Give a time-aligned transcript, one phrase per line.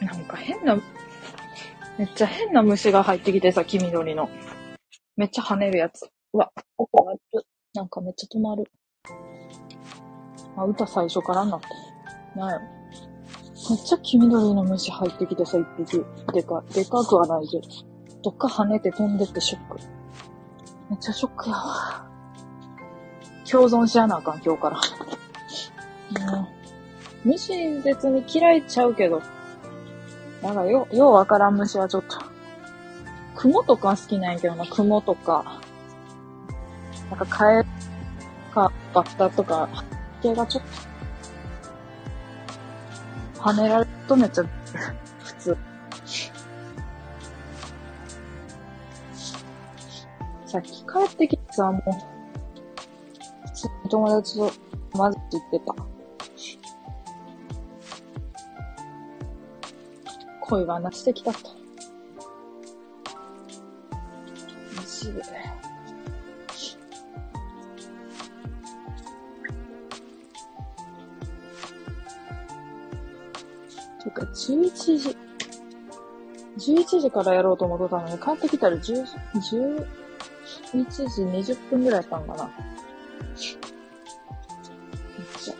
[0.00, 0.76] なんか変な、
[1.98, 4.28] めっちゃ変な虫が入ってきてさ、黄緑の。
[5.16, 6.08] めっちゃ跳ねるやつ。
[6.32, 7.14] うわ、音が
[7.74, 8.64] なんかめっちゃ止まる。
[10.56, 11.66] あ、歌最初からなって。
[12.36, 12.62] なんやろ。
[13.70, 16.04] めっちゃ黄緑の虫入ってきてさ、一匹。
[16.32, 17.68] でか、でかくはないけど。
[18.22, 19.78] どっか跳ねて飛んでってショック。
[20.90, 22.08] めっちゃショックやわ。
[23.50, 24.80] 共存しやなあかん、今日から。
[26.32, 26.53] うん。
[27.24, 29.22] 虫別に嫌いちゃうけど。
[30.42, 32.16] なんかよ、ようわからん虫はちょっと。
[33.36, 35.60] 雲とか好きなんやけどな、雲とか。
[37.10, 37.64] なんかカエ
[38.54, 39.68] かバッタとか、
[40.22, 40.64] 系がちょっ
[43.34, 44.44] と、跳ねられるとめっちゃ
[45.24, 45.56] 普通。
[50.46, 50.76] さっき帰
[51.12, 51.82] ってきてさ、もう、
[53.88, 54.50] 友達と
[54.96, 55.74] まず言ってた。
[60.46, 61.38] 恋話してきたと。
[64.76, 65.22] マジで。
[74.02, 75.16] てか、11時、
[76.58, 79.06] 11時からやろうと思ってたのに、帰ってきたら10
[80.74, 82.44] 11時20分ぐらいやったんかな。
[82.44, 82.50] め
[83.30, 85.54] っちゃ、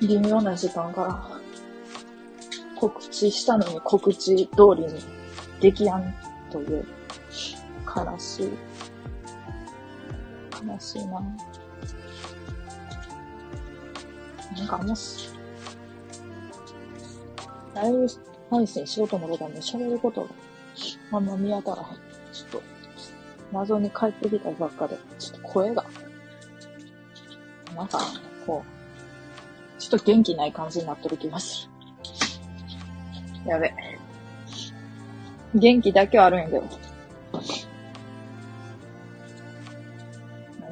[0.00, 1.31] 微妙な時間から
[2.82, 5.04] 告知したのに告知通りに
[5.60, 6.12] 激案
[6.50, 6.84] という
[7.86, 8.50] 悲しい、
[10.66, 11.22] 悲しいな。
[14.56, 15.30] なんかあんまし、
[17.72, 18.04] ライブ
[18.50, 20.28] 配信しようと思ったら喋ることが
[21.12, 21.98] あんま見当たらへん。
[22.32, 22.62] ちょっと
[23.52, 25.84] 謎に帰ってきたばっかで、ちょっと声が、
[27.76, 28.00] なんか、
[28.44, 31.71] こう、ちょっと元気ない感じになってる気がする。
[33.46, 33.74] やべ。
[35.54, 36.64] 元気だけはあるんやけど。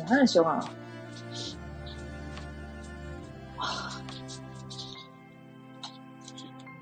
[0.08, 0.64] 何しようかな。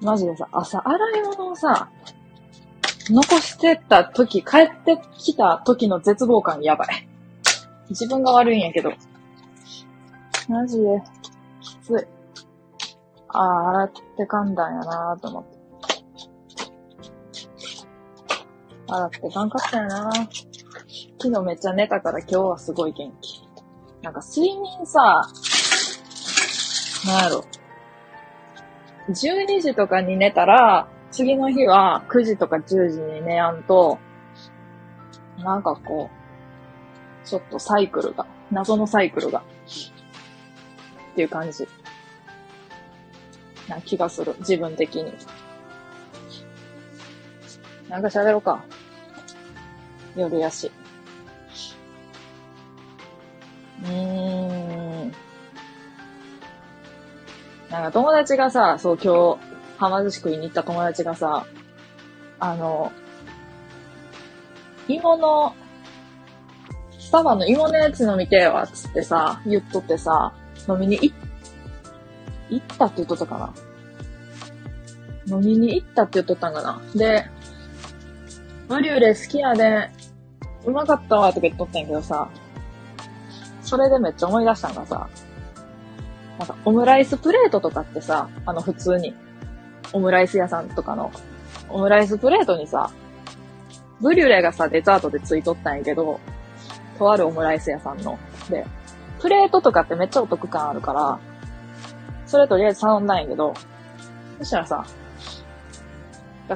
[0.01, 1.91] マジでさ、朝洗い物をさ、
[3.11, 7.09] 残してた時、帰ってきた時の絶望感やばい。
[7.91, 8.93] 自分が悪いんやけど。
[10.49, 11.03] マジで、
[11.61, 12.07] きつい。
[13.29, 15.58] ああ、洗ってかんだんやなーと思って。
[18.89, 20.11] 洗ってかんかったよな
[21.21, 23.43] 昨日めっちゃ寝たから今日はすごい元気。
[24.03, 25.29] なんか睡眠さ、
[27.07, 27.45] なんやろ。
[29.11, 33.99] 12時とかに寝たら、次の日は9時とか10時に寝やんと、
[35.39, 39.41] なんかこう、ちょっとサイクルが、謎のサイクルが、
[41.13, 41.67] っていう感じ。
[43.69, 44.35] な気がする。
[44.39, 45.13] 自分的に。
[47.89, 48.65] なんか喋ろうか。
[50.17, 50.71] 夜やし。
[53.83, 55.13] うーん。
[57.71, 59.39] なんか友達がさ、そう今日、
[59.79, 61.47] はま寿司食いに行った友達がさ、
[62.41, 62.93] あの、
[64.89, 65.55] 芋の、
[66.99, 70.33] スタバの芋のやつ飲みてえわ、つってさ、言っとってさ、
[70.69, 71.13] 飲みに行、
[72.51, 75.37] 行ったって言っとったかな。
[75.37, 76.81] 飲みに行ったって言っとったんかな。
[76.95, 77.27] で、
[78.69, 79.91] マリューレ好きやで、
[80.69, 82.29] うまかったわ、とか言っとったんやけどさ、
[83.63, 85.09] それでめっちゃ思い出したんがさ、
[86.39, 89.15] なんかオムライスプレートとかってさ、あの普通に、
[89.95, 91.11] オムライス屋さんとかの、
[91.71, 92.91] オムライスプレートにさ、
[94.03, 96.21] ブリュレがさ、デザートでついとったんやけど、
[96.99, 98.19] とあるオムライス屋さんの。
[98.51, 98.67] で、
[99.21, 101.19] プレートとかってめっちゃお得感あるから、
[102.27, 103.55] それとりあえず頼んだんやけど、
[104.39, 104.85] そしたらさ、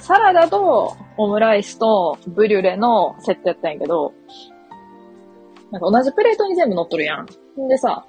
[0.01, 4.15] サラダとオムライスとブリュレのセットやったんやけど、
[5.71, 7.27] なんか同じプレートに全部乗っとるやん。
[7.61, 8.07] んでさ、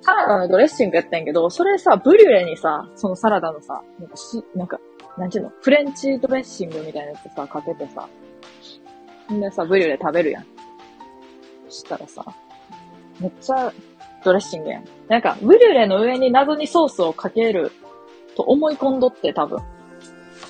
[0.00, 4.80] サラダのドレッシングやったんやけど、それさ、ブリュレにさ、そのサラダのさ、なんかし、なんか、
[5.16, 8.08] なんちゅうの、フレンチドレッシングみたいなやつさ、かけてさ、
[9.32, 10.46] んでさ、ブリュレ食べるやん。
[11.68, 12.24] そしたらさ、
[13.20, 13.72] めっちゃ
[14.24, 14.84] ドレッシングやん。
[15.08, 17.72] なんか、ブリュレの上に謎にソースをかける
[18.36, 19.60] と思い込んどって多分。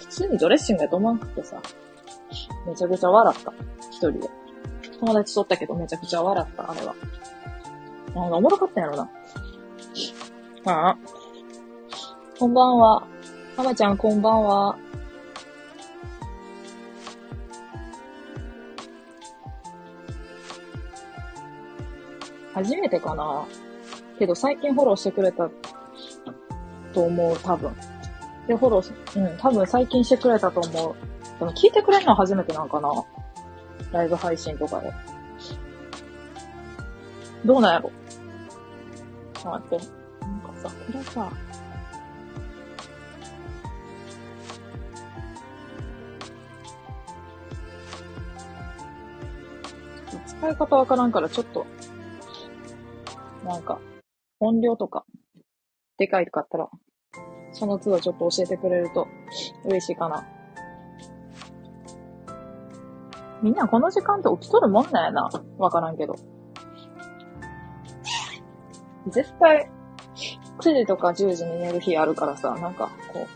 [0.08, 1.60] 普通にドレッシングやと思わんくてさ、
[2.66, 3.52] めちゃくちゃ笑った。
[3.90, 4.30] 一人で。
[5.00, 6.94] 友達とったけどめちゃくちゃ笑った、あれは。
[8.14, 9.10] なんかおもろかったんやろな。
[10.64, 10.98] ああ。
[12.38, 13.06] こんばんは。
[13.56, 14.78] はまちゃん、こんばんは。
[22.54, 23.46] 初めてかな
[24.18, 25.48] けど最近フォローしてくれた
[26.92, 27.72] と思う、多分。
[28.48, 30.96] で、フォロー、うん、多分最近してくれたと思う。
[31.38, 32.90] でも聞いてくれるのは初めてなんかな？
[33.92, 34.92] ライブ配信とかで。
[37.44, 37.92] どうなんやろ？
[39.34, 39.86] ちょっと待って。
[40.26, 41.30] なんかさ、これさ、
[50.26, 51.66] 使い方わからんからちょっと、
[53.44, 53.78] なんか、
[54.40, 55.04] 音量とか、
[55.98, 56.68] でかいとかあったら、
[57.58, 59.08] その都度ちょっと教えてくれると
[59.64, 60.24] 嬉しいかな。
[63.42, 65.28] みんなこの時間って起きとるもんなんやな。
[65.58, 66.14] わからんけど。
[69.08, 69.70] 絶対、
[70.60, 73.26] 9時とか10時に寝る日あるからさ、なんか、こ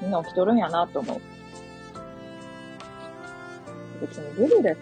[0.00, 1.20] う、みんな起きとるんやなと思う。
[4.00, 4.78] 別にブリュレに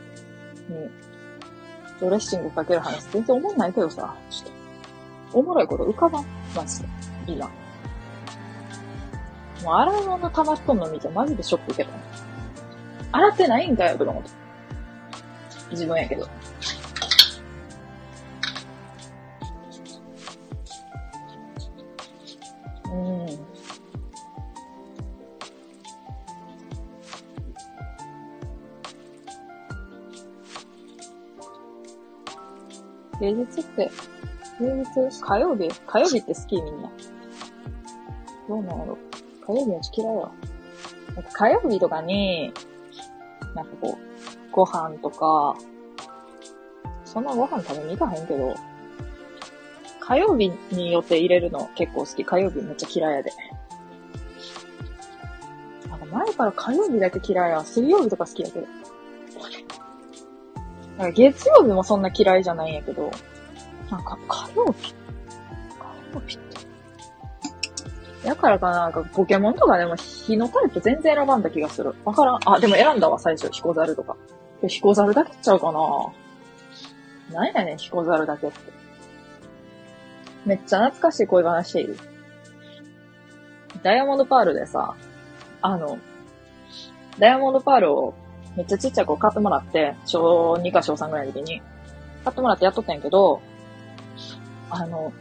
[2.00, 6.26] ドレッシングかける話全然思んないけどさ、ちょっと、おもろいこと浮かばん。
[6.54, 6.88] マジで。
[7.26, 7.48] いいな。
[9.62, 11.94] もう洗い物溜まっとんの見てマジでショック受けた。
[13.12, 14.31] 洗ってないんかよ、と思って。
[15.70, 16.26] 自分やけど。
[22.91, 23.26] うん。
[33.19, 33.91] 平日って、
[34.58, 35.70] 平日、火曜日？
[35.87, 36.91] 火曜日って好きみんな。
[38.49, 38.94] どうなんやろ？
[38.94, 38.99] う
[39.47, 40.31] 火曜日は嫌いや。
[41.15, 42.53] なんか火曜日とかに、
[43.55, 45.56] なんかこう、ご飯とか、
[47.05, 48.55] そんなご飯食べに行かへんけど、
[50.00, 52.25] 火曜日に予定入れるの結構好き。
[52.25, 53.31] 火曜日めっちゃ嫌いやで。
[55.89, 57.65] なんか前から火曜日だけ嫌いや。
[57.65, 58.67] 水曜日とか好きやけど。
[60.99, 63.11] なんか月曜日もそんな嫌いじゃないんやけど、
[63.91, 64.94] なんか火曜日火
[66.15, 66.51] 曜日って。
[68.24, 71.94] だからかな、なんかポケモンとかでも日のタイプ全然選ばんだ気がする。
[72.04, 72.38] わからん。
[72.44, 73.50] あ、でも選んだわ、最初。
[73.50, 74.16] ヒコザルとか。
[74.66, 75.80] ヒコザルだけちゃうかな
[77.32, 78.56] 何やねん、ヒコザルだけって。
[80.44, 81.96] めっちゃ懐かしい恋話している。
[83.82, 84.94] ダイヤモンドパールでさ、
[85.60, 85.98] あの、
[87.19, 88.14] ダイヤモンドパールを
[88.56, 91.62] めっちゃちっちゃい子買ってもらって、小2か小3ぐらいの時に、
[92.24, 93.40] 買ってもらってやっとったんやけど、
[94.70, 95.12] あの、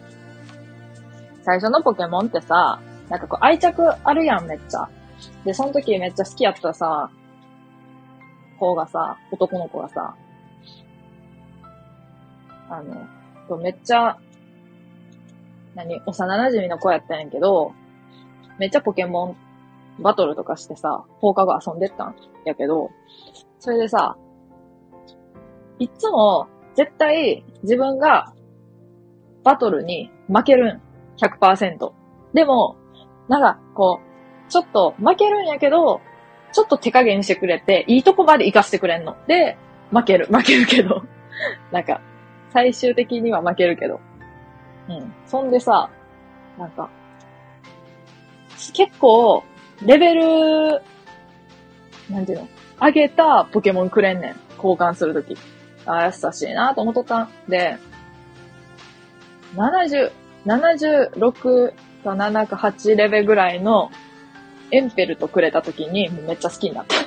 [1.44, 2.80] 最初のポケモンってさ、
[3.12, 4.90] なんかこう愛着あるやん、めっちゃ。
[5.44, 7.12] で、その時めっちゃ好きやったさ、
[8.58, 10.16] 子がさ、男の子がさ、
[12.69, 14.18] あの、めっちゃ、
[15.75, 17.74] 何、幼馴染の子やったんやけど、
[18.58, 19.36] めっちゃポケモ
[20.00, 22.16] ンバトルとかしてさ、放課後遊んでったん
[22.46, 22.92] やけど、
[23.60, 24.16] それでさ、
[25.80, 28.34] いつも絶対自分が
[29.44, 30.81] バトルに負けるん。
[31.18, 31.92] 100%。
[32.34, 32.78] でも、
[33.28, 34.02] なんか、こ
[34.48, 36.02] う、ちょっと負けるんやけど、
[36.52, 39.16] ちょっと手加減してくれて、いいとこまで行かしてくれんの。
[39.28, 39.58] で、
[39.92, 40.28] 負ける。
[40.32, 41.04] 負けるけど。
[41.72, 42.02] なんか、
[42.52, 44.00] 最終的には負けるけど。
[44.90, 45.14] うん。
[45.26, 45.90] そんでさ、
[46.58, 46.90] なんか、
[48.74, 49.44] 結構、
[49.86, 50.82] レベル、
[52.10, 52.48] なんていうの？
[52.82, 54.36] 上げたポケモンくれんねん。
[54.58, 55.38] 交換するとき。
[55.86, 57.78] あ、優しいなと思っとったんで、
[59.56, 60.12] 70、
[60.46, 63.91] 76か7か8レベルぐらいの
[64.72, 66.96] エンペルトくれた時にめっちゃ好きになった。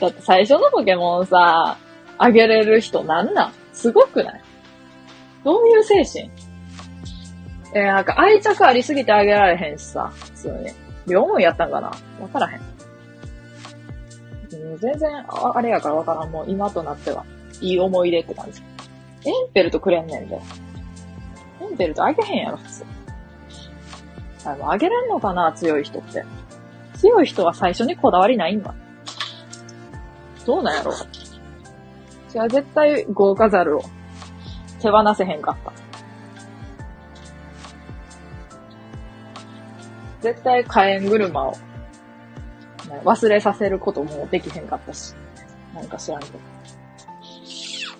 [0.00, 1.76] だって最初のポケモンさ、
[2.18, 3.52] あげれる人なんなん？
[3.72, 4.40] すごくない？
[5.44, 6.30] どういう精神？
[7.74, 10.70] えー、なんか愛着ありすぎてあげられへんしさ、普通に。
[11.06, 11.88] 両思いやったんかな？
[12.20, 12.60] わからへん。
[14.78, 16.30] 全然、あれやからわからん。
[16.30, 17.24] もう今となっては、
[17.60, 18.62] いい思い出って感じ。
[19.28, 20.38] エンペルトくれんねんで。
[21.60, 22.84] エンペルトあげへんやろ、普通。
[24.44, 26.24] あの、あげれんのかな強い人って。
[26.94, 28.74] 強い人は最初にこだわりないんだ。
[30.46, 30.94] どうなんやろう
[32.30, 33.82] じゃあ絶対豪華ザルを
[34.80, 35.72] 手放せへんかった。
[40.20, 41.54] 絶対火炎車を、
[43.04, 45.14] 忘れさせることもできへんかったし。
[45.74, 46.38] なんか知らんけど。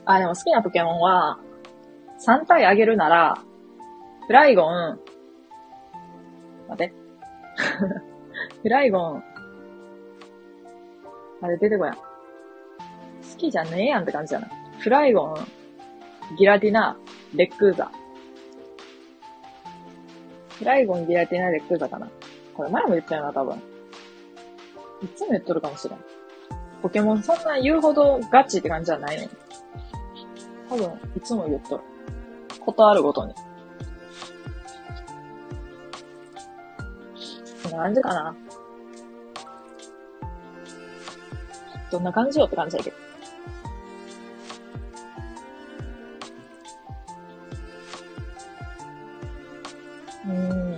[0.05, 1.39] あ、でも好きなポケモンは、
[2.27, 3.39] 3体あげるなら、
[4.29, 5.01] フライゴン、
[6.69, 6.93] 待て。
[8.63, 9.25] フライゴン、
[11.41, 11.95] あれ出てこやん。
[11.95, 12.01] 好
[13.39, 14.49] きじゃねえやんって感じやな。
[14.81, 15.37] フライゴン、
[16.37, 16.99] ギラティナ、
[17.35, 17.91] レックーザ。
[20.59, 22.07] フライゴン、ギラティナ、レックーザかな。
[22.55, 23.57] これ前も言ったよな、多分。
[25.03, 25.99] いつも言っとるかもしれん。
[26.83, 29.27] ポケモンそんな言うほどガチって感じじゃないね
[30.69, 30.85] 多分、
[31.17, 31.83] いつも言っとる。
[32.61, 33.33] ことあるごとに。
[37.69, 38.35] そんな感じかな？
[41.91, 42.97] どんな感じよって感じだけど。
[50.27, 50.78] うん。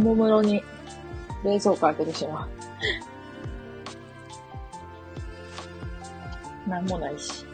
[0.00, 0.62] おもむろに
[1.44, 2.48] 冷蔵庫開けてしま
[6.66, 6.70] う。
[6.70, 7.44] なんもないし。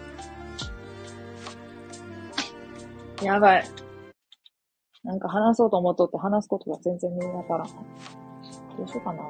[3.20, 3.68] やばい。
[5.02, 7.64] なんか話そうと思っとって話すことが全然見えなから。
[7.64, 9.24] どうしようかな。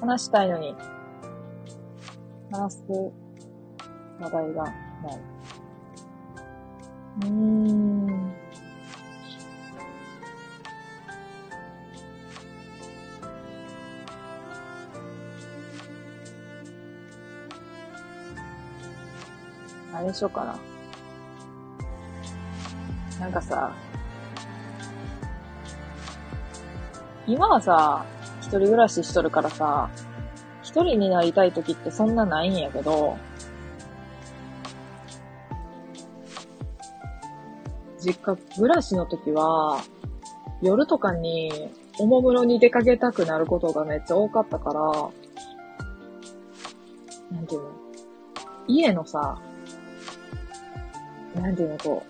[0.00, 0.74] 話したいのに、
[2.50, 2.82] 話す
[4.18, 4.74] 話題がない。
[7.20, 8.21] うーん。
[20.02, 20.58] 何しようかな。
[23.20, 23.72] なんかさ、
[27.26, 28.04] 今はさ、
[28.40, 29.88] 一人暮らししとるからさ、
[30.62, 33.16] 一人になりたい時ってそんなないんやけど、
[38.00, 39.80] 実家暮らしの時は、
[40.60, 44.80] 夜とかにおもむろに出かけたくなることがめっちゃ多かったから、
[47.30, 47.68] なんていうの？
[48.66, 49.40] 家のさ、
[51.34, 52.04] なんていうの、こ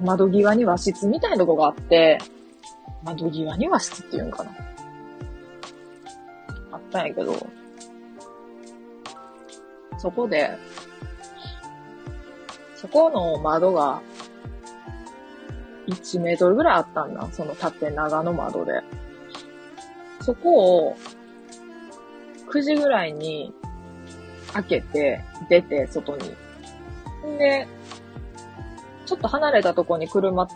[0.00, 2.18] う、窓際に和室みたいなとこがあって、
[3.02, 4.50] 窓際に和室っていうんかな。
[6.72, 7.46] あったんやけど、
[9.98, 10.56] そこで、
[12.74, 14.00] そこの窓が、
[15.86, 17.28] 1メートルぐらいあったんだ。
[17.32, 18.80] その縦長の窓で。
[20.20, 20.96] そこを、
[22.50, 23.52] 9時ぐらいに
[24.52, 26.34] 開けて、出て、外に。
[27.38, 27.66] で、
[29.10, 30.46] ちょっと離れたとこに車、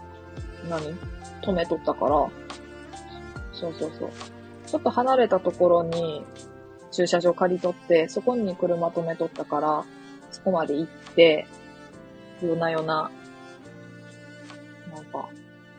[0.71, 0.95] 何？
[1.43, 2.11] 止めとったから、
[3.53, 4.11] そうそうそう。
[4.65, 6.25] ちょっと離れたところに
[6.93, 9.85] 駐車場借り取って、そこに車止めとったから、
[10.31, 11.49] そこまで行って、
[12.41, 13.11] 夜な夜な、
[14.95, 15.29] なんか、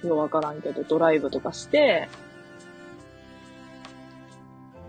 [0.04, 2.10] ようわからんけど、ドライブとかして、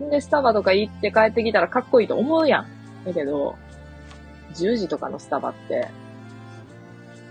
[0.03, 2.67] んで、スタバとか行って帰ってきたらかっこいいと思うやん。
[3.05, 3.55] だけど、
[4.55, 5.87] 10時とかのスタバって、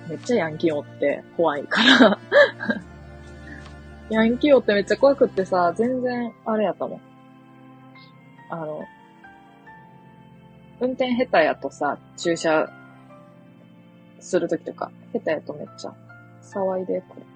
[0.08, 2.18] めっちゃヤンキーおって怖いから。
[4.10, 7.00] ヤンキーおってめっちゃ怖くってさ、全然、あれやったもん。
[8.50, 8.84] あの、
[10.80, 12.70] 運転下手やとさ、駐車
[14.20, 15.94] するときとか、下手やとめっちゃ
[16.42, 17.26] 騒いでくる。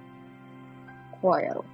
[1.20, 1.64] 怖いやろ。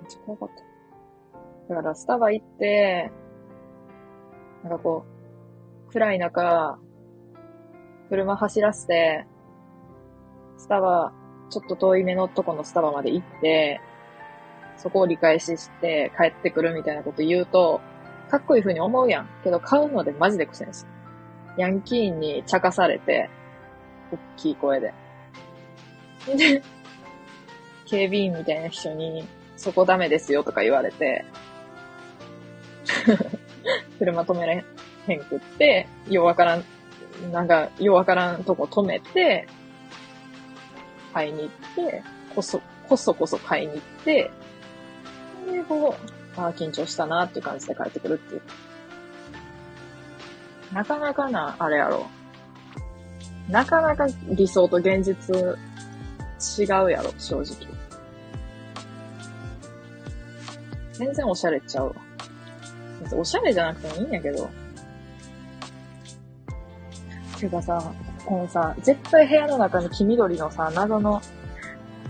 [0.00, 0.48] めっちゃ怖かっ
[1.68, 1.74] た。
[1.74, 3.12] だからスタバ行って、
[4.64, 5.04] なんかこ
[5.88, 6.78] う、暗い中、
[8.12, 9.26] 車走らせて、
[10.58, 11.14] スタバ、
[11.48, 13.80] ちょっと遠い目のとこのスタバまで行って、
[14.76, 17.80] そこを理解しして帰ってくるみたいなこと言うと、
[18.30, 19.28] かっこいい風に思うやん。
[19.42, 20.90] けど買うのでマジで苦戦する。
[21.56, 23.30] ヤンキーに茶化されて、
[24.12, 24.92] 大きい声で。
[26.36, 26.62] で、
[27.86, 29.26] 警備員みたいな人に、
[29.56, 31.24] そこダメですよとか言われて、
[33.98, 34.56] 車止めらへ
[35.16, 36.64] んくって、ようわからん
[37.30, 39.46] なんか、ようわからんとこ止めて、
[41.12, 41.50] 買いに行っ
[41.90, 42.02] て、
[42.34, 44.30] こそ、こそこそ買いに行って、
[45.50, 45.94] で、こ
[46.36, 48.42] う、ああ、緊張したなっていう感じで帰ってくるっていう。
[50.72, 52.06] なかなかな、あれやろ。
[53.48, 55.36] なかなか理想と現実
[56.58, 57.72] 違うやろ、正直。
[60.92, 61.94] 全然おしゃれちゃうわ。
[63.02, 64.48] 別におしゃれじゃなくてもいいんやけど。
[67.42, 67.92] てかさ、
[68.24, 71.20] このさ、絶対部屋の中に黄緑のさ、謎の、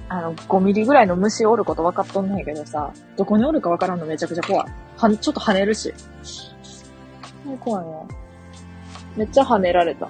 [0.09, 4.71] あの、5ミリぐらいの虫おること分かっとんねんけどさ、どこにおるか分からんのめちゃくちゃ怖い。
[4.99, 5.95] は、ちょっと跳ねるし。
[7.61, 7.93] 怖いな。
[9.17, 10.09] めっちゃ跳ねられた。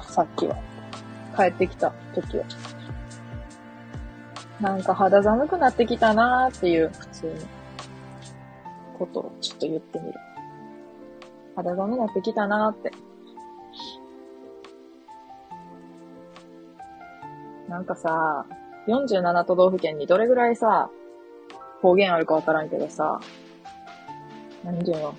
[0.00, 0.56] さっきは。
[1.36, 2.44] 帰ってきた時は。
[4.58, 7.32] なんか肌寒くなってきたなーっていう、普通の
[8.98, 10.25] ことをちょっと言ってみる。
[11.56, 12.92] 肌寒くなってきたなーって。
[17.68, 18.46] なんかさ、
[18.86, 20.90] 47都道府県にどれぐらいさ、
[21.82, 23.20] 方言あるかわからんけどさ、
[24.64, 25.14] 何ていうの？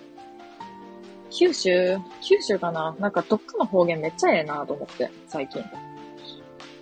[1.30, 2.96] 九州九州かな？
[3.00, 5.62] なんかどっかの方言めっちゃええなと思って、最近。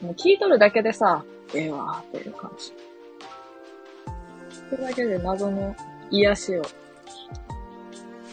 [0.01, 2.73] もう聞いとるだけでさ、ええわーっていう感じ。
[4.69, 5.75] それだけで謎の
[6.11, 6.61] 癒しを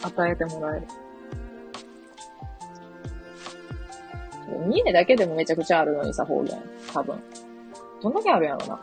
[0.03, 0.87] 与えてもらえる。
[4.47, 6.61] 三重だけでもめちゃくちゃあるのにさ、方言。
[6.93, 7.19] 多分。
[8.01, 8.79] どんだけあるやろな。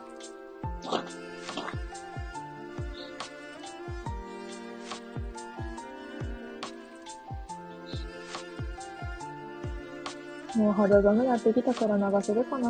[10.56, 12.68] もう肌寒なってきたから長袖かな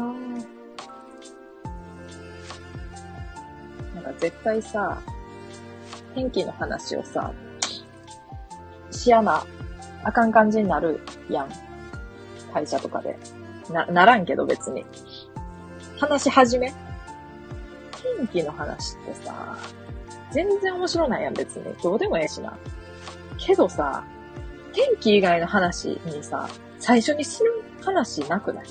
[3.94, 5.00] なんか絶対さ、
[6.14, 7.32] 天気の話をさ、
[8.90, 9.44] しやな、
[10.04, 11.69] あかん感じになるやん。
[12.50, 13.18] 会社とかで。
[13.70, 14.84] な、ならんけど別に。
[15.98, 16.72] 話し始め？
[18.18, 19.56] 天気の話ってさ、
[20.30, 21.74] 全然面白ないやん別に。
[21.82, 22.56] どうでもええしな。
[23.38, 24.04] けどさ、
[24.72, 28.66] 天気以外の話にさ、最初にする話なくない？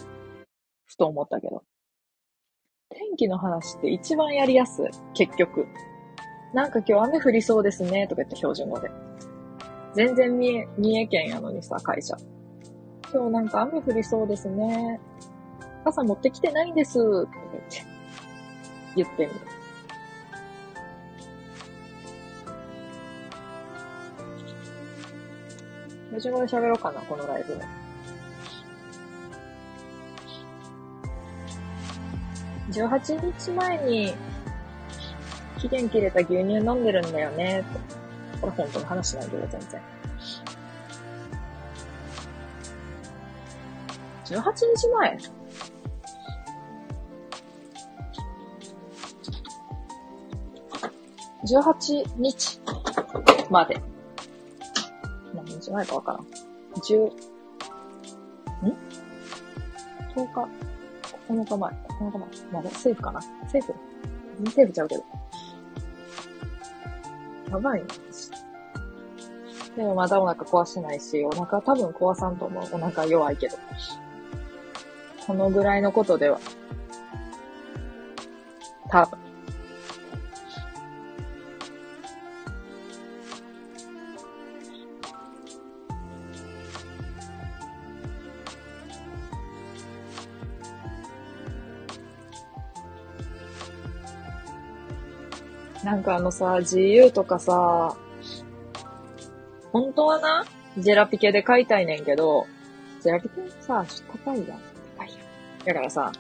[0.86, 1.64] ふと思ったけど。
[2.90, 4.86] 天気の話って一番やりやすい。
[5.14, 5.68] 結局。
[6.54, 8.90] なんか今日雨降りそうですね、とか言って標準語で。
[9.94, 12.18] 全然三重、三重県やのにさ、会社。
[13.12, 15.00] 今日なんか雨降りそうですね。
[15.84, 17.84] 傘持ってきてないんです、って
[18.96, 19.40] 言って、みる。
[26.10, 27.60] 標準語で喋ろうかな、このライブ。
[32.72, 34.14] 18日前に
[35.58, 37.64] 期限切れた牛乳飲んでるんだよね。
[38.40, 39.99] これ本当の話なんだけど、全然。
[44.30, 44.42] 18
[44.76, 45.18] 日前
[51.46, 52.62] 18日
[53.50, 53.82] まで。
[55.34, 56.22] 何日前かわからん。
[56.76, 57.10] 10、ん
[60.16, 60.48] ?10 日、
[61.30, 62.28] 9日前、9日前。
[62.52, 63.74] まだセーフかなセーフ
[64.52, 65.04] セーフちゃうけど。
[67.52, 67.88] やばいな。
[69.76, 72.64] でもまだお腹壊してないし、お腹多分壊さんと思う。
[72.74, 73.58] お腹弱いけど。
[75.30, 76.40] このぐらいのことでは。
[78.90, 79.20] 多分。
[95.84, 97.96] なんかあのさ、GU とかさ、
[99.72, 100.44] 本当はな、
[100.80, 102.48] ジェラピケで買いたいねんけど、
[103.04, 103.86] ジェラピケさ、
[104.26, 104.46] 高いやん。
[104.46, 104.69] 高いやん。
[105.66, 106.12] だからさ、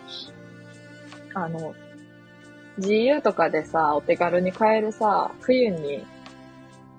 [1.33, 1.73] あの、
[2.79, 6.03] GU とかでさ、お手軽に買えるさ、冬に、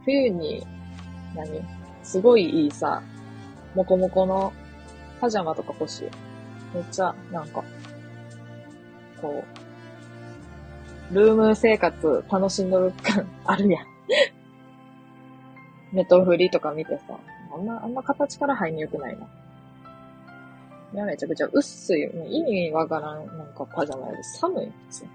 [0.05, 0.66] 冬に、
[1.35, 1.62] 何
[2.03, 3.03] すごいいいさ、
[3.74, 4.53] もこもこの
[5.20, 6.03] パジャマとか欲しい。
[6.74, 7.64] めっちゃ、なんか、
[9.20, 9.44] こ
[11.11, 13.87] う、ルーム生活楽しんどる感あるやん。
[15.92, 17.18] ネトフリとか見てさ、
[17.53, 19.26] あんま、あんま形から入んによくないな。
[20.92, 22.09] いや、めちゃくちゃ薄い。
[22.14, 25.11] もう意味わからん、なんかパジャマより寒いんですよ。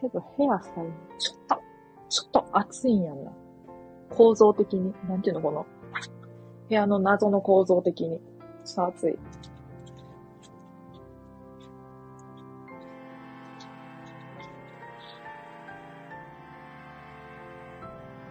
[0.00, 1.62] けどヘアスタイル、ちょっと、
[2.08, 3.32] ちょっと暑いんやんな。
[4.08, 4.94] 構造的に。
[5.08, 5.66] なんていうの、この、
[6.68, 8.20] 部屋の謎の構造的に。
[8.64, 9.18] ちょっと暑い。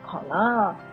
[0.05, 0.88] かなぁ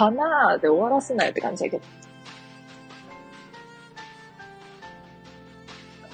[0.00, 1.84] かなで終わらせないって感じだけど。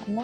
[0.05, 0.23] かな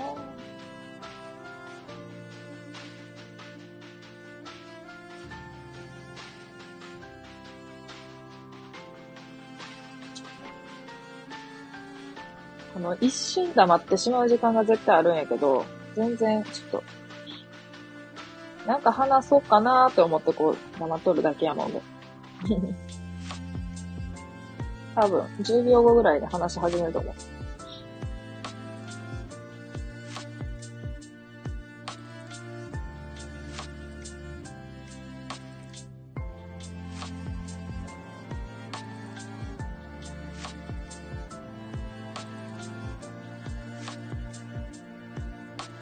[12.73, 16.83] この一瞬黙ってしまう時間が絶対あるんやけど、全然、ちょっと、
[18.67, 21.81] なんか話そうかなーって思ってこう、黙っとるだけやもんね。
[24.95, 27.13] 多分、10秒後ぐらいで話し始めると思う。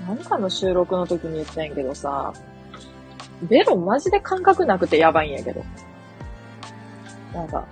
[0.07, 2.33] 何かの収録の時に言ったんやけどさ、
[3.43, 5.63] ベロマジで感覚なくてやばいんやけど。
[7.33, 7.65] なんか、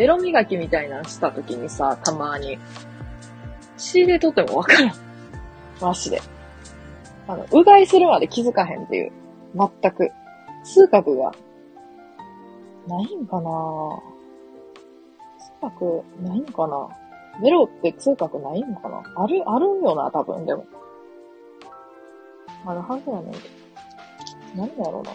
[0.00, 2.58] ベロ磨きみたいなのした時にさ、たまに、
[3.76, 4.94] 仕入れとってもわからん。
[5.78, 6.22] マジで。
[7.28, 9.12] あの、うがいするまで気づかへんっていう。
[9.54, 10.10] 全く。
[10.64, 11.32] 痛覚が、
[12.88, 13.50] ないんかな
[15.38, 16.88] 痛覚、ないんかな
[17.42, 20.64] メロって痛覚ないんかなある、あるんよな、多分、でも。
[22.64, 23.44] あるはずやねんけど。
[24.56, 25.12] 何やろうな。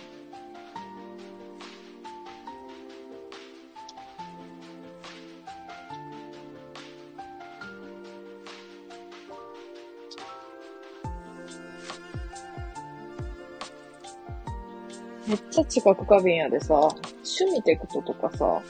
[15.56, 18.62] めっちゃ近く過敏やでさ、趣味テクトとかさ、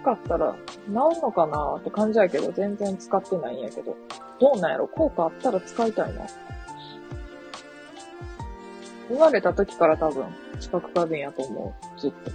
[0.00, 0.54] 使ったら
[0.86, 3.94] 治んのかなって感じやけど、全然使ってないんやけど。
[4.40, 4.88] どうなんやろ？
[4.88, 6.22] 効果あったら使いたいな。
[9.08, 10.24] 生まれた時から多分、
[10.60, 12.00] 知覚過敏やと思う。
[12.00, 12.30] ずっと。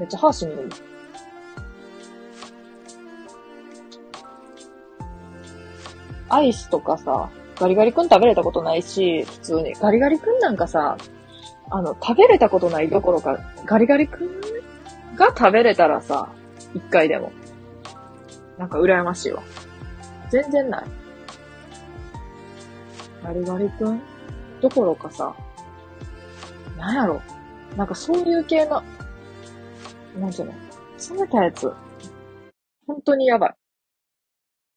[0.00, 0.70] めっちゃ歯しみるもん。
[6.30, 9.74] アイスとかさ、ガリガリ君食べれたことないし、普通に。
[9.74, 10.96] ガリガリ君なんかさ、
[11.70, 14.28] あの、食べれたことないどころか、ガリガリ君
[15.16, 16.28] が食べれたらさ、
[16.74, 17.32] 一回でも。
[18.58, 19.42] なんか羨ましいわ。
[20.30, 20.84] 全然ない。
[23.22, 24.00] ガリガリ君
[24.60, 25.34] どころかさ、
[26.76, 27.20] なんやろ。
[27.76, 28.82] なんかそういう系の、
[30.18, 30.52] なんていうの
[31.16, 31.72] 冷めたやつ。
[32.86, 33.54] 本当にやばい。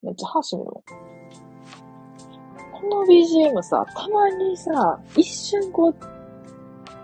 [0.03, 0.83] めっちゃ歯しみるもん。
[2.81, 5.95] この BGM さ、たまにさ、一瞬こう、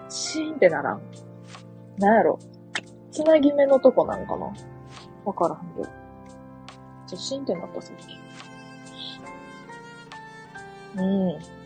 [0.09, 1.01] シーンってならん。
[1.97, 2.39] なんやろ。
[3.11, 4.53] つなぎ目のとこなんかな
[5.25, 5.89] わからんけど。
[7.07, 8.17] ちょ、シーンってなったさっき。
[10.97, 11.57] うん。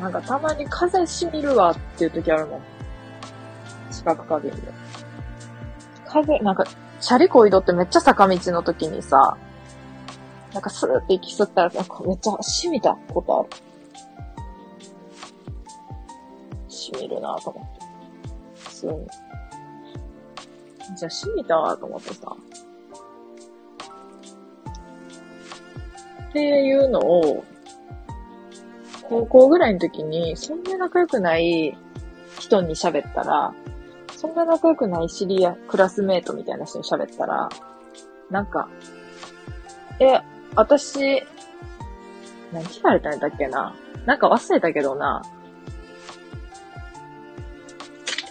[0.00, 2.60] なんかたまに風しみるわっていう時あるもん。
[3.90, 4.83] 四角加減で。
[6.14, 6.64] 風、なんか、
[7.00, 9.36] チャリこいどってめっちゃ坂道の時にさ、
[10.52, 13.48] なんかスーって息吸ったら、なんかめっちゃ染みたことある。
[16.68, 18.60] 染みるなと思って。
[18.60, 18.92] 普通に。
[20.96, 22.36] じゃあ染みたわと思ってさ。
[26.28, 27.44] っていうのを、
[29.08, 31.76] 高校ぐらいの時に、そんな仲良くない
[32.38, 33.52] 人に喋ったら、
[34.24, 37.50] そんな仲良くない知り合い、クラスメイトみたいな人に喋ったら、
[38.30, 38.70] なんか、
[40.00, 40.22] え、
[40.54, 41.22] 私、
[42.50, 43.74] 何聞かれたんだっけな？
[44.06, 45.20] なんか忘れたけどな。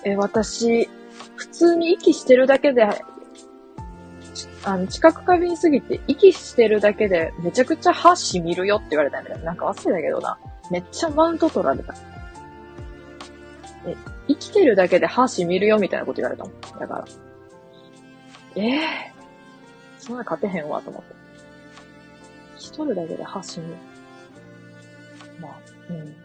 [0.04, 0.90] え、私、
[1.36, 2.84] 普通に息してるだけで、
[4.64, 9.38] あの、近く過敏すぎて、息してるだけで、めちゃくちゃ歯しみるよって言われたんだよ。
[9.42, 10.40] なんか忘れたけどな。
[10.72, 11.94] めっちゃマウント取られた。
[13.86, 13.96] え、
[14.28, 16.54] 生きてるだけで歯しみるよみたいなこと言われたもん。
[16.80, 17.06] だから。
[18.56, 18.82] ええー、
[20.00, 21.16] そんな勝てへんわと思って。
[22.58, 23.76] 一人だけで歯しみる。
[25.40, 25.52] まあ、
[25.90, 26.16] うん。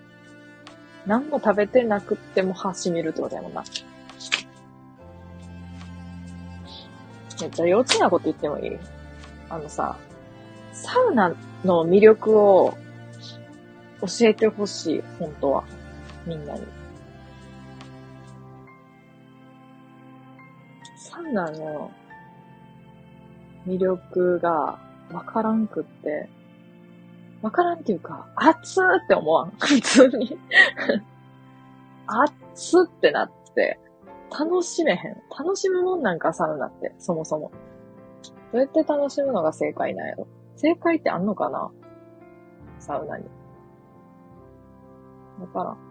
[1.06, 3.64] 何も食べてなくっても歯しみるってことやもんな。
[7.40, 8.76] めっちゃ幼稚なこと言ってもいい
[9.48, 9.96] あのさ、
[10.72, 11.34] サウナ
[11.64, 12.76] の魅力を
[14.00, 15.64] 教えてほしい、本当は。
[16.26, 16.77] みんなに。
[21.28, 21.90] サウナの
[23.66, 24.78] 魅力が
[25.12, 26.30] わからんくって、
[27.42, 29.50] わからんっていうか、熱ーって思わん。
[29.60, 30.38] 普通に
[32.06, 33.78] 熱ってなって、
[34.30, 35.22] 楽しめへん。
[35.38, 37.50] 楽しむもんなんかサウナって、そもそも。
[38.52, 41.70] どうやって楽しむのが正解なんやろ正解ってあんのかな？
[42.78, 43.24] サウナに。
[45.40, 45.87] わからん。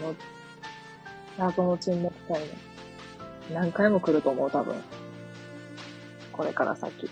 [0.00, 0.16] もう、
[1.38, 2.48] 謎の沈黙たいね。
[3.52, 4.74] 何回も来ると思う、多分。
[6.32, 7.10] これから先。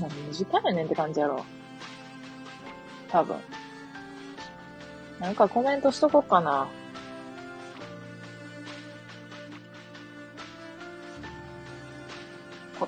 [0.00, 1.44] 何の時間やねんって感じやろ。
[3.08, 3.36] 多分。
[5.18, 6.68] なんかコメントしとこっかな。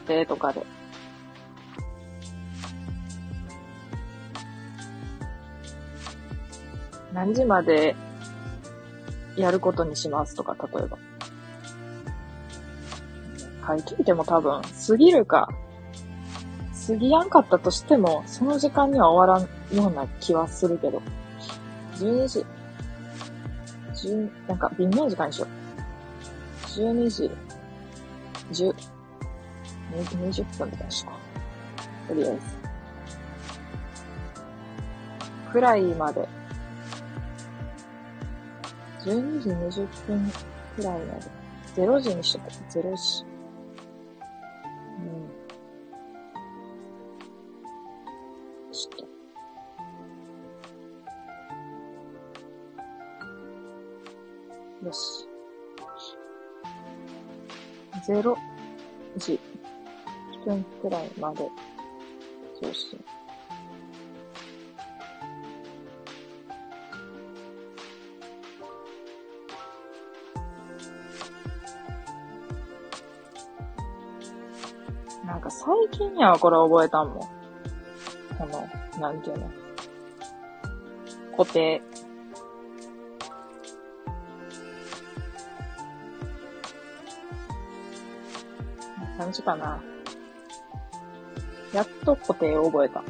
[0.02, 0.64] 固定とかで。
[7.12, 7.94] 何時まで
[9.36, 10.34] やることにします？
[10.34, 10.98] とか、例えば。
[13.66, 15.48] 書いといても多分、過ぎるか、
[16.86, 21.00] 過ぎやんかったとしても、その時間には終わらんような気はするけど。
[21.96, 22.46] 12時、
[24.08, 25.48] 10、なんか微妙な時間にしよう。
[26.66, 27.30] 12時、
[28.50, 28.74] 10、
[30.00, 31.12] 20分みたいにしよ
[32.06, 32.08] う。
[32.08, 32.40] とりあえず。
[35.52, 36.26] くらいまで。
[39.04, 40.32] 12時20分
[40.76, 41.30] くらいまで。
[41.76, 42.50] 0時にしとこう。
[42.78, 43.24] 0時。
[44.98, 45.28] うん。
[48.72, 48.96] ちょっ
[54.80, 54.86] と。
[54.86, 55.28] よし。
[58.08, 58.36] 0
[59.18, 59.38] 時
[60.44, 61.48] 分くらいまで
[62.60, 62.98] 送信。
[75.24, 77.18] なんか最近にはこれ覚えたんもん。
[78.38, 79.50] この、なんていうの。
[81.36, 81.80] 固定。
[89.18, 89.91] 感じかな。
[91.72, 93.02] やっと固定を覚えた。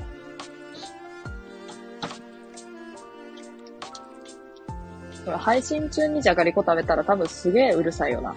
[5.24, 8.34] これ配信中にじゃがりこ食べたら多分すげえうるさいよな。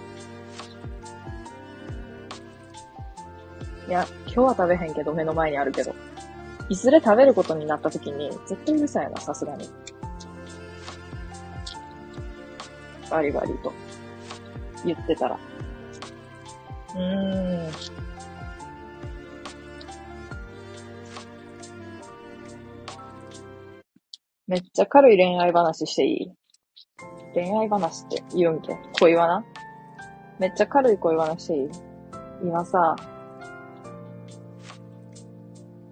[3.88, 5.96] いや、今日は食べへんけど目の前にあるけど。
[6.68, 9.70] いずれ食べることになった時に絶対うるさいよな、さすがに。
[13.12, 13.72] バリバリと
[14.84, 15.38] 言ってたら。
[16.96, 17.95] うーん。
[24.48, 26.32] めっちゃ軽い恋愛話していい？
[27.34, 28.78] 恋愛話って言うんけ？
[29.00, 29.44] 恋話
[30.40, 31.70] めっちゃ軽い恋話していい？
[32.44, 32.96] 今さ、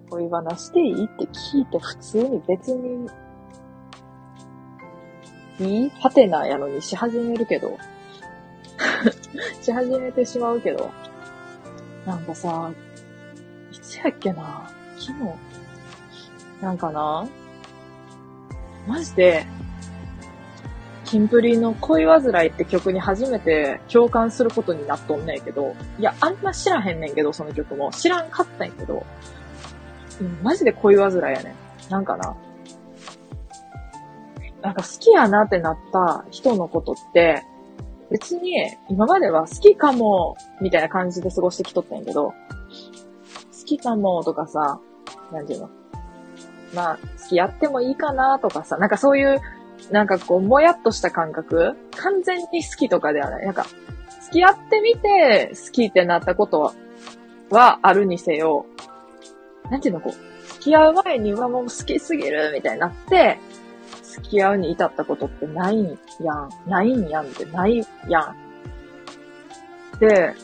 [0.08, 3.08] 恋話していいって聞いて普通に別に、
[5.58, 5.90] いい？
[6.00, 7.76] ハテナやのにし始めるけど、
[9.62, 10.92] し始めてしまうけど、
[12.06, 12.70] なんかさ、
[13.72, 14.70] いつやっけな？
[14.96, 15.24] 昨日、
[16.62, 17.26] なんかな？
[18.86, 19.46] マジで、
[21.04, 27.90] キンプリの恋煩いって曲に初めて共感することになっとんねんけど、いや、あんま知らへんねんけど、その曲も。
[27.92, 29.04] 知らんかったんやけど、
[30.20, 31.54] うんマジで恋煩いやね
[31.88, 31.90] ん。
[31.90, 32.36] なんかな。
[34.62, 37.42] なんか好きやなってなった人のことって、
[38.10, 38.54] 別に
[38.88, 42.34] 今までは好きかも、みたいな感じで過ごしてきとったんやけど、好
[43.66, 44.80] きかもとかさ、
[45.32, 45.70] なんていうの？
[46.74, 49.40] まあ、付き合ってもいいかなとかさ、なんかそういう、
[49.90, 51.76] なんかこう、もやっとした感覚？
[51.96, 53.44] 完全に好きとかではない。
[53.44, 53.66] なんか、
[54.22, 56.74] 付き合ってみて好きってなったことは、
[57.50, 58.66] はあるにせよ、
[59.70, 63.38] なんていうのこう、付き合う前にはもう好きすぎるみたいになって、
[64.02, 66.48] 付き合うに至ったことってないんやん。
[66.66, 68.36] ないんやんってないやん。
[69.98, 70.34] で、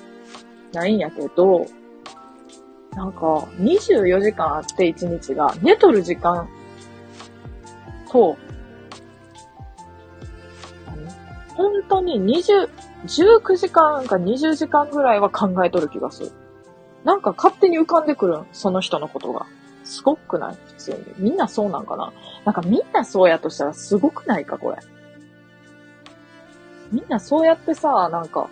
[0.73, 1.67] ないんやけど、
[2.95, 6.49] なんか、24時間あって1日が、寝とる時間
[8.11, 8.37] と、
[11.55, 12.69] 本当に20、
[13.07, 16.33] 19時間か20時間ぐらいは考えとる気がする。
[17.05, 19.47] なんか勝手に浮かんでくるん、その人のことが。
[19.85, 20.59] すごくない？
[20.67, 20.99] 普通に。
[21.19, 22.13] みんなそうなんかな？
[22.45, 24.79] なんかみんなそうやとしたらすごくないかこれ。
[26.93, 28.49] みんなそうやってさ、なんか、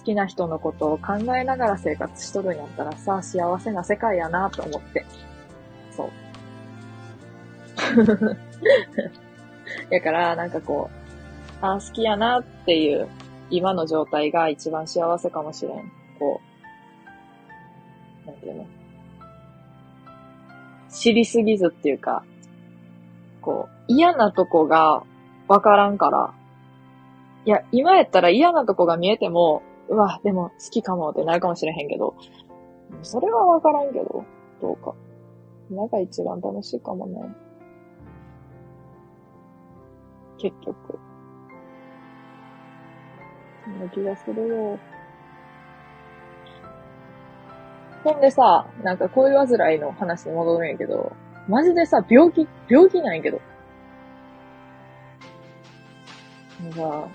[0.00, 5.04] 好きな人のことを考えながら生活しとるんやったらさ、幸せな世界やなと思って。
[5.90, 6.10] そう。
[9.90, 10.88] だから、なんかこ
[11.62, 13.08] う、あ好きやなっていう、
[13.50, 15.92] 今の状態が一番幸せかもしれん。
[16.18, 16.40] こ
[18.24, 18.66] う、なんていうの？
[20.88, 22.24] 知りすぎずっていうか、
[23.42, 25.02] こう、嫌なとこが
[25.46, 26.32] わからんから、
[27.44, 32.14] いや、今やったら嫌なとこが見えても、うわ、でも好きかもってなるかもしれへんけど、
[33.02, 34.24] それはわからんけど、
[34.60, 34.94] どうか。
[35.68, 37.20] 今が一番楽しいかもね。
[40.38, 40.98] 結局。
[43.64, 44.78] そんな気がするよ。
[48.04, 51.12] ほんでさ、なんか恋煩いの話に戻るんやけど、
[51.48, 53.40] マジでさ、病気、病気なんやけど。
[56.62, 57.08] なんか、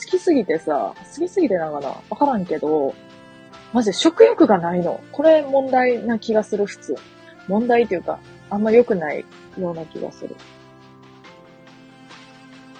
[0.00, 2.94] 好きすぎてさ、好きすぎてなんかな、わからんけど、
[3.72, 5.00] マジで食欲がないの。
[5.12, 6.96] これ問題な気がする、普通。
[7.48, 8.18] 問題っていうか、
[8.50, 9.24] あんま良くない
[9.58, 10.36] ような気がする。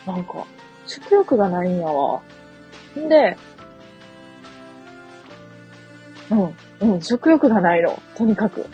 [0.06, 0.46] なんか、
[0.86, 2.22] 食欲がないんやわ。
[2.98, 3.36] んで、
[6.30, 8.00] うん、うん、食欲がないの。
[8.16, 8.66] とにかく。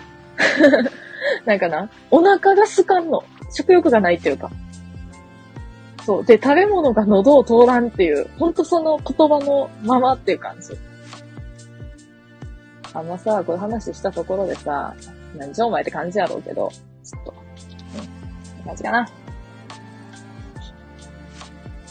[1.44, 3.22] なんかな、お腹が空かんの。
[3.50, 4.50] 食欲がないっていうか。
[6.08, 6.24] そう。
[6.24, 10.72] で、食べ物が喉を通らんっていう、ほんとその言葉のままっていう感じ。
[12.94, 14.94] あんまさ、こういう話したところでさ、
[15.36, 16.70] 何じゃお前って感じやろうけど、
[17.04, 17.34] ちょっと、
[18.58, 19.08] うん、感じかな。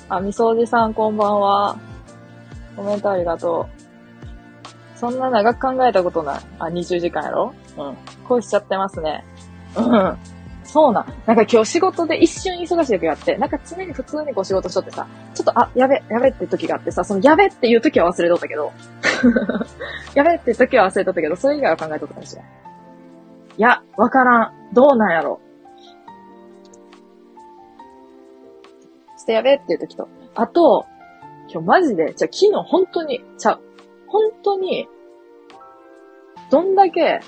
[0.10, 1.77] あ、みそおじさんこんばんは。
[2.75, 3.67] コメントありがと
[4.95, 4.97] う。
[4.97, 6.41] そんな長く考えたことない。
[6.58, 7.53] あ、20時間やろ？
[7.77, 7.97] うん。
[8.27, 9.23] 恋しちゃってますね。
[9.75, 10.17] うん。
[10.67, 11.06] そうなん。
[11.25, 18.73] なんか今日仕事で一瞬忙しい時があって、なんか常に普通にこう仕事しとってさ、ちょっと、あ、やべ、やべって時があってさ、そのやべっていう時は忘れとったけど、
[20.13, 22.45] やべって時は忘れとったけど、それ以外は考えとったかもしれん。
[22.45, 22.47] い
[23.58, 24.73] や、わからん。
[24.73, 25.39] どうなんやろ。
[29.17, 30.10] してやべっていう時と。
[30.36, 30.86] あと、
[31.49, 33.62] 今日マジで、じゃ昨日本当に、ちゃう。
[34.08, 34.89] 本当に、
[36.51, 37.21] どんだけ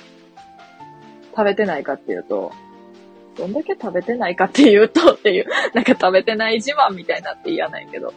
[1.31, 2.51] 食べてないかっていうと、
[3.39, 8.13] どんだけ食べてないかっていうとっていう、 なんか食べてない自慢みたいになって嫌ないけど、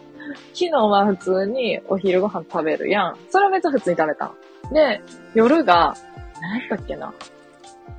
[0.53, 3.17] 昨日は普通にお昼ご飯食べるやん。
[3.29, 4.73] それは別に普通に食べたん。
[4.73, 5.01] で、
[5.33, 5.95] 夜が、
[6.41, 7.13] 何やったっけな。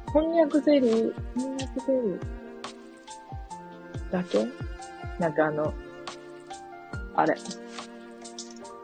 [0.07, 2.19] こんにゃくゼリー、こんにゃくゼリー
[4.13, 4.47] だけ？
[5.19, 5.73] なんかあの、
[7.17, 7.35] あれ？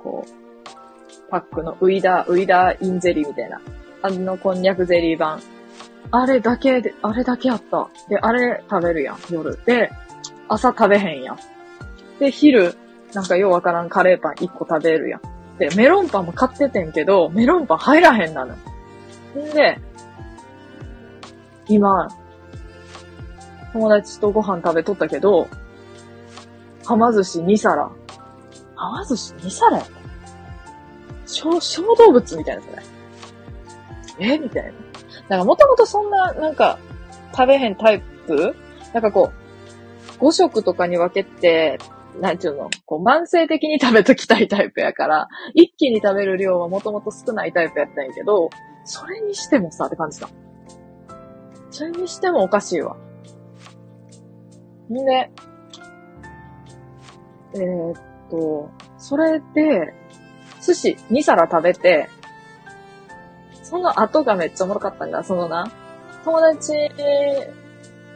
[0.02, 3.60] こう、パックのウイダー、ウイダーインゼリーみたいな。
[4.02, 5.40] あのこんにゃくゼリー版。
[6.12, 7.88] あれだけで、あれだけあった。
[8.08, 9.58] で、あれ食べるやん、夜。
[9.64, 9.90] で、
[10.48, 11.38] 朝食べへんやん。
[12.18, 12.74] で、昼、
[13.14, 15.20] なんかようわからんカレーパン1個食べるやん。
[15.58, 18.54] で、メロンパンも買っててんけど、メロンパン入らへんなの。
[18.54, 18.56] ん
[19.54, 19.78] で、
[21.68, 22.08] 今、
[23.72, 25.46] 友達とご飯食べとったけど、
[26.84, 27.84] はま寿司2皿。
[27.84, 27.92] は
[28.74, 29.92] ま寿司2皿やった
[31.26, 32.68] 小、小動物みたいなそ
[34.18, 34.34] れ。
[34.34, 34.38] え？
[34.38, 34.72] みたいな。
[35.30, 36.78] なんかもともとそんな、なんか、
[37.32, 38.56] 食べへんタイプ？
[38.92, 39.30] なんかこ
[40.18, 41.78] う、5食とかに分けて、
[42.20, 48.50] なんちゅうの、こう、慢性的に食べときたいタイプやから、一気に食べる量はもともと少ないタイプやったんやけど、
[48.84, 50.28] それにしてもさ、って感じだ。
[51.70, 52.96] それにしてもおかしいわ。
[54.90, 55.30] んで、
[57.54, 59.94] えー、っと、それで、
[60.60, 62.08] 寿司2皿食べて、
[63.70, 65.22] その後がめっちゃおもろかったんだ。
[65.22, 65.70] そのな、
[66.24, 66.72] 友達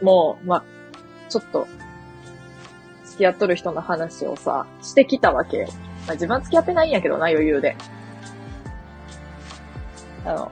[0.01, 0.63] も、まあ、
[1.29, 1.65] ちょっと、
[3.05, 5.67] 付き合っとる人の話をさ、してきたわけよ。
[6.05, 7.77] まあ、自分は付き合ってないんやけどな、余裕で。
[10.25, 10.51] あの、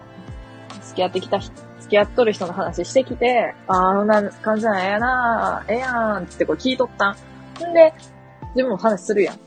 [0.81, 7.15] 付き合ってきた人付き合っとる人の話してきて、ああ、あんな感じなんええなええやんってこう聞いとったん。
[7.69, 7.93] んで、
[8.55, 9.37] 自分も話するやん。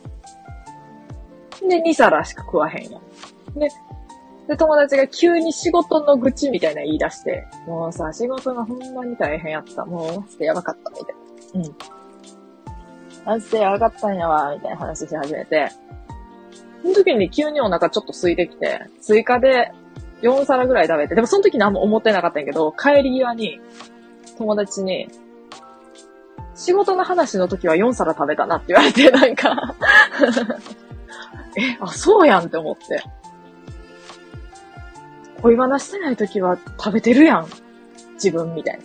[1.67, 3.59] で、2皿しか食わへんやん。
[3.59, 3.71] で、
[4.49, 9.85] で、友達が急に仕事の愚痴みたいな言い出して、もうさ、仕事がほんまに大変やった。
[9.85, 11.15] もう、マジでやばかった、みたい
[11.63, 11.69] な。
[11.69, 11.77] うん。
[13.25, 15.71] マジでやばかったんやわ、みたいな話し始めて、
[16.83, 19.73] その時に急にお腹ちょっと空いてきて、追加で
[20.23, 23.61] 4皿ぐらい食べて、でもその時何も思ってなかったんやけど、帰り際に、
[24.39, 25.09] 友達に、
[26.55, 29.75] 仕事の話の時は4皿食べたなって言われて、なんか
[31.59, 33.03] え、あ、そうやんって思って。
[35.43, 37.47] 恋話してない時は食べてるやん。
[38.15, 38.85] 自分みたいな。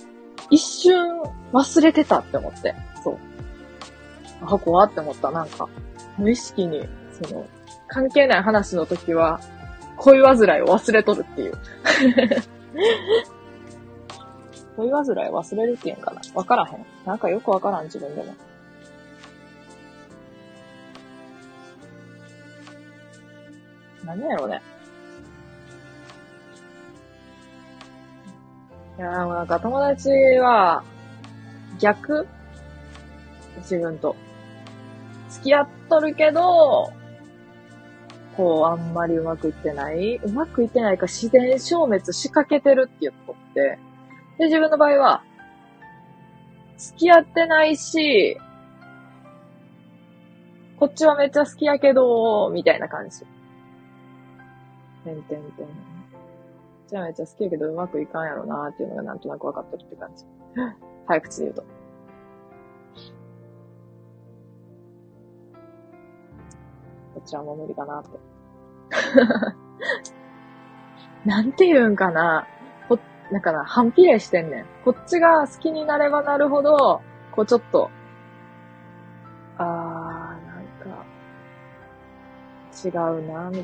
[0.50, 1.22] 一瞬
[1.54, 2.76] 忘れてたって思って。
[3.04, 3.18] そう。
[4.42, 5.32] あ、怖って思った。
[5.32, 5.68] なんか、
[6.18, 7.48] 無意識に、その、
[7.88, 9.40] 関係ない話の時は、
[9.98, 11.54] 恋煩いを忘れとるっていう。
[14.76, 16.86] 恋煩い忘れるっていうんかなわからへん。
[17.06, 18.36] なんかよくわからん、自分でも。
[24.04, 24.62] 何やろうね。
[29.02, 30.84] いやもなんか友達は、
[31.80, 32.28] 逆？
[33.58, 34.16] 自分と。
[35.30, 36.94] 付き合っとるけど、
[38.38, 40.18] こう、あんまりうまくいってない？
[40.18, 43.80] うまくいってないか自然消滅しかけてるって言っとって。
[44.38, 45.24] で、自分の場合は、
[46.78, 48.38] 付き合ってないし、
[50.78, 53.22] こっちはめっちゃ好きやけど、みたいな感じ。
[55.04, 55.91] てんてんてん。
[56.92, 60.26] じゃめちゃ好きやけどうまくいかんやろなーっていうのがなんとなく分かってるって感じ。
[61.08, 61.62] 早口で言うと。
[61.62, 61.68] こ
[67.22, 68.10] っちらもう無理かなって。
[71.26, 72.46] なんて言うんかな。
[72.90, 73.00] こ、
[73.32, 74.66] なんかな、反比例してんねん。
[74.84, 77.90] こっちが好きになればなるほど、こうちょっと、
[79.58, 80.66] あー、なん
[80.98, 81.06] か、
[82.84, 83.62] 違うな、違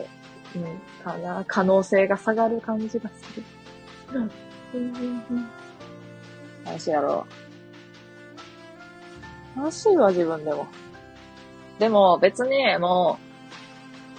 [0.00, 0.06] う、
[0.54, 3.42] うん、かな、可能性が下がる感じがする。
[4.12, 4.30] うん、
[4.74, 4.96] うん、
[5.30, 5.50] うん。
[6.64, 7.26] 話やろ
[9.56, 9.58] う。
[9.58, 10.66] 楽しいわ、自分でも。
[11.78, 13.18] でも別にも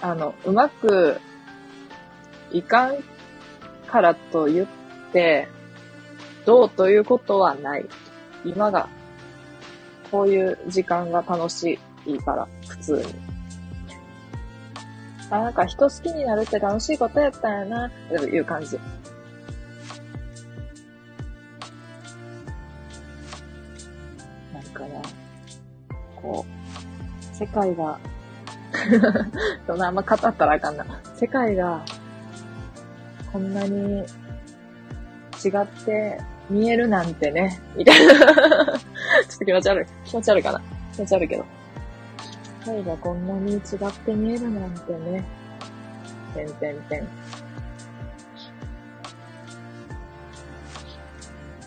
[0.02, 1.20] う、あの、うまく
[2.52, 2.96] いかん。
[3.94, 4.66] からと言っ
[5.12, 5.46] て、
[6.44, 7.86] どうということはない。
[8.44, 8.88] 今が、
[10.10, 13.23] こういう時間が楽しいから、普通に。
[15.34, 18.78] あ、なんか人好きになるって楽しいことやったんやな、という感じ。
[24.52, 25.02] なんかな、
[26.14, 27.98] こう、世界が
[29.66, 30.86] そんなあんま語ったらあかんな。
[31.16, 31.84] 世界が、
[33.32, 34.04] こんなに
[35.44, 38.78] 違って見えるなんてね、みたいな ちょっ
[39.40, 39.86] と気持ち悪い。
[40.04, 40.60] 気持ち悪いかな。
[40.92, 41.44] 気持ち悪いけど。
[42.64, 43.60] 世界がこんなに違っ
[44.06, 45.22] て見えるなんてね。
[46.34, 47.08] てんてんてん。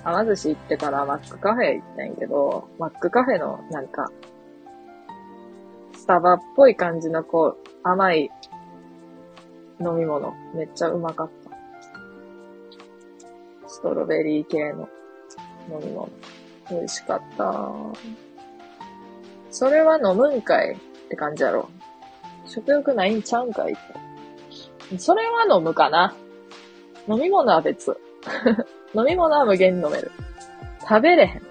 [0.03, 4.09] はま寿司行ってからマックカフェ行ったんやけど、マックカフェのなんか、
[5.95, 8.31] スタバっぽい感じのこう、甘い
[9.79, 10.33] 飲み物。
[10.55, 11.29] めっちゃうまかっ
[13.61, 13.69] た。
[13.69, 14.89] ストロベリー系の
[15.69, 16.09] 飲み物。
[16.71, 17.71] 美味しかった。
[19.51, 20.77] それは飲むんかい
[21.07, 21.69] って感じやろ。
[22.45, 23.75] 食欲ないんちゃうんかいっ
[24.89, 24.97] て。
[24.99, 26.15] それは飲むかな。
[27.07, 27.97] 飲み物は別。
[28.93, 30.11] 飲み物は無限に飲める。
[30.81, 31.41] 食べれへん。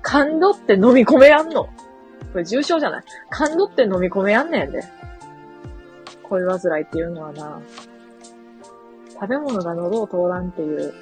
[0.00, 1.64] 感動って飲み込めやんの。
[1.64, 1.70] こ
[2.38, 4.82] れ重症じゃない感動って飲み込めやんねんで。
[6.22, 7.60] 恋煩いっていうのはな、
[9.14, 10.94] 食べ物が喉を通らんっていう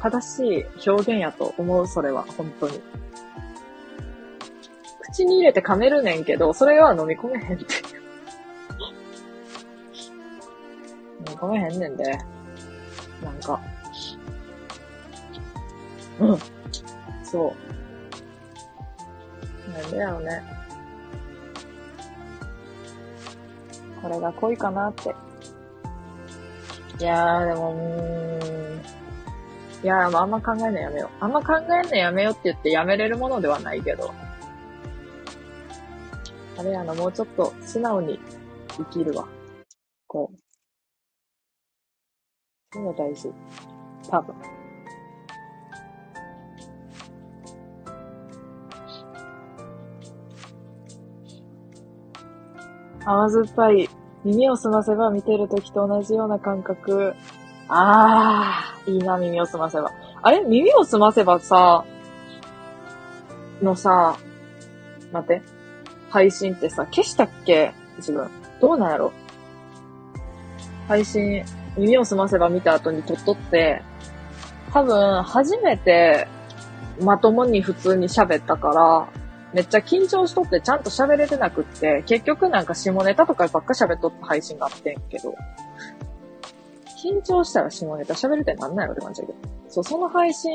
[0.00, 2.80] 正しい表現やと思う、それは、本当に。
[5.10, 7.64] 口に入れて噛めるねんけど、それは飲み込めへんって。
[11.18, 12.04] 飲み込めへんねんで。
[13.24, 13.60] なんか。
[16.20, 16.38] うん。
[17.24, 17.54] そ
[19.68, 19.72] う。
[19.72, 20.42] なんでやろね。
[24.02, 25.14] これが恋かなって。
[27.00, 28.82] いやー、でも、うーん。
[29.84, 31.24] いやー、あんま考えんのやめよう。
[31.24, 34.12] あんま考えんのやめようって言ってやめれるものではないけど。
[36.58, 38.18] あれやな、もうちょっと素直に
[38.76, 39.28] 生きるわ。
[40.08, 40.36] こう。
[42.72, 43.32] そういうの大事。
[44.10, 44.34] 多分。
[53.04, 53.88] 甘酸っぱい。
[54.24, 57.14] 耳を澄ませば見てるときと同じような感覚。
[57.68, 59.92] あー、いいな、耳を澄ませば。
[60.22, 60.40] あれ？
[60.40, 61.84] 耳を澄ませばさ、
[63.62, 64.18] のさ、
[65.12, 65.57] 待って。
[66.10, 67.72] 配信ってさ、消したっけ？
[67.96, 68.28] 自分。
[68.60, 69.12] どうなんやろ？
[70.88, 71.44] 配信、
[71.76, 73.82] 耳を澄ませば見た後に撮っとって、
[74.72, 76.28] 多分、初めて、
[77.00, 79.08] まともに普通に喋ったから、
[79.52, 85.34] めっちゃ緊張しとってちゃんと喋れてなくって、結局なんか下ネタとかばっか喋っとった配信があってんけど、
[87.02, 89.38] 緊張したら下ネタ喋るってなんないのって感じだけど。
[89.68, 90.52] そう、その配信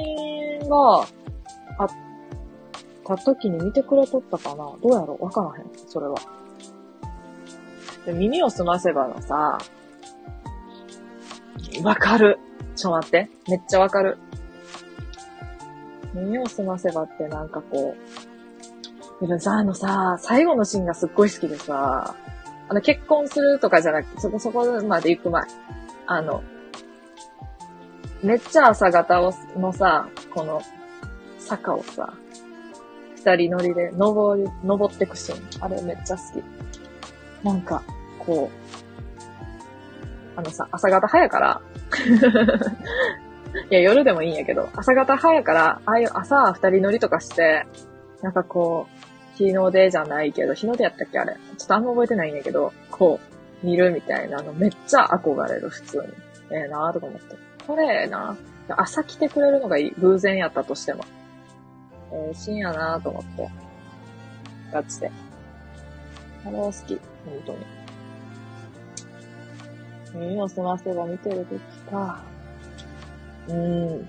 [0.68, 1.08] が
[1.80, 1.90] あっ
[3.06, 4.56] た時に見てくれとったかな？
[4.56, 5.18] どうやろ？
[5.20, 5.72] わからへん。
[5.88, 6.16] それは。
[8.06, 9.60] で、耳を澄ませばのさ、
[11.84, 12.40] わかる。
[12.76, 13.30] ちょ待って。
[13.48, 14.18] めっちゃわかる。
[16.14, 17.96] 耳を澄ませばってなんかこ
[19.22, 22.16] う、でもさ、あのさ、最後のシーンがすっごい好きでさ、
[22.68, 25.44] あの結婚するとかじゃなくて、そこそこまで行く前。
[26.08, 26.44] あの、
[28.22, 30.62] めっちゃ朝方をのさ、この
[31.40, 32.14] 坂をさ、
[33.24, 35.64] 二人乗りで登り、登ってくシーン。
[35.64, 36.44] あれめっちゃ好き。
[37.46, 37.82] なんか、
[38.20, 41.62] こう、あのさ、朝方早から、
[43.70, 47.66] いや、夜でもいいんやけど、朝方早から、ああいう朝二人乗りとかして、
[48.22, 51.38] なんかこう、日の出じゃないけど、日の出やったっけあれ。
[51.58, 53.20] ちょっとあんま覚えてないんやけど、こ
[53.64, 56.04] う、見るみたいなのめっちゃ憧れる、普通に。
[56.52, 57.36] ええー、なーとか思って。
[57.66, 58.36] これええな。
[58.70, 59.94] 朝来てくれるのがいい。
[60.00, 61.06] 偶然やったとしても。
[62.14, 63.50] えー、深夜なーと思って。
[64.72, 65.12] ガチで。
[66.46, 67.00] あれは好き。
[67.26, 67.58] 本当に。
[70.14, 71.60] 耳を澄ませば見てるとき
[71.92, 72.22] か。
[73.48, 74.08] うん。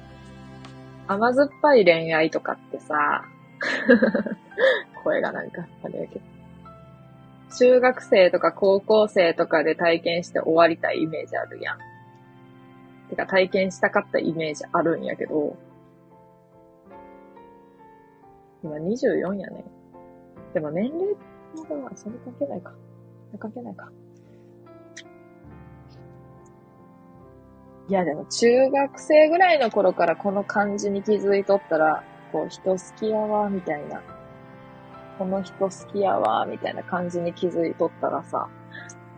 [1.06, 3.24] 甘酸っぱい恋愛とかってさ、
[5.02, 6.20] 声がなんか、あれやけど。
[7.58, 11.78] 中学生とか高校生とかで体験して終わりたいイメージあるやん。
[13.08, 15.56] てか体験したかったイメージあるんやけど、
[18.64, 19.64] 今24やね。
[20.54, 21.14] でも年齢
[21.68, 22.72] まだそれ関係ないか。
[23.38, 23.92] 関係ないか。
[27.86, 32.02] いやでも中学生ぐらいの頃からこの感じに気づいとったら、
[32.32, 34.02] こう人好きやわ、みたいな
[35.18, 38.48] この人好きやわ、みたいな感じに気づいとったらさ、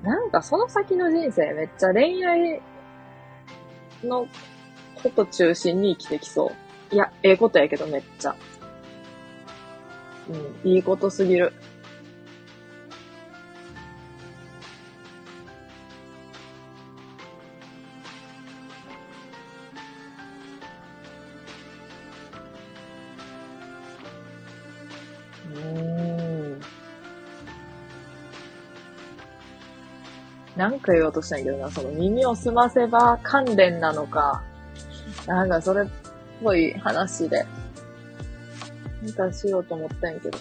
[0.02, 2.60] なんかその先の人生めっちゃ恋愛
[4.02, 4.26] の
[5.02, 6.52] こと中心に生きてきそ
[6.90, 6.94] う。
[6.94, 8.34] いや、ええことやけどめっちゃ。
[10.28, 11.52] うん、いいことすぎる。
[30.56, 34.42] なんか言おうとしたんやけどな、その耳を澄ませば関連なのか、
[35.26, 35.86] なんかそれっ
[36.42, 37.44] ぽい話で、
[39.06, 40.38] なんかしようと思ったんやけど、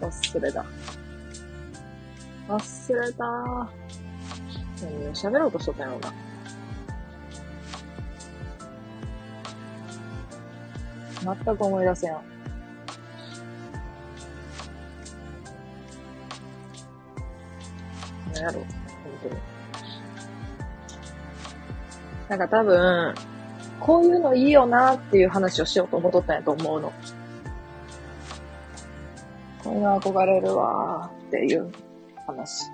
[0.00, 0.64] 忘れた。
[2.48, 6.12] 忘れた何を喋ろうとしとったんやろうな。
[11.44, 12.16] 全く思い出せん。
[18.34, 18.64] 何やろう。
[19.22, 19.34] 当に。
[22.28, 23.14] なんか多分、
[23.80, 26.92] こういうのいいよなっていう話をしようと思っとったんやと思うの。
[29.62, 31.70] こういうの憧れるわーっていう
[32.26, 32.70] 話。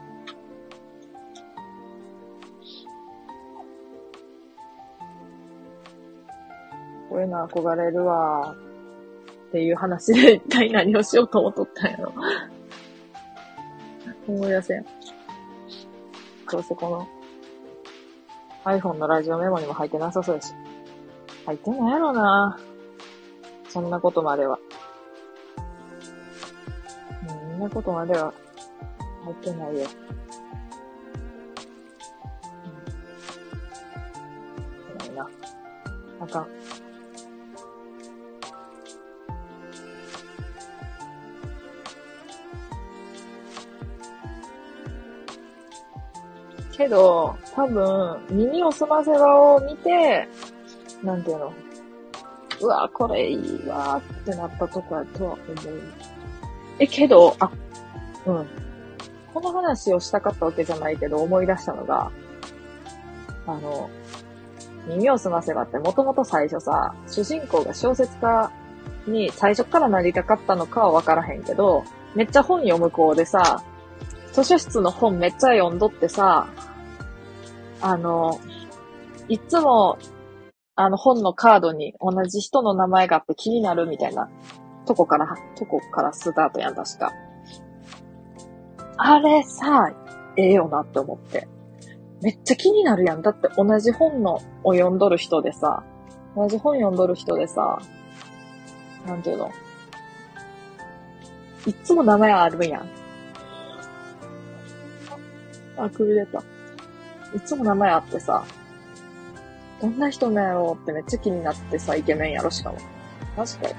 [7.08, 8.66] こういうの憧れるわー
[9.48, 12.12] っていう話で一体何をしようと思っとったんやろ。
[14.28, 14.86] 思い出せん。
[16.50, 17.08] どうせこの
[18.64, 20.52] iPhone のラジオメモにも入ってなさそうやし。
[21.46, 22.58] 入ってんのやろな
[23.68, 24.58] そんなことまでは。
[27.66, 28.32] なことまでは
[29.24, 29.86] 入ってないよ。
[34.94, 34.98] うん。
[34.98, 35.28] ないな。
[36.20, 36.46] あかん。
[46.72, 50.28] けど、多分、耳を澄ませばを見て、
[51.02, 51.52] なんていうの、
[52.60, 55.40] うわ、これいいわってなったとこやとは思
[55.70, 56.05] う。
[56.78, 57.50] え、けど、あ、
[58.26, 58.46] うん。
[59.32, 62.10] この話をしたかったわけじゃないけど、思い出したのが、
[63.46, 63.90] あの、
[64.86, 68.50] 耳を澄ませばってもともと最初さ、主人公が小説家
[69.06, 73.62] に最初からなりたかったのかはわからへんけど、めっちゃ本読む子でさ、
[74.32, 76.48] 図書室の本めっちゃ読んどってさ、
[77.80, 78.40] あの、
[79.28, 79.98] いつも、
[80.76, 84.28] あの本のカードに同じ人の名前があって気になるみたいな
[84.86, 87.12] とこから、とこからスタートやん、確か。
[88.96, 89.92] あれさ、
[90.36, 91.48] ええよなって思って。
[92.22, 93.22] めっちゃ気になるやん。
[93.22, 95.84] だって同じ本のを読んどる人でさ、
[96.34, 97.78] 同じ本読んどる人でさ、
[99.06, 99.50] なんていうの？
[101.66, 102.88] いつも名前あるやん。
[105.76, 106.38] あ、くびれた。
[107.34, 108.44] いつも名前あってさ、
[109.82, 112.78] どんな人なんやろうってめっちゃ気になってさ、イケメンやろ、しかも。
[113.36, 113.74] マジかよ、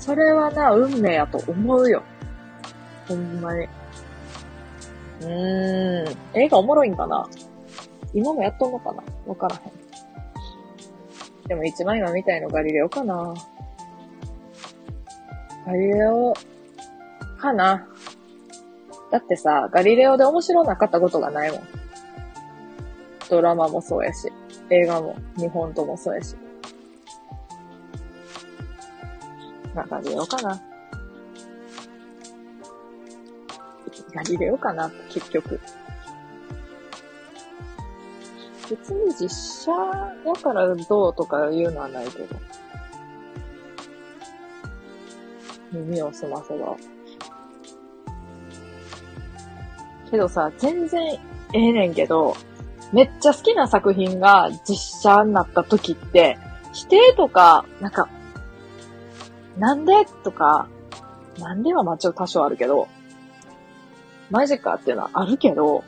[0.00, 2.02] それはな、運命やと思うよ。
[3.06, 3.68] ほんまに。
[5.20, 6.16] うーん。
[6.34, 7.28] 映画おもろいんかな？
[8.12, 9.02] 今もやっとんのかな？
[9.26, 11.48] わからへん。
[11.48, 13.34] でも一番今見たいのガリレオかな
[15.66, 16.32] ガリレオ、
[17.38, 17.86] かな
[19.10, 21.60] だってさ、ガリレオで面白なかったことがないもん。
[23.28, 24.32] ドラマもそうやし、
[24.70, 26.36] 映画も日本ともそうやし。
[29.74, 30.60] な、ガリレオかな。
[34.14, 35.60] ガリレオかな、結局。
[38.70, 42.36] 別に実写やからどうとか言うのはないけど。
[45.72, 46.76] 耳を澄ませば。
[50.10, 51.18] けどさ、全然え
[51.52, 52.34] えねんけど、
[52.92, 56.38] めっちゃ好きな作品が実写になった時って、
[56.72, 58.08] 否定とか、なんか、
[59.58, 60.04] なんで？
[60.24, 60.68] とか、
[61.38, 62.88] なんではまあちょっと多少あるけど、
[64.30, 65.84] マジかっていうのはあるけど、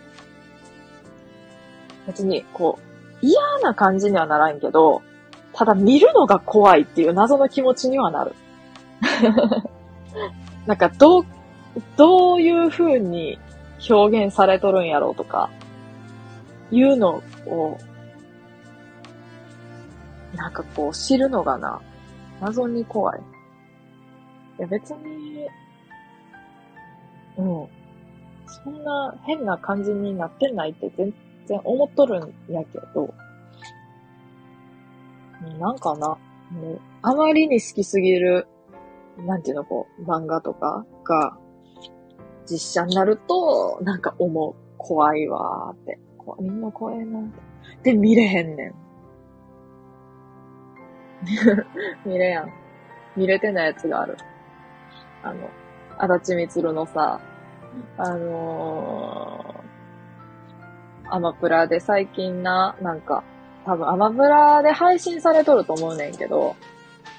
[2.07, 5.03] 別に、こう、嫌な感じにはならんけど、
[5.53, 8.35] ただ見るのが怖いっていう謎の気持ちにはなる。
[10.67, 11.25] なんか、どう、
[11.97, 13.39] どういう風に
[13.89, 15.51] 表現されとるんやろうとか、
[16.71, 17.79] いうのを、
[20.35, 21.81] なんかこう知るのがな、
[22.41, 23.21] 謎に怖い。
[24.59, 25.49] いや別に、
[27.39, 27.69] うん。
[28.47, 31.15] そんな変な感じになってないって全
[31.47, 33.15] 然思っとるんやけど、
[35.59, 36.09] なんかな、
[36.51, 38.47] もうあまりに好きすぎる、
[39.19, 41.37] なんていうの、こう、漫画とかが、
[42.47, 44.55] 実写になると、なんか思う。
[44.79, 45.99] 怖いわーって。
[46.41, 47.21] みんな怖いな
[47.85, 48.75] で、見れへんねん。
[52.09, 52.53] 見れやん。
[53.17, 54.17] 見れてないやつがある。
[55.23, 55.51] あの、
[55.99, 57.21] 足立みつるのさ、
[57.97, 63.23] あのー、アマプラで最近な、なんか、
[63.65, 66.57] 多分アマプラで配信されとると思うねんけど、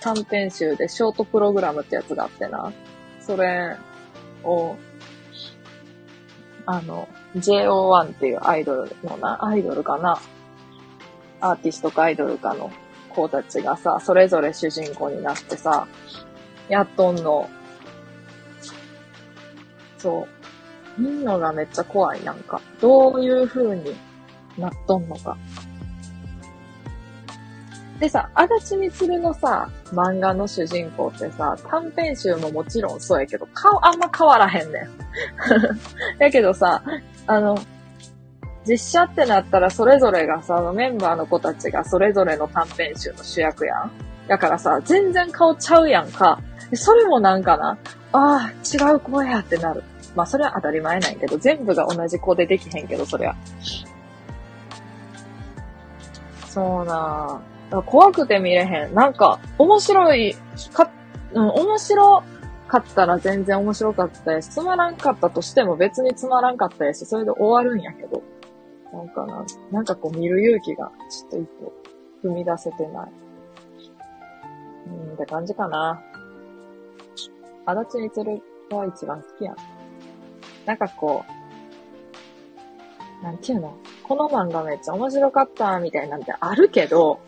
[0.02, 2.74] 短編集でショートプログラムってやつがあってな、
[3.22, 3.78] それ
[4.44, 4.76] を、
[6.66, 10.20] あの、JO1 っていうアイドルのな、アイドルかな。
[11.40, 12.72] アーティストかアイドルかの
[13.10, 15.88] 子たちがさ、それぞれ主人公になってさ、
[16.70, 17.50] やっとんの。
[20.04, 20.28] そ
[20.98, 21.02] う。
[21.02, 22.62] 見んのがめっちゃ怖い、なんか。
[22.82, 23.96] どういう風に
[24.58, 25.38] なっとんのか。
[28.00, 34.90] でさ、足立みつるのさ、漫画の主人公ってさ、短編集ももちろんそうやけど、顔あんま変わらへんねん。
[36.20, 36.84] やけどさ、
[37.28, 37.58] あの、
[38.68, 43.92] 実写ってなったらそれぞれがさ、メンバーの子たちがそれぞれの短編集の主役やん。
[44.28, 46.40] だからさ、全然顔ちゃうやんか。
[46.74, 47.78] それもなんかな、
[48.12, 49.84] ああ、違う子やってなる。
[50.16, 53.36] まあそれは当たり前なんやけど、全部が同じ子でできへんけど、そりゃ。
[56.48, 57.82] そうなぁ。
[57.82, 58.94] 怖くて見れへん。
[58.94, 60.36] なんか、面白い、
[60.72, 60.92] か、
[61.34, 62.24] うん、面白
[62.68, 68.22] かったら全然面白かったやし、つまらんかったとしても別につまらんかったやし、それで終わるんやけど。
[68.94, 71.74] なんかな、なんかこう見る勇気がちょっと一歩
[72.24, 73.12] 踏み出せてない。
[74.88, 76.00] うん、って感じかな。
[77.66, 79.56] 足立みつるが一番好きやん。
[80.66, 81.26] なんかこ
[83.22, 83.78] う、なんていうの？
[84.04, 87.20] この漫画めっちゃ面白かったみたいなんてあるけど、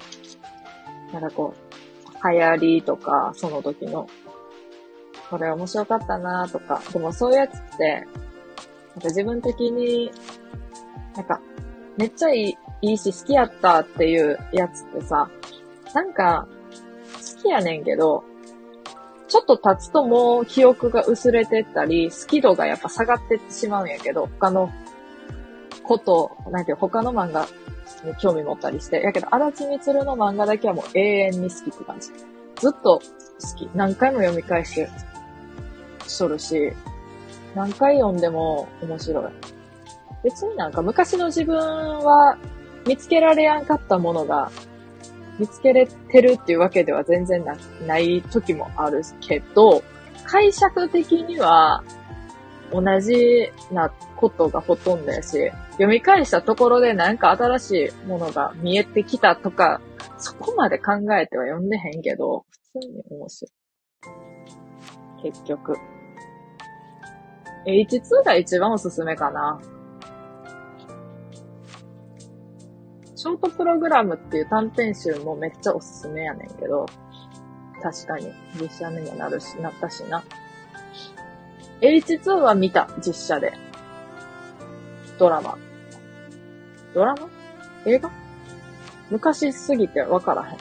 [1.14, 4.10] なんかこう、流行りとか、その時の、
[5.30, 8.06] これ面白かったなとか、でもそういうやつって、
[8.96, 10.12] なんか自分的に、
[11.16, 11.40] なんか
[11.98, 15.30] めっちゃいい、いいし好きやったっていうやつってさ、
[15.94, 16.48] なんか、
[17.38, 18.26] 好きやねんけど、
[19.28, 24.72] ちょっと経つともう記憶が薄れてったり、好き度がやっぱ下がってってしまうんやけど、他の
[25.84, 27.48] こと、なんていう、他の漫画
[28.04, 29.02] に興味持ったりして。
[29.02, 32.10] やけど、足立みつるの漫画だけはもう永遠に好きって感じ。
[32.62, 33.70] ずっと好き。
[33.74, 34.90] 何回も読み返して
[36.08, 36.72] しとるし、
[37.56, 39.26] 何回読んでも面白い。
[40.24, 42.38] 別になんか昔の自分は
[42.88, 44.52] 見つけられやんかったものが
[45.40, 47.56] 見つけれてるっていうわけでは全然な
[47.86, 49.84] ない時もあるけど、
[50.24, 51.84] 解釈的には
[52.72, 59.82] 同じなことがほとんどやし、読み返したところでなんか新しいものが見えてきたとか、
[60.18, 65.32] そこまで考えては読んでへんけど、普通に面白い。
[65.32, 65.78] 結局。
[67.68, 69.60] H2 が一番おすすめかな。
[73.26, 76.86] ショートプログラムっていう短編集もめっちゃおすすめやねんけど、
[77.82, 80.24] 確かに実写にもなるし、なったしな。
[81.82, 83.54] H2 は見た、実写で。
[85.18, 85.58] ドラマ。
[86.94, 87.28] ドラマ？
[87.88, 88.12] 映画？
[89.10, 90.58] 昔すぎてわからへん。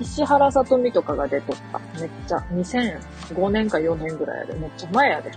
[0.00, 1.78] 石原さとみとかが出とった。
[2.00, 4.54] めっちゃ、2005年か4年ぐらいやで。
[4.54, 5.30] めっちゃ前やで。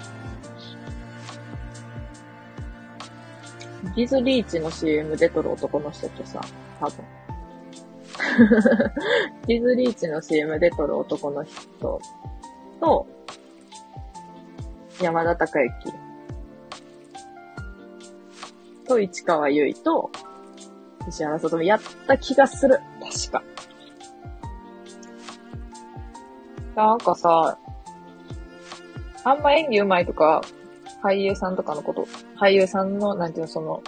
[3.95, 6.41] ディズリーチの CM 出とる男の人とさ、
[6.79, 7.05] 多分。
[9.47, 12.01] ディズリーチの CM 出とる男の人
[12.79, 13.07] と、
[15.01, 15.93] 山田孝之
[18.87, 20.09] と市川由衣と
[21.07, 22.79] 石原さとみやった気がする。
[22.99, 23.43] 確か。
[26.75, 27.57] なんかさ、
[29.23, 30.41] あんま演技上手いとか
[31.07, 33.81] 俳優さんとかのこと、俳優さんの、なんていうの、その、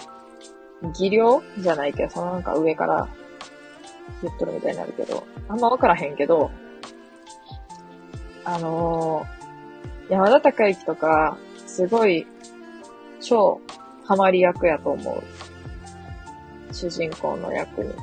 [0.94, 3.10] 技量じゃないけど、そのなんか上から
[4.24, 6.52] 言っとるみたいになるけど、あんまわからへんけど、
[8.46, 12.26] あのー、山田孝之とか、すごい、
[13.20, 13.60] 超、
[14.06, 15.24] ハマり役やと思う。
[16.74, 17.94] 主人公の役に。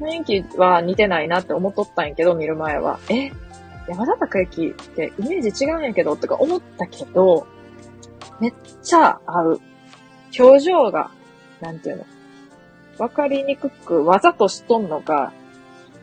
[0.00, 2.98] 雰囲気は似てないなって思っとったんやけど、見る前は。
[3.10, 3.30] え？
[3.86, 7.46] 山田孝之ってイメージ違うんやけど、とか思ったけど、
[8.40, 9.60] めっちゃ合う。
[10.38, 11.10] 表情が、
[11.60, 12.04] なんていうの。
[12.98, 15.32] わかりにくく、わざとしとんのか、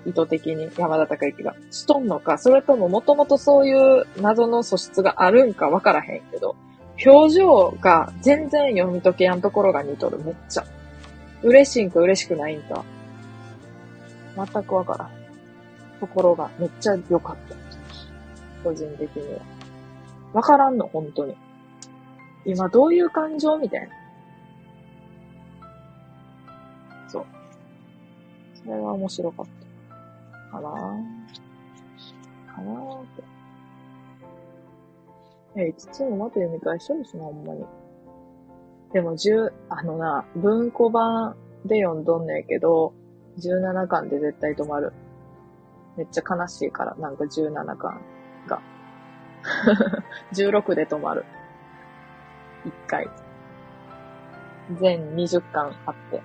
[0.06, 6.56] 意図的に山田孝之がしとんのか、それとももともとそういう謎の素質があるんかわからへんけど、
[7.06, 10.66] 表情が全然読み解けやんところが似とる、めっちゃ。
[11.44, 12.84] 嬉しいんか嬉しくないんか。
[14.36, 15.10] 全くわからん。
[16.00, 17.56] ところがめっちゃ良かった。
[18.64, 19.42] 個人的には。
[20.34, 21.36] わからんの、本当に。
[22.48, 23.88] 今どういう感情みたいな。
[27.10, 27.26] そう。
[28.64, 29.46] それは面白かっ
[30.50, 30.52] た。
[30.54, 30.74] かなぁ。
[32.56, 33.24] かなぁって。
[35.58, 37.66] え、5つもまた読み返しとるしな、ほんまに。
[38.94, 41.36] でも、10、あのな、文庫版
[41.66, 42.94] で読んどんねんけど、
[43.40, 44.94] 17巻で絶対止まる。
[45.98, 48.02] めっちゃ悲しいから、なんか17巻
[48.48, 48.62] が。
[50.32, 51.26] 16で止まる。
[52.66, 53.10] 1回。
[54.80, 56.18] 全20巻あって。
[56.18, 56.20] っ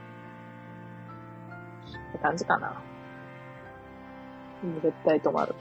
[2.12, 2.80] て感じかな。
[4.83, 5.55] 絶対止まる。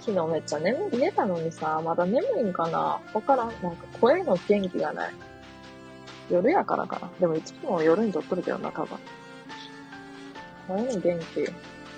[0.00, 3.48] 昨日めっちゃ眠い、寝たのにさ、まだ眠いんかなわからん。
[3.60, 5.14] なんか声の元気がない。
[6.30, 7.10] 夜やからかな。
[7.18, 8.98] でもいつも夜に撮っとるけどな、多分。
[10.68, 11.52] 声の元気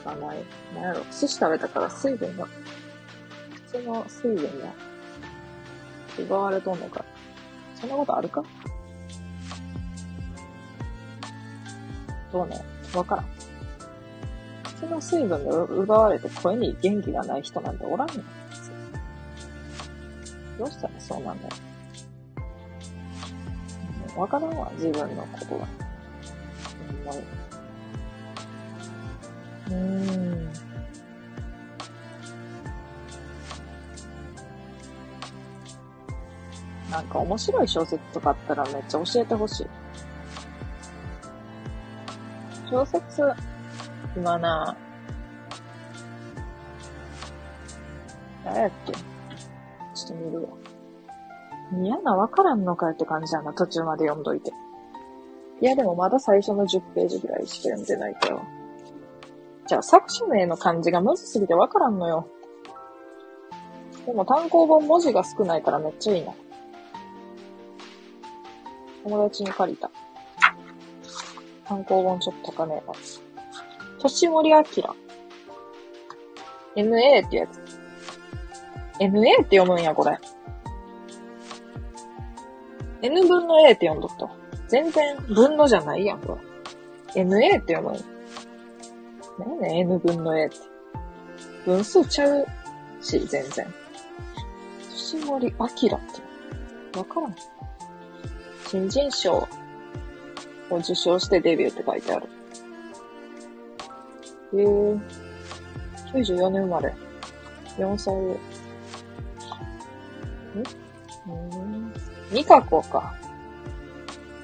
[0.05, 0.39] がない。
[0.75, 1.01] なんやろ。
[1.11, 2.47] 寿司食べたから水分が、
[3.71, 4.73] 口の水分が
[6.19, 7.05] 奪われとんのか。
[7.81, 8.43] そんなことあるか？
[12.33, 12.63] どうね
[12.95, 13.27] わからん。
[14.65, 18.15] 口の水分が奪われて声に元気がない人なんておらんの？
[20.59, 21.55] どうしたらそうなんだよ。
[24.17, 25.67] わからんわ、自分のことが。
[27.05, 27.38] ほんまに。
[29.71, 30.49] うん。
[36.91, 39.67] なんか面白い小説とかあったらめっちゃ教えてほしい。
[42.71, 43.23] 小説、
[44.17, 44.77] 今な、
[48.45, 48.93] 誰やっけ？
[48.93, 49.03] ちょ
[50.05, 50.49] っと見るわ。
[51.83, 54.51] 嫌なわからんのかよって感じやな、途中まで読んどいて。
[55.61, 58.41] いや、でもまだ最初の10ページぐらいしか読んでないけど。
[59.69, 62.27] じゃあ、作者名の漢字がむずすぎてわからんのよ。
[64.07, 66.33] でも単行本文字が少ないからめっちゃいいな。
[69.05, 69.91] 友達に借りた。
[71.67, 73.21] 単行本ちょっと高値やつ。
[74.01, 74.95] としもりあきら。
[76.75, 77.59] NA ってやつ。
[79.01, 80.19] NA って読むんや、これ。
[83.03, 84.31] N 分の A って読んどった。
[84.69, 86.39] 全然分のじゃないやん、こ
[87.15, 87.23] れ。
[87.23, 88.18] NA って読むんや。
[89.39, 90.57] 何やね、N 分の A って。
[91.65, 92.47] 分数ちゃう
[93.01, 93.67] し、全然。
[94.91, 96.99] 年森明って。
[96.99, 97.37] わからん。
[98.67, 99.49] 新人賞
[100.71, 102.27] を受賞してデビューって書いてある。
[104.55, 105.01] へえー。
[106.13, 106.95] 94年生まれ。
[107.79, 108.21] 4歳上。
[111.33, 111.93] んうん。
[112.33, 113.15] ミカコか。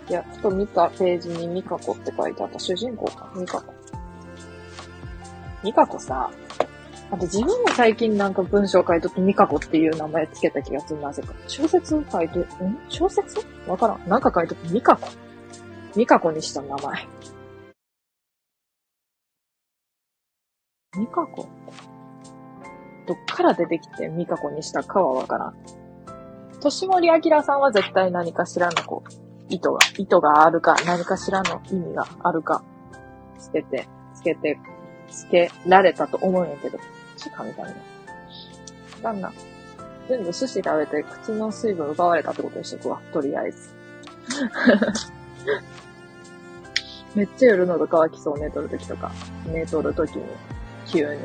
[0.09, 2.59] いや、ふと見たページにミカコって書いてあった。
[2.59, 3.33] 主人公か。
[3.35, 3.75] ミカコ。
[5.65, 6.31] ミカコさ、
[7.11, 11.33] あと自分も最近なんか文章書いときミカコっていう名前つけた気がする、なぜか。
[11.49, 12.45] 小説書いて、ん？
[12.89, 13.39] 小説？
[13.67, 14.09] わからん。
[14.09, 15.09] なんか書いときミカコ。
[15.97, 17.09] ミカコにした名前。
[20.99, 21.49] ミカコ？
[23.07, 25.55] どっから出てきてミカコにしたかはわからん。
[26.61, 29.13] 年森明さんは絶対何かしらのこう、
[29.49, 32.63] 意図が、意図があるか、何かしらの意味があるか、
[33.39, 34.59] つけて、つけて、
[35.15, 36.79] つけられたと思うんやけど、
[37.17, 37.75] ち噛みたいな。
[39.03, 39.33] 旦那、
[40.09, 43.75] 全部寿司食べて口の水分奪われたってことにしとくわ、とりあえず。
[47.15, 49.13] めっちゃ夜喉乾きそう、寝とるときとか。
[49.47, 50.25] 寝とるときに、
[50.87, 51.21] 急に。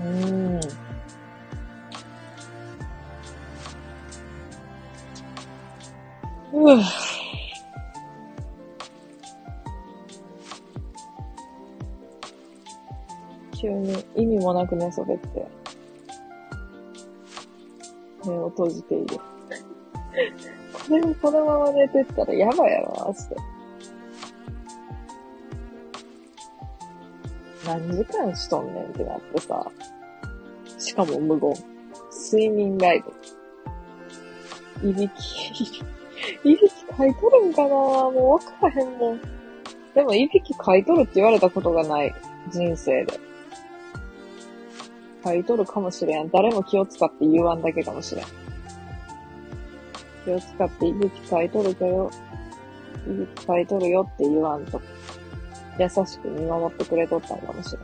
[0.00, 0.60] うーん。
[6.52, 7.19] うぅ。
[13.60, 15.46] 急に意味もなく寝そべって、
[18.24, 19.16] 目を閉じている。
[19.16, 23.36] これもこのまま寝てったらやばいやろ、マジで。
[27.66, 29.70] 何時間しとんねんってなってさ。
[30.78, 31.52] しかも無言。
[32.32, 33.04] 睡眠ライ
[34.82, 34.90] ブ。
[34.90, 35.52] いびき、
[36.44, 39.20] いびき書いとるんかなもうわからへんもん。
[39.94, 42.14] でもいびき書いとるって言われたことがない。
[42.50, 43.29] 人生で。
[45.24, 46.30] 書いとるかもしれん。
[46.30, 48.24] 誰も気を使って言わんだけかもしれん。
[50.24, 52.10] 気を使っていびき書いとるけど、
[53.06, 54.80] いびき書いとるよって言わんと。
[55.78, 57.82] 優しく見守ってくれとったんかもしれん。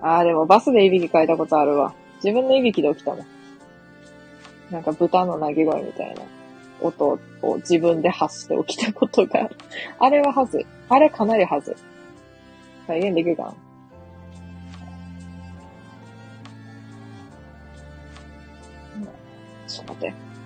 [0.00, 1.94] あーでもバスでいびき書いたことあるわ。
[2.22, 3.26] 自分のいびきで起きたもん。
[4.70, 6.22] なんか豚の鳴き声みたいな
[6.80, 9.56] 音を自分で発して起きたことがある。
[9.98, 10.64] あれははず。
[10.88, 11.74] あれかなりはずい。
[12.86, 13.54] 再現できるかな？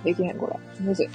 [0.05, 0.84] できへん、これ。
[0.84, 1.09] むずい。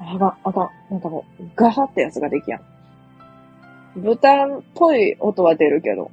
[0.00, 0.70] あかん、あかん。
[0.90, 2.60] なんかもう、ガハってやつができやん。
[3.96, 6.10] 豚っぽい音は出るけど、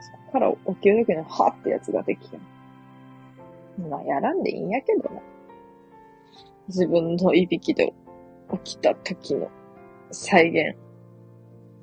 [0.00, 3.88] そこから起きるときのハってやつができやん。
[3.88, 5.20] まあ、やらんでいいんやけどな。
[6.68, 7.92] 自分のいびきで
[8.64, 9.50] 起きた時の
[10.10, 10.76] 再現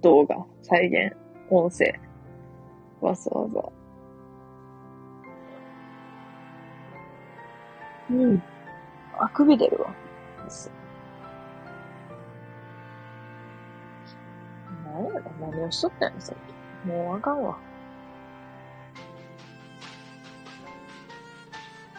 [0.01, 1.15] 動画、再現
[1.49, 1.99] 音声、
[3.01, 3.69] わざわざ。
[8.11, 8.43] うん。
[9.19, 9.93] あくび出るわ。
[14.85, 16.35] 何やろ何をしとったんやさっ
[16.83, 16.87] き。
[16.87, 17.57] もうあかんわ。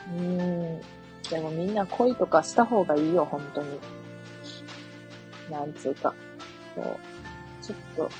[0.08, 0.80] うーん。
[1.30, 3.78] でもみんな恋とかした方がいいよ、本当に。
[5.50, 6.14] なんつうか。
[6.74, 7.19] そう。
[7.72, 8.10] ちょっと、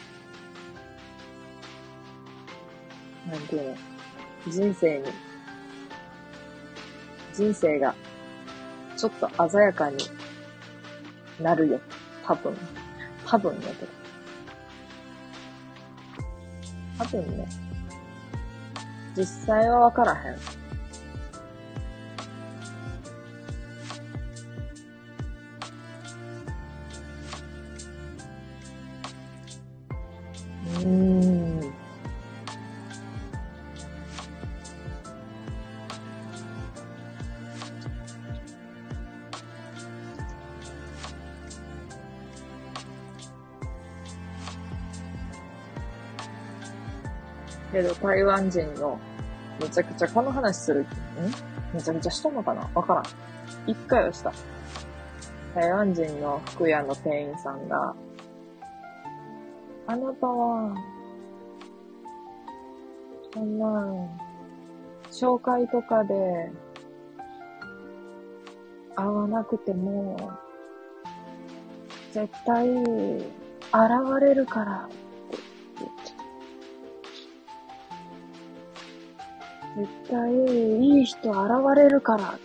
[3.31, 3.77] なんていうの？
[4.49, 5.05] 人生に、
[7.35, 7.95] 人生が、
[8.97, 9.99] ちょっと鮮やかに
[11.41, 11.81] なるよ。
[12.27, 12.57] 多分。
[13.27, 13.93] 多分だけど。
[16.99, 17.49] 多分ね。
[19.17, 20.60] 実際はわからへん。
[30.83, 31.61] うん。
[47.73, 48.99] けど、台湾人の、
[49.61, 50.87] めちゃくちゃこの話する、ん？
[51.73, 52.69] めちゃくちゃしとんのかな？
[52.75, 53.05] わからん。
[53.67, 54.33] 一回はした。
[55.55, 57.95] 台湾人の服屋の店員さんが、
[59.91, 60.73] あなたは、
[63.35, 63.67] そんな、
[65.11, 66.49] 紹介とかで、
[68.95, 70.31] 会わなくても、
[72.13, 72.79] 絶対、現
[74.21, 74.89] れるから
[79.77, 80.33] 絶対、
[80.79, 82.39] いい人現れるから。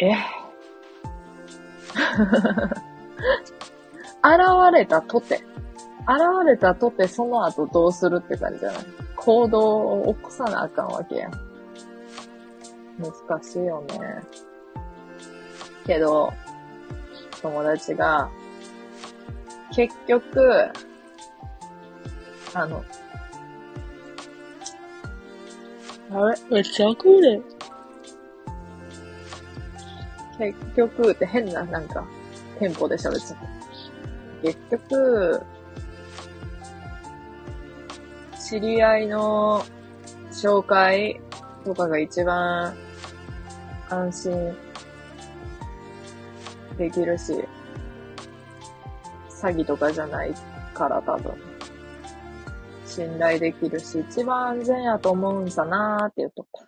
[0.00, 0.14] え？
[4.24, 5.47] 現れたとて。
[6.08, 8.84] 現れたとてその後どうするって感じじゃない
[9.14, 11.32] 行動を起こさなあかんわけやん。
[12.98, 14.22] 難しいよね。
[15.86, 16.32] けど、
[17.42, 18.30] 友達が、
[19.74, 20.70] 結局、
[22.54, 22.82] あの、
[26.10, 26.38] あれ？
[26.50, 27.44] めっちゃ来る。
[30.38, 32.04] 結局って変な、なんか、
[32.58, 33.46] テンポで喋っちゃった。
[34.42, 35.42] 結局、
[38.48, 39.62] 知り合いの
[40.30, 41.20] 紹介
[41.66, 42.74] とかが一番
[43.90, 44.56] 安心
[46.78, 47.34] できるし、
[49.28, 50.32] 詐欺とかじゃない
[50.72, 51.34] から多分。
[52.86, 56.66] 信頼できるし、一番安全やと思うんさなーって言っとった。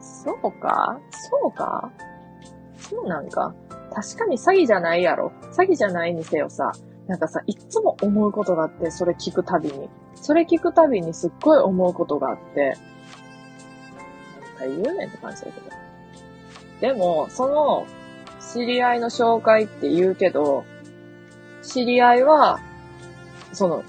[0.00, 1.00] そうか？
[1.10, 1.90] そうか？
[2.78, 3.52] そうなんか？
[3.92, 5.32] 確かに詐欺じゃないやろ。
[5.50, 6.70] 詐欺じゃないにせよさ、
[7.08, 9.88] なんかさ、いつも思うことがあって、それ聞くたびに。
[10.14, 12.76] それ聞くたびにすっごい思うことがあって、
[14.60, 15.66] 何言うねんって感じだけど。
[16.80, 17.86] でも、その、
[18.52, 20.64] 知り合いの紹介って言うけど、
[21.62, 22.60] 知り合いは、
[23.54, 23.82] その、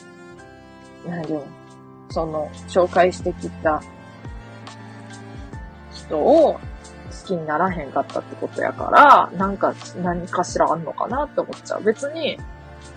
[1.06, 1.46] 何ていうの、
[2.10, 3.84] その、紹介してきた
[5.94, 6.60] 人を好
[7.26, 11.84] きにならへんかったってことやから、なんか、何かしらあんのかなって思っちゃう。
[11.84, 12.38] 別に、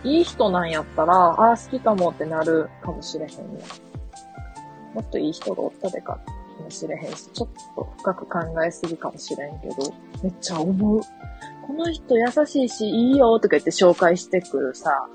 [0.05, 3.37] いい人なんやったら、ああ、好きかもってなるかもしれへんや。
[4.95, 6.19] もっといい人がおったでか
[6.61, 9.75] もしれへんし、ちょっと深く考えすぎかもしれんけど、
[10.23, 11.01] めっちゃ思う。
[11.67, 15.07] この人優しいし、いいよとか言って紹介してくるさ、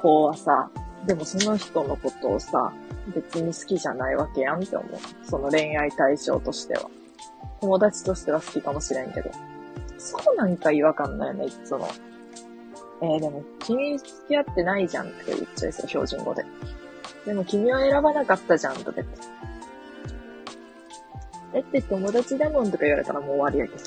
[0.00, 0.70] 子はさ、
[1.06, 2.72] でもその人のことをさ、
[3.14, 4.90] 別に好きじゃないわけやんって思う。
[5.28, 6.88] その恋愛対象としては。
[7.60, 9.30] 友達としては好きかもしれんけど。
[9.98, 11.88] そうなんか違和感ないよね、いつも。
[13.02, 16.44] えー、でも、君付き合ってないじゃんって言っちゃいそう、標準語で。
[17.26, 19.18] でも君は選ばなかったじゃんとか言って。
[21.54, 23.78] えって友達だもんとか言われたらもう終わりやけど。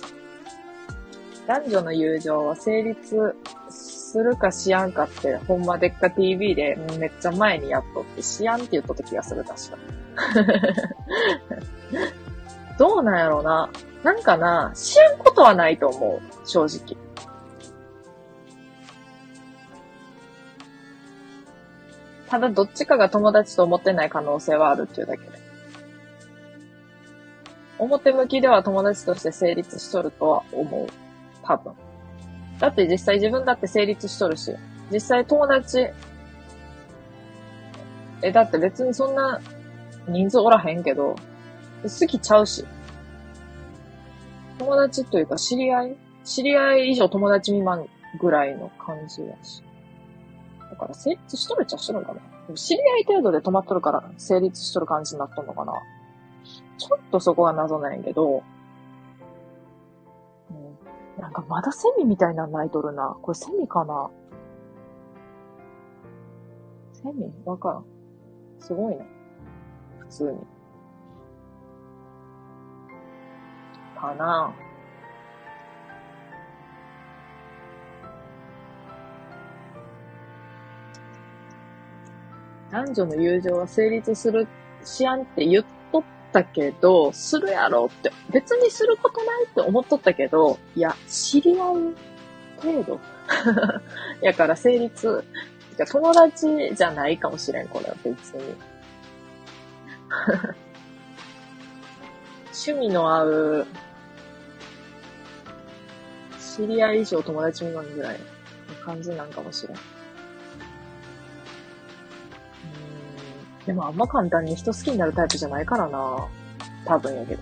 [1.47, 3.35] 男女の友情は成立
[3.69, 9.77] するかしやんかって、ほんまでっか TV でめっちゃ前にやっとって、しやんって言っとった気がする、確か。
[12.77, 13.69] どうなんやろうな。
[14.03, 17.04] なんかな、しやんことはないと思う、正直。
[22.35, 25.29] ただどっちかが友達と思ってない可能性はあるっていうだけで。
[27.79, 30.87] 表向きでは友達として成立しとるとは思う。
[31.43, 31.71] 多分。
[32.59, 34.53] だって実際自分だって成立しとるし、
[34.91, 35.87] 実際友達、
[38.21, 39.39] え、だって別にそんな
[40.09, 41.15] 人数おらへんけど、
[41.83, 42.65] 好きちゃうし。
[44.59, 45.95] 友達というか知り合い？
[46.25, 47.87] 知り合い以上友達未満
[48.19, 49.63] ぐらいの感じやし。
[50.75, 52.19] だから成立しとるっちゃしとるのかな
[52.55, 55.73] 知り合い程度で止まっとるから成立しとる感じになっとんのかな
[56.77, 58.43] ちょっとそこは謎なんやけど、
[60.49, 63.15] うん、なんかまだセミみたいなの泣いとるな。
[63.21, 64.09] これセミかな
[66.93, 67.33] セミ？
[67.45, 67.85] わからん。
[68.59, 69.07] すごいね。
[69.99, 70.39] 普通に。
[73.97, 74.64] かなぁ
[82.75, 84.49] 男女の友情は成立する
[84.83, 86.03] しやんって言っとっ
[86.33, 91.57] たけど、するやろって、別にすることないって思っとったけど、いや、知り合い
[92.57, 92.99] 程度
[94.21, 95.23] やから成立、
[95.89, 98.55] 友達じゃないかもしれん、これは別に。
[102.67, 103.65] 趣味の合う、
[106.57, 108.25] 知り合い以上友達未満ぐらいの
[108.85, 109.94] 感じなんかもしれん。
[113.65, 116.27] でもあんま簡単に人好きになるタイプじゃないからな。
[116.85, 117.41] 多分やけど。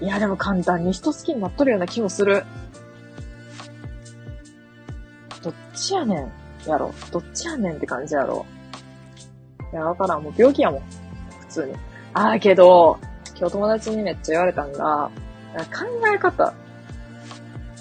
[0.00, 2.44] いや、でも簡単に人好きになっとるような気もする。
[5.42, 6.32] どっちやねん、
[6.68, 6.92] やろ。
[7.10, 8.46] どっちやねんって感じやろ。
[9.72, 10.22] いや、わからん。
[10.22, 10.80] もう病気やもん。
[11.40, 11.74] 普通に。
[12.14, 12.98] ああ、けど、
[13.36, 15.10] 今日友達にめっちゃ言われたんが、
[15.54, 16.54] 考え方、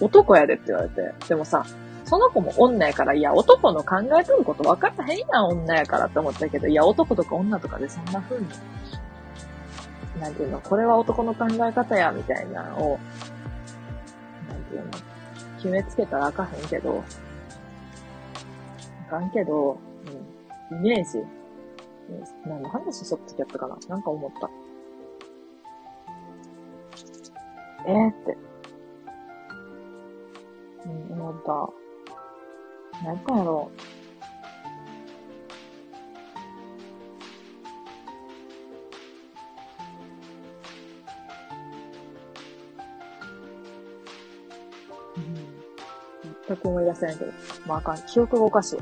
[0.02, 1.14] 男やでって言われて。
[1.28, 1.66] でもさ、
[2.10, 8.48] その子も女やから、いや、男の考えとること分からへんやん、女やからって思ったけど、いや、男とか女とかでそんな風に、
[10.20, 13.00] なんていうの、これは男の考え方や、みたいなのを、
[14.50, 14.92] なんていうの、
[15.58, 17.04] 決めつけたらあかへんけど、
[19.08, 19.78] あかんけど、
[20.72, 21.24] うん、イメージ、
[22.44, 23.78] 何の話しとった時やったかな？
[23.88, 24.50] なんか思った。
[27.86, 28.36] えー、って。
[30.86, 31.70] うん、思った。
[33.04, 33.80] 何かやろう。
[46.48, 47.32] 全く思い出せないけど。
[47.68, 47.98] まああかん。
[48.08, 48.80] 記憶がおかしい。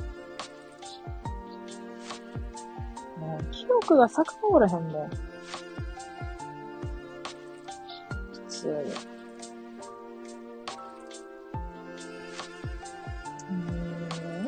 [3.20, 5.09] もう、記憶が遡らへんもん。
[5.09, 5.18] 普
[8.47, 9.16] 通に。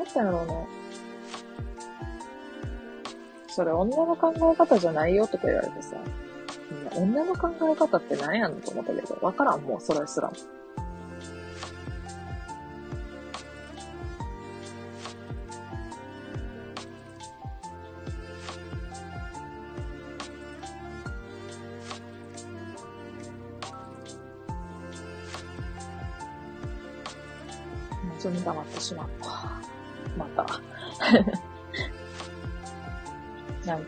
[0.09, 0.67] ったんだろうね。
[3.47, 5.97] それ女の考え方じゃないよとか言われてさ、
[6.95, 10.35] 女の考え方って何やんのと思ったけど、わからん、もうそれすらも。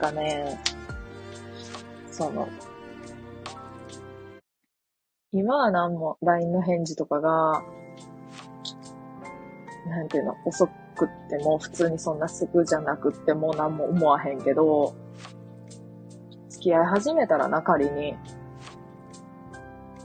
[0.02, 0.60] かね、
[2.12, 2.49] その、
[5.32, 7.64] 今は何も LINE の返事とかが、
[9.88, 14.95] なんていうの、遅くっても普通にそんなすぐじゃなくっても何も思わへんけど、
[16.49, 18.18] 付き合い始めたらな、仮に、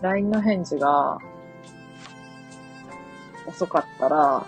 [0.02, 1.16] LINE の返事が
[3.46, 4.46] 遅かったら、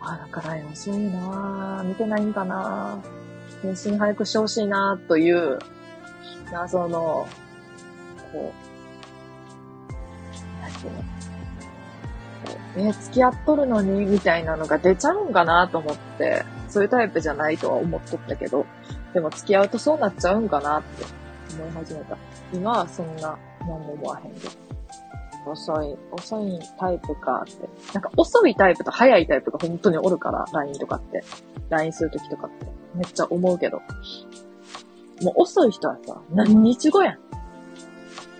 [0.00, 3.02] あ、だから遅いな見てないんかな
[3.64, 5.58] 返信早くしてほしいなという、
[6.52, 7.26] 謎の、
[8.30, 8.52] こ
[9.88, 18.66] う、なんていうの、え付き合っとるのにみたいなのが出ちゃうんかなと思って、そういうタイプじゃないとは思っとったけど、
[19.14, 21.04] でも付き合うとそうなっちゃうんかなって
[21.54, 22.18] 思い始めた。
[22.52, 24.50] 今はそんな何も思わへんけど。
[25.46, 27.68] 遅い、遅いタイプかって。
[27.94, 31.22] なんか遅いタイプと早いタイプが本当におるから、LINE とかって。
[31.70, 32.73] LINE するときとかって。
[32.94, 33.82] めっちゃ思うけど。
[35.22, 37.18] もう遅い人はさ、何日後やん。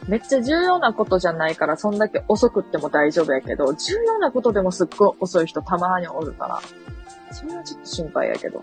[0.09, 6.61] めっちゃ重要なことじゃないから、そんだけ遅くっても大丈夫やけど、重要なことでもすっごい遅い人たまにおるから、
[7.32, 8.62] それはちょっと心配やけど。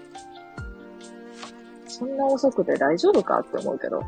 [1.88, 4.04] そんな遅くて大丈夫かって思うけど。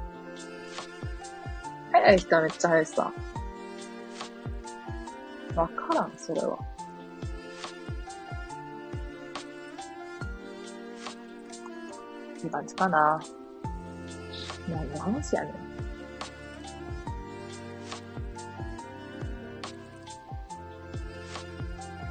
[1.92, 3.14] 早い人はめっちゃ早いさ。
[5.56, 6.58] わからん、それは。
[12.44, 13.22] って感じかな。
[14.70, 15.54] 何の話やねん。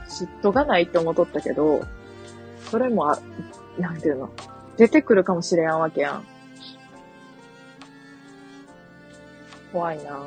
[0.08, 1.82] 嫉妬がないって思っとったけど、
[2.70, 3.18] それもあ、
[3.78, 4.30] なんていうの、
[4.78, 6.24] 出てくるかもしれんわけやん。
[9.72, 10.22] 怖いな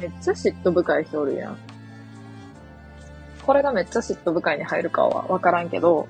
[0.00, 1.58] めっちゃ嫉妬深い人おるやん。
[3.44, 6.06] これがめっちゃ嫉妬深いに入るかはわからんけど、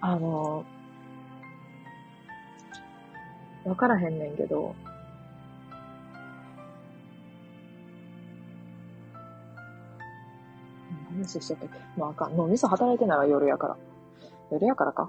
[0.00, 0.64] あの、
[3.64, 4.76] わからへんねんけど、
[11.10, 11.74] 何話しちゃったっけ？
[11.98, 12.36] まああかん。
[12.36, 13.76] 脳みそ働いてないわ、夜やから。
[14.52, 15.08] 夜やからか。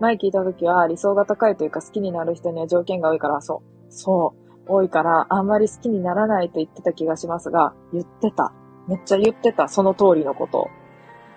[0.00, 3.92] 前聞いたときは理想が高いというか好きになる人には条件が多いから、そう。
[3.92, 4.46] そう。
[4.68, 8.52] 多いから、あんまり好きにならないと言ってた気がしますが、言ってた。
[8.88, 9.68] めっちゃ言ってた。
[9.68, 10.68] その通りのことを。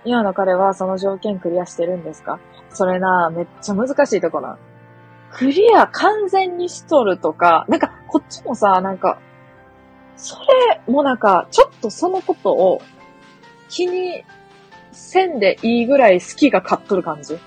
[0.03, 2.39] 今の彼はその条件クリアしてるんですか？
[2.69, 4.57] それな、めっちゃ難しいとこな。
[5.31, 9.19] クリア完全にしとるとか、なんか、こっちもさ、なんか、
[10.15, 10.37] そ
[10.67, 12.81] れもなんか、ちょっとそのことを
[13.69, 14.23] 気に
[14.91, 17.37] せんでいいぐらい好きが勝っとる感じ。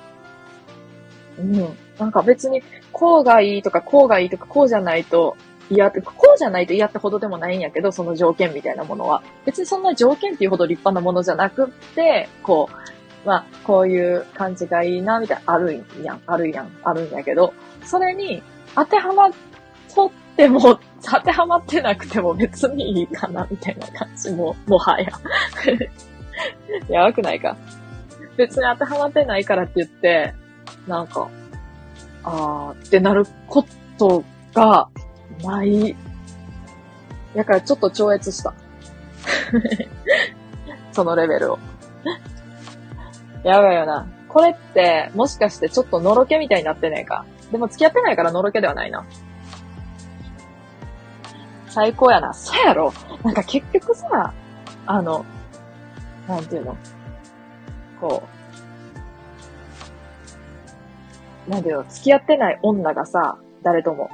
[1.38, 1.76] うん。
[1.98, 2.62] なんか別に、
[2.92, 5.36] こうがいいとか、こうがいいとか、こうじゃないと
[5.70, 9.22] 嫌って、こうじゃないと嫌ってほどでもないんやけど、その条件みたいなものは。
[9.44, 17.54] 別にそんな条件っていうほど立派なものじゃなくって、こう、まあ、こういう感じがいいな、みたいな、あるんやん、あるんやん、あるんやけど、
[17.84, 18.42] それに
[18.74, 19.30] 当てはまっ
[19.94, 20.60] とっても、
[21.04, 25.08] 当てはまってなくても別にいいかな、みたいな感じも、もはや。
[26.88, 27.56] やばくないか。
[28.36, 30.34] 別に当てはまってないからって言って、
[30.86, 31.28] なんか、
[32.24, 33.64] あーってなるこ
[33.98, 34.24] と
[34.54, 34.88] が
[35.42, 35.96] ない。
[37.34, 38.54] だからちょっと超越した。
[40.92, 41.58] そのレベルを。
[43.44, 44.06] やばいよな。
[44.28, 47.24] これって、もしかしてちょっとのろけみたいになってねえか。
[47.50, 49.04] でも付き合ってないからのろけではないな。
[51.68, 52.32] 最高やな。
[52.34, 54.32] そうやろなんか結局さ、
[54.86, 55.24] あの、
[56.28, 56.76] なんていうの？
[58.00, 58.28] こう
[61.48, 64.10] なんていうの付き合ってない女がさ、誰とも、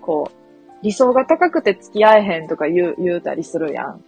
[0.00, 4.04] こう、理想が高くて付き合えへんとか言う、言うたりするやん。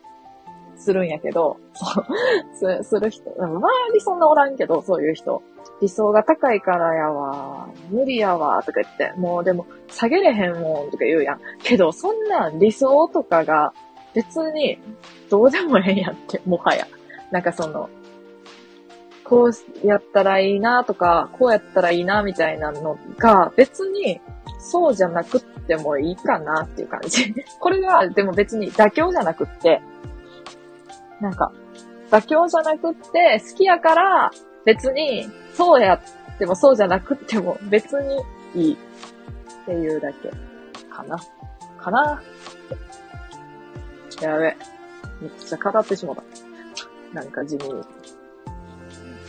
[0.77, 5.43] するんやけど、そう、すする人、周りそんなおらんけど、そういう人。
[5.81, 11.41] 理想が高いからやわ、無理やわ、とか言って、もうでも、下げれへんもん、とか言うやん。
[11.63, 13.73] けど、そんな理想とかが、
[14.15, 14.79] 別に、
[15.31, 16.87] どうでもええんやって、もはや。
[17.31, 17.89] なんかその、
[19.25, 24.21] こうやったらいいなとか、こうやったらいいなみたいなのが、別に、
[24.59, 27.35] そうじゃなくってもいいかなっていう感じ。
[27.59, 29.83] これが、でも別に妥協じゃなくって、
[31.21, 31.53] なんか、
[32.11, 34.31] 妥協じゃなくって、好きやから、
[34.65, 38.23] 別に、そうやってもそうじゃなくっても別に
[38.55, 38.77] いいっ
[39.67, 40.31] ていうだけ
[40.91, 41.19] かな。
[41.79, 42.23] かな
[44.21, 44.57] やべ。
[45.21, 46.23] めっちゃ語ってしもた。
[47.13, 47.83] なんか地味に。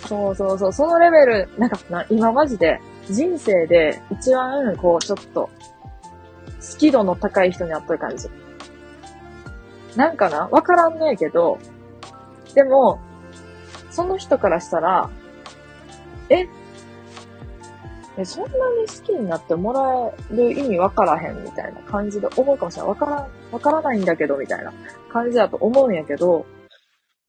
[0.07, 2.79] そうそうそう、そのレベル、なんかな、今マジで
[3.09, 5.49] 人生で一番こうちょっと
[6.73, 8.29] 好き度の高い人に会った感じ。
[9.95, 11.57] なんかなわからんねえけど、
[12.53, 12.99] でも、
[13.91, 15.09] その人からしたら、
[16.29, 16.47] え、
[18.17, 18.55] え、そんなに
[18.87, 22.89] 好きになってもらえる意味わからへんみたいな感じで思うかもしれない。
[22.89, 24.73] わからん、わからないんだけど、みたいな
[25.11, 26.45] 感じだと思うんやけど、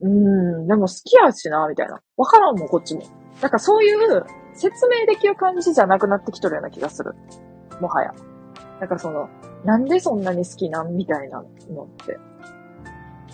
[0.01, 2.01] うーん、でも好きやしな、みたいな。
[2.16, 3.02] わからんもん、こっちも。
[3.40, 4.24] なんかそういう
[4.55, 7.14] 説明できる感じじゃなくなってきとるような気がする。
[7.81, 8.14] もはや。
[8.81, 9.28] なんかその、
[9.64, 12.18] なんでそんなに好きなんみたいなのって。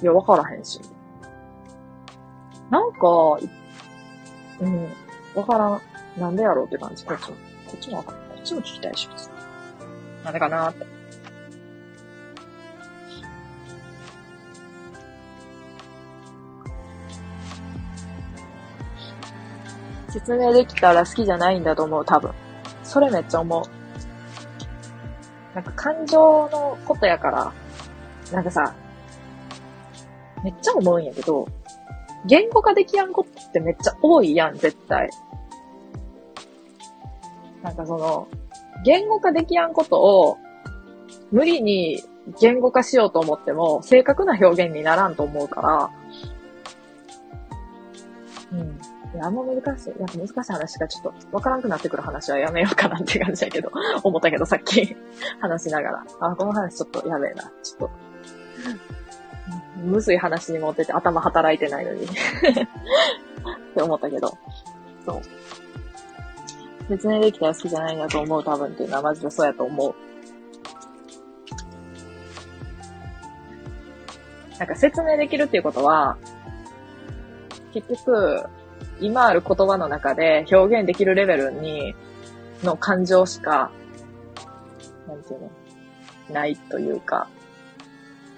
[0.02, 0.80] いや、わからへんし。
[2.70, 2.98] なんか、
[4.60, 4.88] うん、
[5.34, 5.80] わからん。
[6.18, 7.04] なんでやろうって感じ。
[7.04, 7.36] こっちも。
[7.66, 8.28] こっちもわかんない。
[8.28, 9.32] こっちも聞きたいし、別に。
[10.24, 11.01] なんでかなーって。
[20.12, 22.32] 説明できたら好きじゃないんだと思う、多分。
[22.84, 23.62] それめっちゃ思う。
[25.54, 27.52] なんか感情のことやから、
[28.30, 28.74] なんかさ、
[30.44, 31.48] めっちゃ思うんやけど、
[32.26, 35.10] 言語化できやんことってめっちゃ多いやん、絶対。
[37.62, 38.28] なんかその、
[38.84, 40.38] 言語化できやんことを、
[41.30, 42.02] 無理に
[42.40, 45.90] 言語化しようと思っても、正確な表現にならんと思うから、
[48.52, 48.91] うん。
[49.14, 49.88] いや、あんま難しい。
[49.90, 53.70] やっぱ難しい話がちょっとわからんくなってくる話はやめようかなって感じやけど、
[54.02, 54.96] 思ったけどさっき
[55.40, 56.04] 話しながら。
[56.20, 57.42] あ、この話ちょっとやべえな。
[57.62, 57.90] ちょっと、
[59.84, 62.08] むずい話に持ってて頭働いてないのにっ
[63.74, 64.38] て思ったけど。
[65.04, 65.22] そう。
[66.88, 69.94] 説明できたら好きじゃないんだと思う多分っていうのはマジでそうやと思う。
[74.58, 76.16] なんか説明できるっていうことは、
[77.72, 78.44] 結局、
[79.02, 81.94] 今ある言葉の中で表現できるレベルに、
[82.62, 83.70] の感情しか、
[85.08, 85.50] なんていうの、
[86.30, 87.28] ないというか、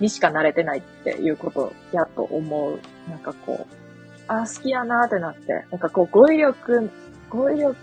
[0.00, 2.80] にしか慣れてないっていうことやと思う。
[3.08, 3.74] なんかこう、
[4.26, 6.90] あ、好きやなーってなって、なんかこう語彙力、
[7.28, 7.76] 語彙力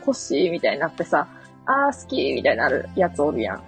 [0.00, 1.28] 欲しいみたいになってさ、
[1.66, 3.62] あー好きみたいになるやつおるやん。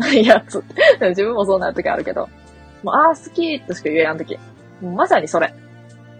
[0.22, 0.62] やつ。
[1.00, 2.28] 自分もそうなるときあるけど。
[2.82, 4.34] もう、あー好きとしか言えやんとき。
[4.80, 5.52] もうまさにそれ。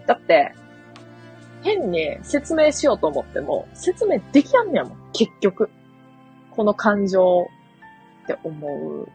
[0.05, 0.53] だって、
[1.63, 4.97] 変に説明しようと思っても、説明できやんねやもん。
[5.13, 5.69] 結局。
[6.51, 7.47] この感情
[8.23, 9.07] って思う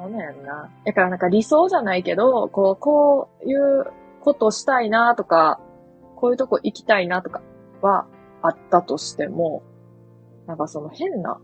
[0.00, 0.70] そうだよな。
[0.86, 3.84] だからなんか理想じゃないけど、こう、こういう
[4.20, 5.60] ことしたいなとか、
[6.16, 7.42] こういうとこ行きたいなとか
[7.82, 8.06] は
[8.42, 9.62] あったとしても、
[10.46, 11.38] なんかその変な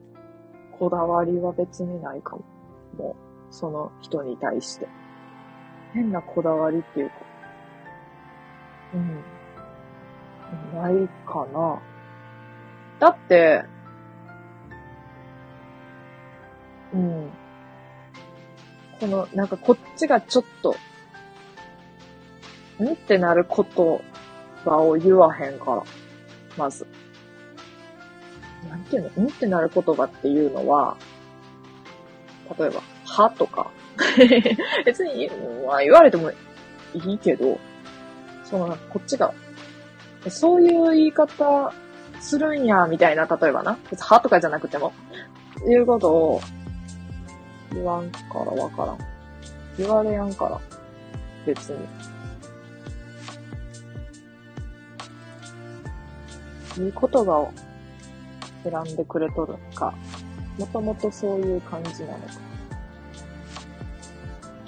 [0.78, 2.44] こだわりは別にないかも。
[2.96, 3.16] も、
[3.50, 4.88] その人に対して。
[5.92, 7.14] 変なこだわりっていうか。
[8.94, 9.24] うん。
[10.74, 11.80] ないかな。
[12.98, 13.64] だって、
[16.92, 17.30] うん。
[19.00, 20.76] この、なんかこっちがちょっと、
[22.82, 23.66] んってなる言
[24.64, 25.82] 葉を言わへんから、
[26.56, 26.86] まず。
[28.68, 29.24] なんていうの？
[29.24, 30.96] んってなる言葉っていうのは、
[32.58, 33.30] 例えば、は？
[33.30, 33.70] とか。
[34.84, 35.30] 別に、
[35.66, 36.34] まあ、言われてもい
[36.94, 37.58] いけど、
[38.44, 39.32] その、こっちが、
[40.28, 41.72] そういう言い方
[42.20, 43.78] するんや、みたいな、例えばな。
[43.90, 44.92] 別に、はとかじゃなくても、
[45.66, 46.40] いうことを
[47.72, 48.98] 言わんからわからん。
[49.78, 50.60] 言われやんから。
[51.46, 51.78] 別に。
[56.84, 57.52] いい言葉を
[58.62, 59.94] 選んでくれとるか、
[60.58, 62.45] もともとそういう感じなのか。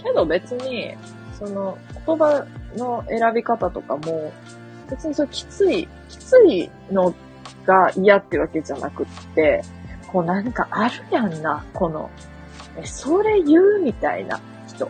[0.09, 0.95] けど別に、
[1.39, 2.45] その言葉
[2.77, 4.33] の選び方とかも、
[4.91, 7.15] 別にそうきつい、きついの
[7.67, 9.63] が嫌ってわけじゃなくって、
[10.07, 12.11] こうなんかあるやんな、この
[12.79, 14.89] え、それ言うみたいな人。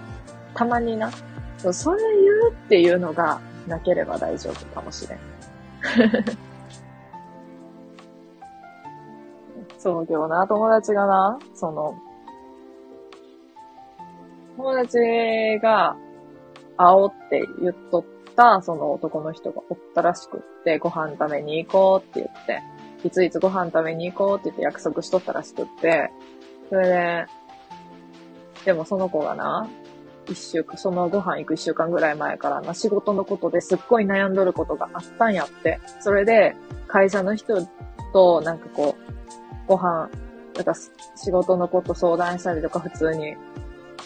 [0.54, 1.10] たまにな。
[1.58, 5.18] そう、それ言うっていうのがなければ大丈夫かもしれん。
[9.78, 11.94] そう、けどな、友達がな、その、
[14.58, 14.98] 友達
[15.62, 15.96] が、
[16.76, 18.04] 青って言っとっ
[18.36, 22.62] た、その男の人がおったらしくって、ご飯食べに行こうって言って、
[23.06, 26.10] いついつご飯食べに行こうって言って約束しとったらしくって、
[26.68, 27.26] それで、
[28.64, 29.68] でもその子がな、
[30.28, 35.78] 一週間、そのご飯行く一週間ぐらい前からな、仕事のことですっごい悩んどることがあったんやって。
[36.00, 36.56] それで、
[36.88, 37.64] 会社の人
[38.12, 39.12] と、なんかこう、
[39.68, 40.10] ご飯、
[40.56, 40.74] なんか
[41.14, 43.36] 仕事のこと相談したりとか、普通に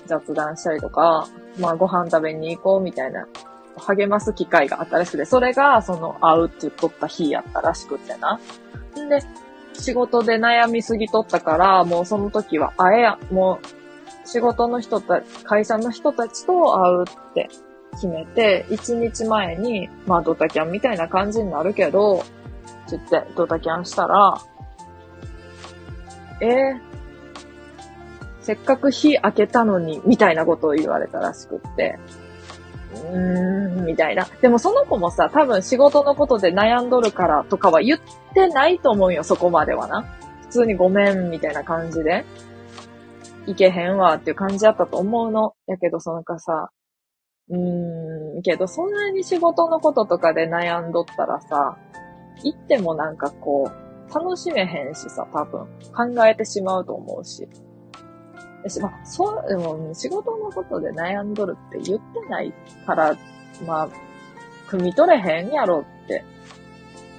[0.07, 3.27] 雑談したりとか、まあご飯食べに行こうみたいな、
[3.77, 8.39] 励ます機会があったらしくて、それが、その、会うって言っとった日やったらしくてな。
[9.01, 9.21] んで、
[9.75, 17.49] 仕事で悩みすぎとったから、もうその時は会えや、もう仕事の人たち、会社の人たちと会うって
[17.93, 22.25] 決めて、1日前に、まあドタキャンみたいな感じになるけど、
[22.87, 24.35] つってドタキャンしたら、
[26.41, 26.81] えー、
[28.43, 31.99] せっかく日開けたのに、みたいなことを言われたらしくって、
[32.95, 34.27] うーん、みたいな。
[34.41, 38.01] でもその子もさ、多分仕事のことで悩んどるからとかは言っ
[38.35, 40.03] てないと思うよ、そこまではな。
[40.43, 42.25] 普通にごめん、みたいな感じで。
[43.47, 45.55] いけへんわっていう感じだったと思うの。
[45.67, 46.71] やけど、そのかさ、
[47.49, 51.77] うーん、けど、そんなに仕事のこととかで悩んどったらさ、
[52.45, 55.67] 行ってもなんかこう、楽しめへんしさ、多分、
[56.15, 57.49] 考えてしまうと思うし。
[58.69, 62.53] し、まあ、そう、でも、仕事のことで悩んどるって言ってない
[62.87, 63.17] から、
[63.67, 63.89] まあ、
[64.69, 66.25] 汲み取れへんやろって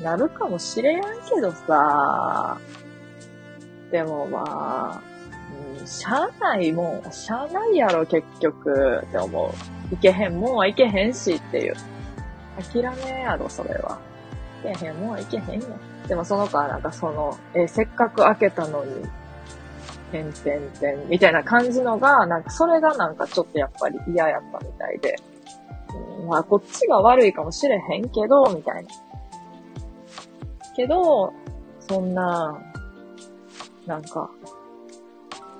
[0.01, 2.57] なるかもしれんけどさ、
[3.91, 5.01] でもまあ、
[5.79, 9.53] うん、しゃあないもん、しゃあないやろ結局って思
[9.91, 9.93] う。
[9.93, 11.75] いけへんもんはいけへんしっていう。
[12.71, 13.99] 諦めやろ、それは。
[14.63, 15.67] いけへんもんはいけへんよ。
[16.07, 19.05] でもその子はなんかその、え、せっかく開けたのに、
[20.13, 25.15] てんてんてん、みたいな感じのが、なんかそれがなんかちょっとやっぱり嫌やったみたいで、
[26.21, 28.89] うん、まあこっちが悪いかもしれへんけど、みたいな。
[30.75, 31.33] けど、
[31.79, 32.61] そんな、
[33.87, 34.29] なんか、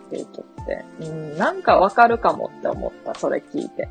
[0.07, 3.89] って言っとって、うん、なんかわかるかもって思った、それ聞いて。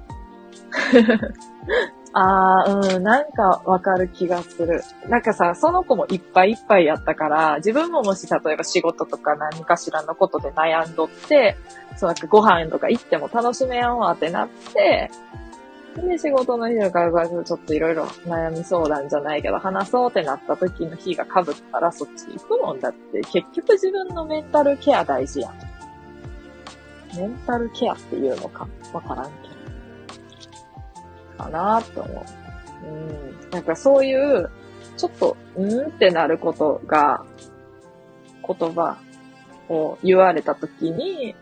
[2.15, 4.83] ああ、うん、なんかわかる気がする。
[5.09, 11.57] なんかさ、その子もいっぱいいっぱいやったから、自分ももし例えば仕事とか何かしらのことで悩んどって、
[11.97, 15.11] そうなんかご飯とか行っても楽しめやんわってなって、
[15.97, 25.55] で、仕事の日とかちょっといろいろ悩み相談じゃないけど、話そうってなった時の日が被ったらそっち行くもんだって、結局自分のメンタルケア大事やん。
[27.17, 28.67] メンタルケアっていうのか？
[28.95, 29.52] わからんけど。
[31.39, 32.27] かなって思
[32.85, 32.87] う。
[32.87, 33.51] うん。
[33.51, 34.51] なんかそういう、
[34.97, 37.25] ちょっと、うんってなることが、
[38.47, 38.97] 言葉
[39.69, 41.35] を言われた時に、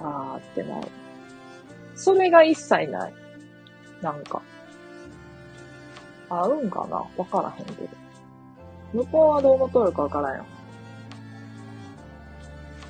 [0.00, 0.88] あーってなる。
[1.94, 3.14] それが一切ない。
[4.02, 4.42] なんか。
[6.28, 7.04] 合うんかな？
[7.16, 7.88] わからへんけど。
[8.92, 10.44] 向こうはどう思っとるかわからんよ。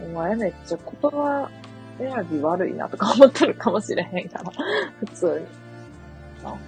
[0.02, 1.50] お前めっちゃ言葉
[1.98, 4.50] 選び悪いなとか思ってるかもしれへんから。
[5.00, 6.44] 普通に。
[6.44, 6.60] なんか、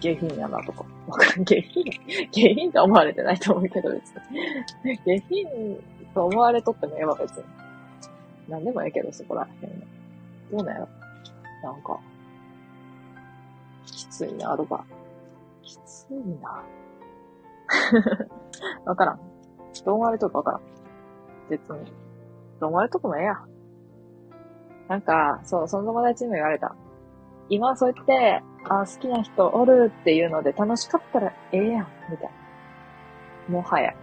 [0.00, 0.84] 下品やなとか。
[1.06, 1.84] わかん、下品
[2.30, 4.98] 下品と思われてないと思うけど別に。
[5.04, 5.82] 下品
[6.14, 7.44] と思われとってもええわ別に。
[8.48, 9.80] なんでもええけどそこらへん。
[10.50, 10.88] どうなんやろ
[11.62, 11.98] なんか、
[13.86, 14.84] きついな、アドバ。
[15.62, 16.62] きついな。
[18.84, 19.20] わからん。
[19.84, 20.60] どう思われとるかわからん。
[21.48, 21.92] 別に。
[22.60, 23.42] どう思われとくもええや。
[24.88, 26.74] なんか、そう、その友達にも言われた。
[27.48, 32.30] 今そう言って、あ、好きな人おるっていうので楽しかったらええやん、みたい
[33.48, 33.56] な。
[33.56, 33.94] もはや。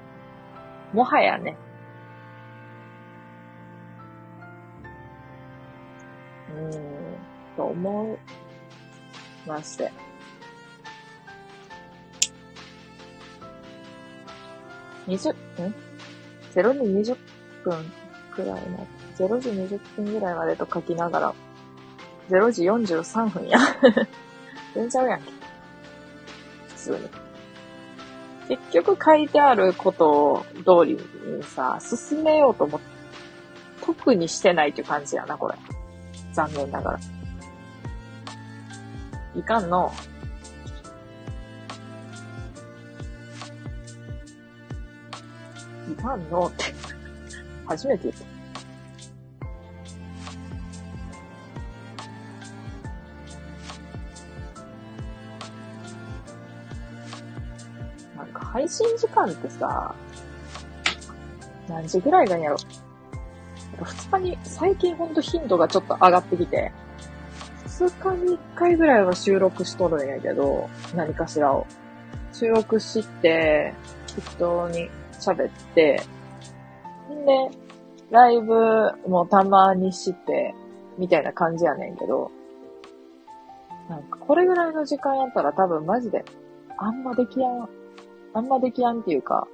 [0.93, 1.57] もはやね。
[6.49, 7.15] うーん、
[7.57, 8.17] と思う
[9.47, 9.91] まして。
[15.07, 15.75] 20、ん
[16.53, 17.17] ?0 時20
[17.63, 18.01] 分？
[18.35, 18.59] くらいな、
[19.17, 21.33] 0時20分ぐらいまでと書きながら、
[22.29, 23.59] 0時43分や。
[24.73, 25.31] 全然ちゃうやんけ。
[26.69, 26.97] 普通に。
[28.47, 32.85] 結局書いてあることを通りにさ、進めようと思って、
[33.85, 35.55] 特にしてないって感じやな、これ。
[36.33, 36.99] 残念ながら。
[39.35, 39.91] いかんの。
[45.91, 46.73] いかんのって
[47.72, 48.26] 初めて言った。
[58.18, 59.95] なんか配信時間ってさ、
[61.69, 62.57] 何時ぐらいがいいんやろ。
[63.80, 66.73] 2日に、最近ほんと頻度がちょっと上がってきて、
[67.68, 71.65] 2日に1回ぐらいは収録しとるんやけど、何かしらを。
[72.34, 73.73] 収録して、
[74.07, 76.03] 適当に喋って、
[77.26, 77.49] で、
[78.10, 78.53] ライブ
[79.07, 80.53] もたまにして、
[80.98, 82.31] みたいな感じやねんけど、
[83.89, 86.23] なんかこれぐらいの時間やったら多分マジで、
[86.77, 87.69] あんまできやん、
[88.34, 89.48] あんまできやんっていうか、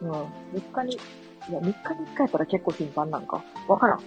[0.00, 0.26] うん、3
[0.72, 0.98] 日に
[1.48, 3.42] いや、3日に1回やったら結構頻繁なんか。
[3.66, 4.00] わからん。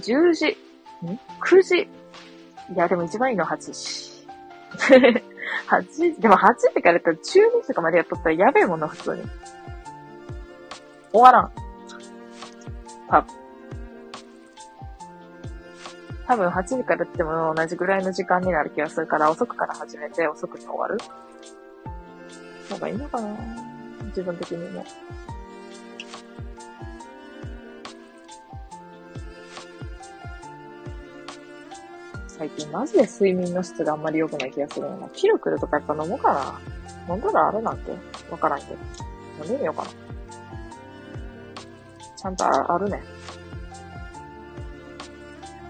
[0.00, 1.76] 10時、ん ?9 時。
[1.78, 1.88] い
[2.76, 4.26] や、でも一番いいのは8時。
[5.68, 9.22] 8時、でも8時からやったら中2とかまでやっとったらやべえもんな、普通に。
[11.12, 11.52] 終わらん。
[13.08, 13.38] 多分。
[16.26, 20.98] 多分8時からっても同じぐらいの時間になる気がするから遅くから始めて遅くに終わる
[22.70, 23.34] のがいいのかな
[24.08, 24.84] 自分的にも。
[32.26, 35.08] 最近マジで睡眠の質があんまり良くない気がするな。
[35.08, 36.60] ピルクルとかやっぱ飲もうか
[37.08, 37.14] な。
[37.14, 37.90] 飲んだらあれなんて
[38.30, 38.76] わからんけど。
[39.44, 40.07] 飲んでみようかな。
[42.18, 43.00] ちゃんとあるね。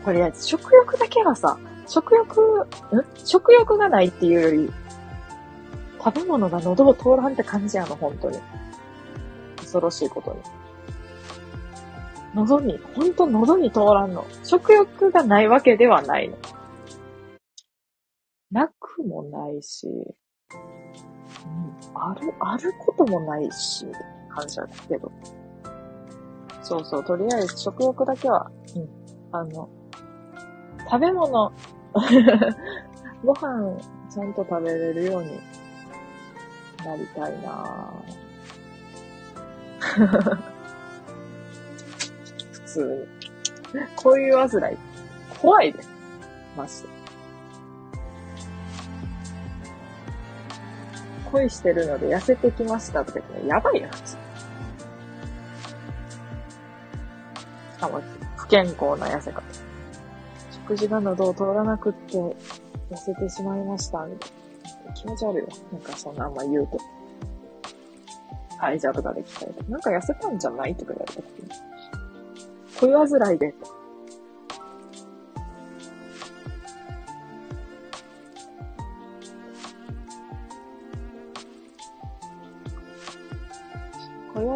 [0.03, 2.67] とりあえず食欲だけはさ、食欲、ん？
[3.15, 4.73] 食欲がないっていうより、
[6.03, 8.39] 食べ物が喉を通らんって感じやの、本当に。
[9.59, 10.41] 恐ろしいことに。
[12.35, 14.25] 喉に、ほんと喉に通らんの。
[14.43, 16.39] 食欲がないわけではないの。
[18.51, 20.09] なくもないし、うん、
[21.95, 23.85] ある、あることもないし、
[24.31, 25.13] 感謝だけど。
[26.63, 28.89] そうそう、とりあえず食欲だけは、うん、
[29.33, 29.69] あの、
[30.91, 31.53] 食べ物、
[33.25, 33.81] ご飯
[34.11, 35.41] ちゃんと食べれるように
[36.85, 37.93] なりたいな
[42.53, 43.19] 普通に。
[43.97, 44.77] こういう煩い、
[45.41, 45.89] 怖いです。
[46.57, 46.89] まして。
[51.31, 54.17] 恋してるので痩せてきましたとか言ってやばいな、普通。
[57.79, 58.03] かも、
[58.37, 59.43] 不健康な痩せ方。
[60.67, 62.37] 食事が喉を通らなくって、痩
[62.97, 64.31] せてしまいました、みたい
[64.87, 64.93] な。
[64.95, 65.49] 気持ち悪いわ。
[65.73, 66.79] なんかそんなあんま言うと。
[68.59, 69.71] はい、じゃあとかで聞かれて。
[69.71, 70.75] なんか痩せたんじゃない？
[70.75, 71.49] とか言われた時に。
[72.81, 73.55] 恋煩いで。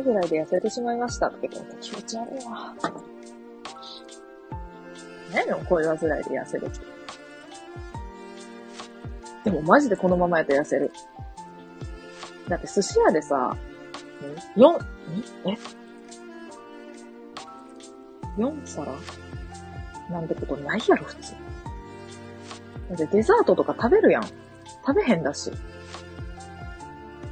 [0.02, 2.74] 恋煩いで痩せてしまいましたって言われた気持ち悪いわ。
[5.34, 6.66] 何の恋煩いで痩せる？
[6.66, 6.80] って。
[9.44, 10.92] でもマジでこのままやと痩せる。
[12.48, 13.56] だって寿司屋でさ、
[14.56, 14.78] 4、
[15.46, 15.56] え
[18.38, 18.92] ?4 皿？
[20.10, 21.32] なんてことないやろ、普通。
[22.90, 24.22] だってデザートとか食べるやん。
[24.86, 25.50] 食べへんだし。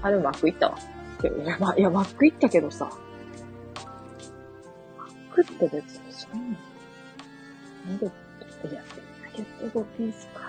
[0.03, 0.79] あ、でもマック行ったわ。
[1.29, 2.91] いや、ま、いや、マック行ったけどさ。
[4.97, 6.59] マックって別にそんな。
[7.93, 8.11] ナゲッ
[8.63, 8.83] ト、いや、
[9.23, 10.41] ナゲット5ピースか。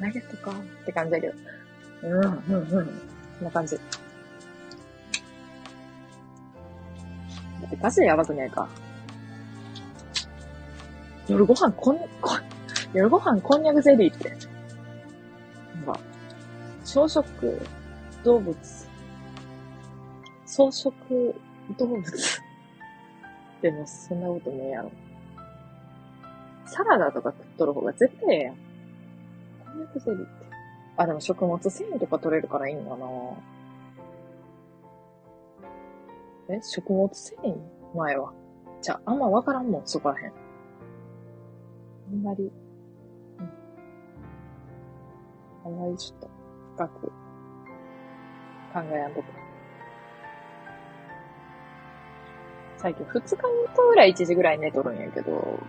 [0.00, 0.54] ナゲットかっ
[0.84, 1.34] て感じだけど。
[2.02, 2.30] うん、うん、う
[2.62, 2.68] ん。
[2.68, 3.76] こんな感じ。
[3.76, 3.82] だ
[7.66, 8.68] ってガチでやばくねえか。
[11.28, 12.38] 夜ご飯こん、こ
[12.94, 14.30] 夜ご飯こんにゃくゼリーって。
[14.30, 16.00] なんか、
[16.84, 17.60] 朝食、
[18.24, 18.87] 動物、
[20.58, 20.92] 草食
[21.78, 22.02] 動物
[23.62, 24.90] でもそんなことねえやろ。
[26.66, 28.56] サラダとか食っとる方が絶対ええやん。
[29.64, 30.32] こんにゃくゼリーって。
[30.96, 32.96] あ、でも食物繊維とか取れるからいいのか
[36.48, 37.56] なえ食物繊維？
[37.94, 38.32] 前は。
[38.82, 40.32] じゃあ、あんまわからんもん、そこらへん。
[42.14, 42.48] あんまり、う
[43.42, 43.48] ん。
[45.64, 46.28] あんまりちょっと、
[46.74, 47.12] 深く、考
[48.90, 49.47] えやんとこ。
[52.78, 53.40] 最近二日に
[53.76, 55.60] とぐらい1時ぐらい寝とるんやけど、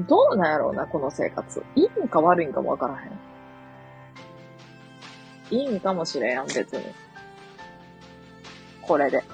[0.00, 1.64] どうなんやろうな、この生活。
[1.74, 3.12] いいんか悪いんかもわからへん。
[5.58, 6.84] いいんかもしれん、別に。
[8.82, 9.24] これで。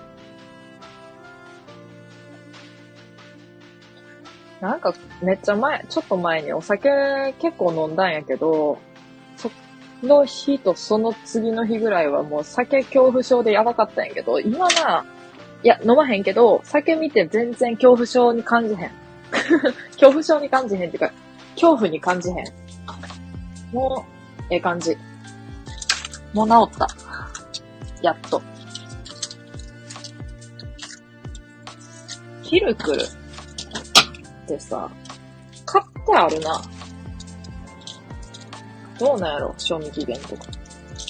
[4.60, 8.78] なんか、めっちゃ前、ちょっと前にお酒結構飲んだんやけど、
[9.36, 9.50] そ
[10.06, 15.04] の日とその次の日ぐらいはもう酒恐怖症でやばかったんやけど、今な、
[15.62, 18.90] いや、飲まへんけど、酒見て全然恐怖症に感じへん。
[19.92, 21.12] 恐怖症に感じへんっていうか、
[21.54, 22.36] 恐怖に感じへん。
[23.72, 24.04] も
[24.40, 24.96] う、ええ感じ。
[26.34, 26.88] もう治った。
[28.02, 28.42] やっと。
[32.42, 33.06] ヒルクルっ
[34.46, 34.90] てさ、
[35.64, 36.60] 買ってあるな。
[38.98, 40.44] どうなんやろ賞味期限とか。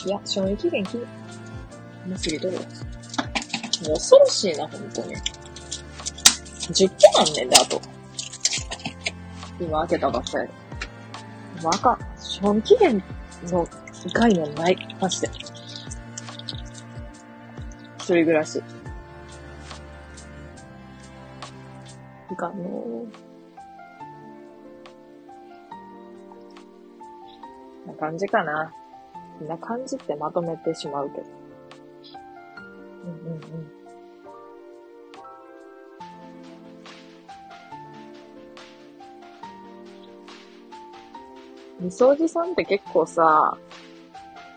[0.06, 2.62] いや、賞味期限き、もう過ぎとるわ。
[3.86, 5.16] もう恐ろしいな、本当に。
[6.70, 7.80] 10個なんねんで、あと。
[9.60, 10.48] 今開けたばっかり。
[11.62, 11.98] もうあかん。
[12.18, 13.02] 賞味期限
[13.44, 13.68] の
[14.14, 14.96] 概念ない。
[15.00, 15.28] マジで。
[17.98, 18.62] 一人暮らし。
[22.30, 23.06] いかんの
[27.86, 28.72] な感じかな。
[29.38, 31.41] こんな感じってまとめてしまうけど。
[33.04, 33.82] うんうん。
[41.80, 43.58] みそおじさんって結構さ、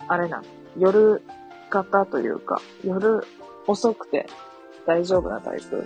[0.08, 0.44] あれな、
[0.78, 1.24] 夜
[1.70, 3.24] 型というか、夜
[3.66, 4.28] 遅くて
[4.86, 5.84] 大丈夫なタイプ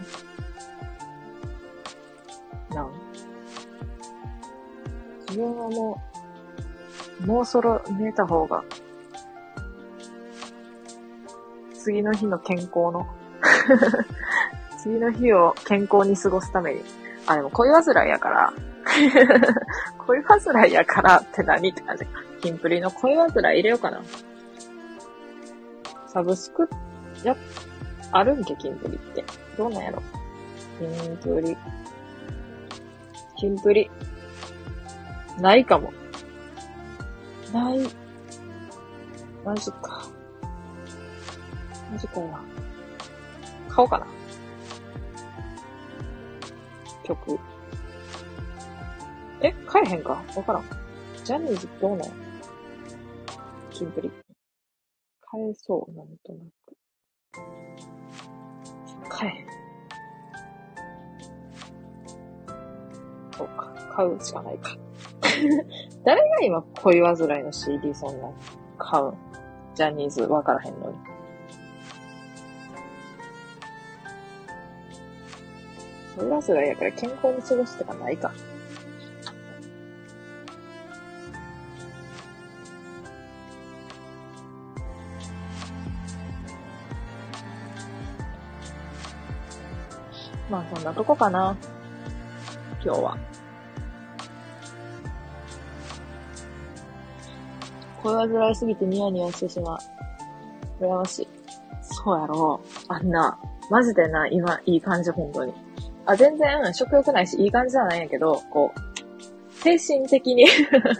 [2.75, 2.91] なん
[5.29, 6.01] 自分はも
[7.21, 8.63] う、もうそろ寝た方が、
[11.89, 13.07] 次の日の健康の
[14.77, 16.83] 次の日を健康に過ごすために。
[17.25, 18.53] あ、でも恋煩いやから、
[20.05, 22.05] 恋煩いやからって何って感じ。
[22.41, 24.01] キンプリの恋煩い入れようかな。
[26.05, 26.69] サブスク、
[27.23, 27.35] や、
[28.11, 29.25] あるんけ、キンプリって。
[29.57, 30.03] どうなんやろ。
[30.77, 31.57] キンプリ。
[33.35, 33.89] キンプリ。
[35.39, 35.91] ないかも。
[37.51, 37.79] ない。
[39.43, 40.08] マジか。
[41.91, 42.37] マジかよ。
[43.69, 44.07] 買おうかな。
[47.03, 47.39] 曲。
[49.41, 50.21] え買えへんか？
[50.35, 50.63] わからん。
[51.23, 52.11] ジャニーズどうなん？
[53.71, 54.11] キンプリ。
[55.21, 56.77] 買えそう、なんとなく。
[59.09, 59.47] 買えへん。
[63.37, 63.73] そうか。
[63.95, 64.75] 買うしかないか。
[66.03, 68.29] 誰が今恋煩いの CD そんな
[68.77, 69.13] 買う？
[69.75, 70.97] ジャニーズわからへんのに。
[76.19, 78.31] 恋煩いやから健康に過ごすとかないか。
[90.49, 91.55] まあそんなとこかな。
[92.83, 93.17] 今日は。
[98.03, 99.79] 声煩いすぎてニヤニヤしてしまう。
[100.83, 101.27] 羨ましい。
[101.81, 102.67] そうやろう。
[102.87, 103.37] あんな、
[103.69, 105.68] マジでな、今、いい感じ、本当に。
[106.09, 110.47] あ、全然、食欲ないし、いい感じじゃないんやけど、こう、精神的に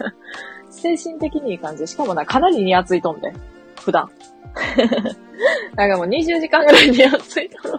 [0.70, 1.86] 精神的にいい感じ。
[1.86, 3.32] しかもな、かなりニヤついとんで。
[3.80, 4.08] 普段。
[5.74, 7.78] なんかもう20時間ぐらいニヤついとる。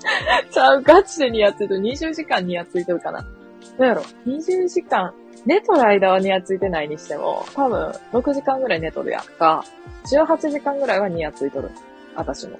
[0.50, 1.80] ちゃう、ガチでニヤついとる。
[1.80, 3.20] 20時間ニヤついとるかな。
[3.20, 3.26] ど
[3.80, 5.12] うやろ ?20 時間、
[5.44, 9.64] 寝とる間はニヤついてないにしても、多分、6時間ぐらい寝とるやんか。
[10.06, 11.70] 18時間ぐらいはニヤついとる。
[12.14, 12.56] 私も。
[12.56, 12.58] こ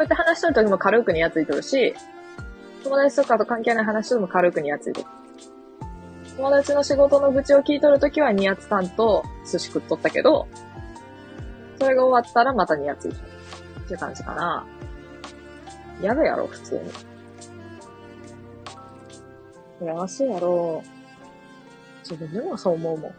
[0.00, 1.94] うやって話しとる時も軽くニヤついとるし、
[2.88, 5.06] 友達とかと関係ない話しとるも軽くニヤついとる。
[6.38, 10.48] 友達の仕事の愚痴を聞いとる時はニヤつかんと寿司食っとったけど、
[11.78, 13.20] それが終わったらまたニヤついてる。
[13.80, 14.64] っていう感じかな。
[16.00, 16.90] やるやろ、普通に。
[19.82, 20.82] 羨ましいやろ。
[22.02, 23.12] 自分でもそう思うもん。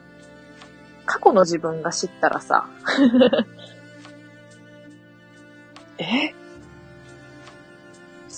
[1.05, 2.67] 過去の自分が知ったらさ、
[5.99, 6.33] え？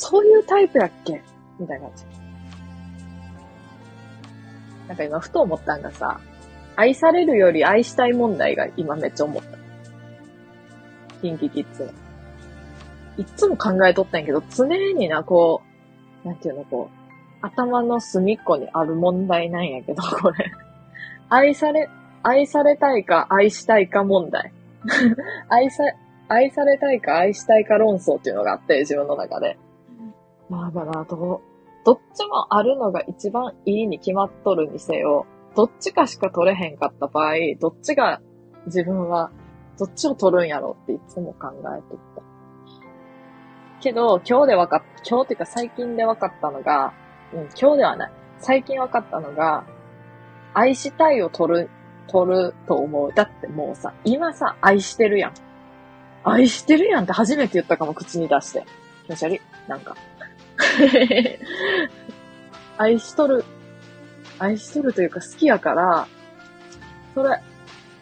[0.01, 1.21] そういうタイプやっけ？
[1.59, 2.05] みたいな感じ。
[4.87, 6.19] なんか今ふと思ったんがさ、
[6.75, 9.57] 愛されるより愛したい問題が今めっちゃ思った。
[11.21, 11.91] キンキキッズの。
[13.17, 15.61] いつも考えとったんやけど、常にな、こ
[16.25, 20.51] う、なんていうの、こう、頭の隅っこにある問題なんやけど、 これ。
[21.29, 21.87] 愛され、
[22.23, 24.51] 愛されたいか愛したいか問題。
[25.49, 25.83] 愛さ、
[26.27, 29.57] 愛されたいか愛したいか論争っていうのがあって、自分の中で。
[30.51, 31.41] まあだから、ど、
[31.85, 35.25] どっちもあるのが一番いいに決まっとるにせよ、
[35.55, 38.21] どっちかしか取れへんかった場合、どっちが
[38.65, 39.31] 自分は、
[39.79, 42.21] どっちを取るんやろっていつも考えとった。
[43.79, 46.93] けど、今日で分かっ、今日っていうか最近で分かったのが、
[47.33, 48.11] うん、今日ではない。
[48.39, 49.63] 最近分かったのが、
[50.53, 51.69] 愛したいを取る、
[52.07, 53.13] 取ると思う。
[53.13, 55.33] だってもうさ、今さ、愛してるやん。
[56.25, 58.65] 愛してるやんって初めて言ったかも、口に出して。
[59.05, 59.41] 気持ち悪い？
[59.67, 59.95] なんか。
[62.77, 63.43] 愛しとる。
[64.39, 66.07] 愛しとるというか好きやから、
[67.13, 67.41] それ、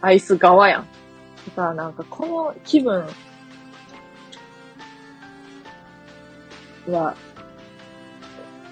[0.01, 0.87] 愛す側やん。
[1.47, 3.05] だからなんかこの気分
[6.87, 7.15] は、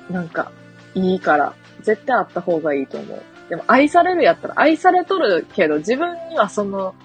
[0.09, 0.51] なんか、
[0.95, 3.21] いいから、絶対あった方がいいと思う。
[3.49, 6.95] でも愛されるやったら、愛されとるけど、自分にはその、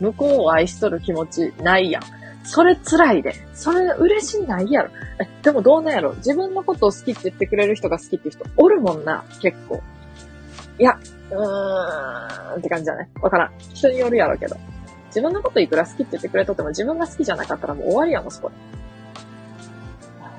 [0.00, 2.19] 向こうを愛しとる気持ちないやん。
[2.42, 3.34] それ辛いで。
[3.54, 4.90] それ嬉しいないやろ。
[5.20, 9.82] え、でもどうなんやろ自分のことを好きって言ってくれる人が好きって人おるもんな、結構。
[10.78, 10.98] いや、
[11.30, 13.52] うーんって感じじゃないわからん。
[13.58, 14.56] 人によるやろうけど。
[15.08, 18.54] 自分のこといくら好きって言ってくれとっても自分が好きじゃなかったらもう終わりやもん、そこで。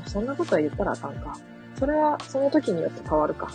[0.10, 1.38] そんなことは言ったらあかんか。
[1.78, 3.52] それはその時によって変わるか。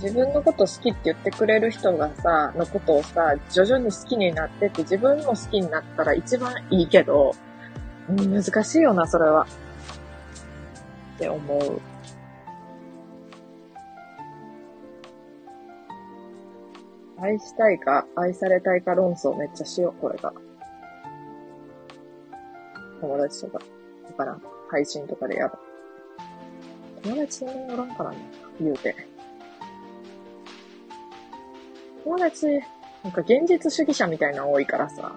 [0.00, 7.34] 自分のこと好きって言ってくれる人がさ、のことをさ、徐々に好きになってって自分も好きになったら一番いいけど、
[8.08, 9.46] うん、難しいよな、それは。
[11.16, 11.80] って思う。
[17.20, 20.32] 愛したいか、愛されたいか論争めっちゃしよう、これが。
[23.00, 23.58] 友達とか、
[24.06, 24.38] だから、
[24.70, 25.54] 配信とかでやる。
[27.02, 28.18] 友達そんなにおらんからね、
[28.60, 29.07] 言うて。
[32.08, 32.46] 友達、
[33.04, 35.14] なんか現実主義者みたいなの多いからさ、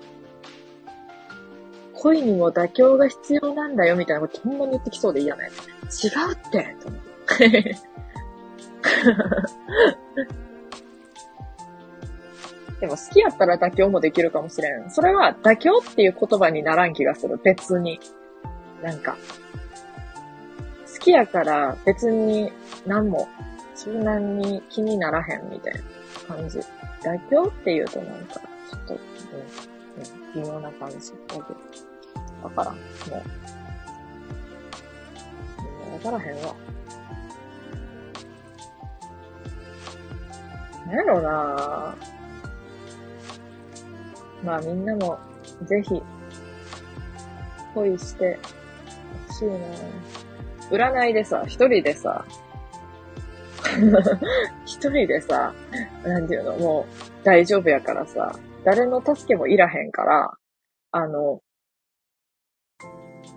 [1.93, 5.51] 恋にも妥協が必要なんだよみたいなことほんまに言ってきそうで嫌なや
[5.89, 6.05] つ。
[6.05, 7.01] 違うってと思っ
[7.38, 7.77] て。
[12.81, 14.89] でも好きやったら妥協もできるかもしれん。
[14.89, 17.39] それは妥協っていう言葉にならん気がする。
[17.41, 18.01] 別に。
[18.84, 19.15] なんか。
[20.93, 22.51] 好きやから別に
[22.85, 23.30] 何も
[23.76, 25.80] そんなに気にならへんみたいな
[26.33, 26.59] 感じ。
[27.01, 31.45] 妥協って言うとなんか、ちょっと、うん、うん、微妙な感じだけど。
[32.43, 32.75] わからん。
[32.75, 32.81] も
[36.01, 36.05] う。
[36.05, 36.55] わからへんわ。
[40.87, 41.95] なんやろうな
[44.43, 45.19] まあみんなも、
[45.65, 46.01] ぜひ、
[47.73, 48.39] 恋して
[49.27, 49.55] ほしいな
[50.71, 52.25] 占いでさ、一人でさ、
[54.65, 55.53] 一人でさ、
[56.03, 58.31] なんていうの、もう大丈夫やからさ、
[58.63, 60.31] 誰の助けもいらへんから、
[60.91, 61.41] あの、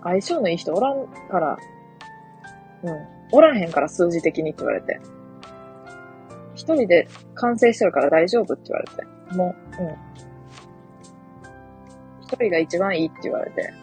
[0.03, 1.57] 相性のいい人おらんから、
[2.83, 4.99] うん、おらへんから数字的にって言われて。
[6.55, 9.35] 一人で完成してるから大丈夫って言われて。
[9.35, 9.95] もう、うん。
[12.21, 13.73] 一人が一番いいって言われて。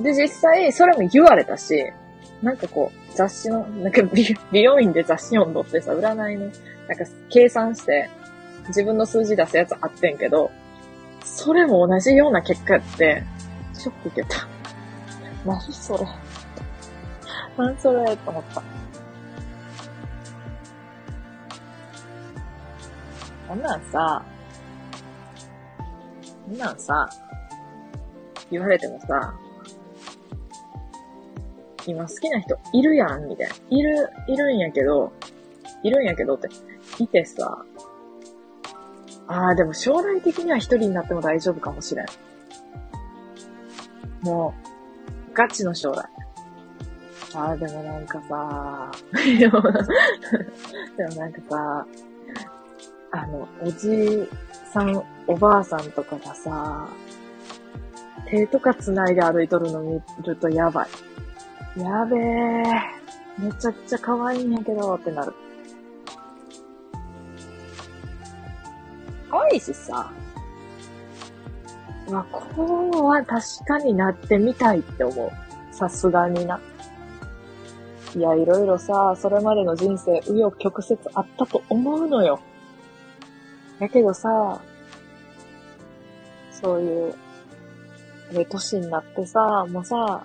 [0.00, 1.92] で、実際、それも言われたし、
[2.42, 8.10] なんかこう、雑誌の、 なんか美美容院で雑誌読んどってさ、占いの、なんか計算して、
[8.68, 10.50] 自分の数字出すやつあってんけど、
[11.24, 13.22] それも同じような結果やって、
[13.74, 14.46] ショック受けた。
[15.44, 16.06] 何それ。
[17.56, 18.62] 何それと思った。
[23.48, 24.22] こんなんさ、
[26.46, 27.08] こんなんさ、
[28.50, 29.34] 言われてもさ、
[31.86, 33.54] 今好きな人いるやん、みたいな。
[33.70, 35.12] いる、いるんやけど、
[35.82, 36.48] いるんやけどって、
[36.98, 37.64] いてさ、
[39.28, 42.06] ああ、でも将来的には一人になっても大丈夫かもしれん。
[44.22, 44.54] も
[45.30, 46.04] う、ガチの将来。
[47.34, 48.90] ああ、でもなんかさ、
[49.36, 51.86] でもなんかさ、
[53.10, 54.28] あの、おじ
[54.72, 56.88] さん、おばあさんとかがさ、
[58.28, 60.88] 手とか繋いで歩いとるの見るとやばい。
[61.76, 62.62] やべえ。
[63.38, 65.34] めちゃくちゃ可愛いんやけどってなる。
[69.30, 70.10] 可愛いしさ。
[72.10, 75.74] まあ、こうは確かになってみたいって思う。
[75.74, 76.60] さすがにな。
[78.14, 82.40] いや、いろいろさ、それまでの人生、紆余曲折あったと思うのよ。
[83.78, 84.62] だけどさ、
[86.50, 87.14] そういう、
[88.32, 90.24] ええ年になってさ、もうさ、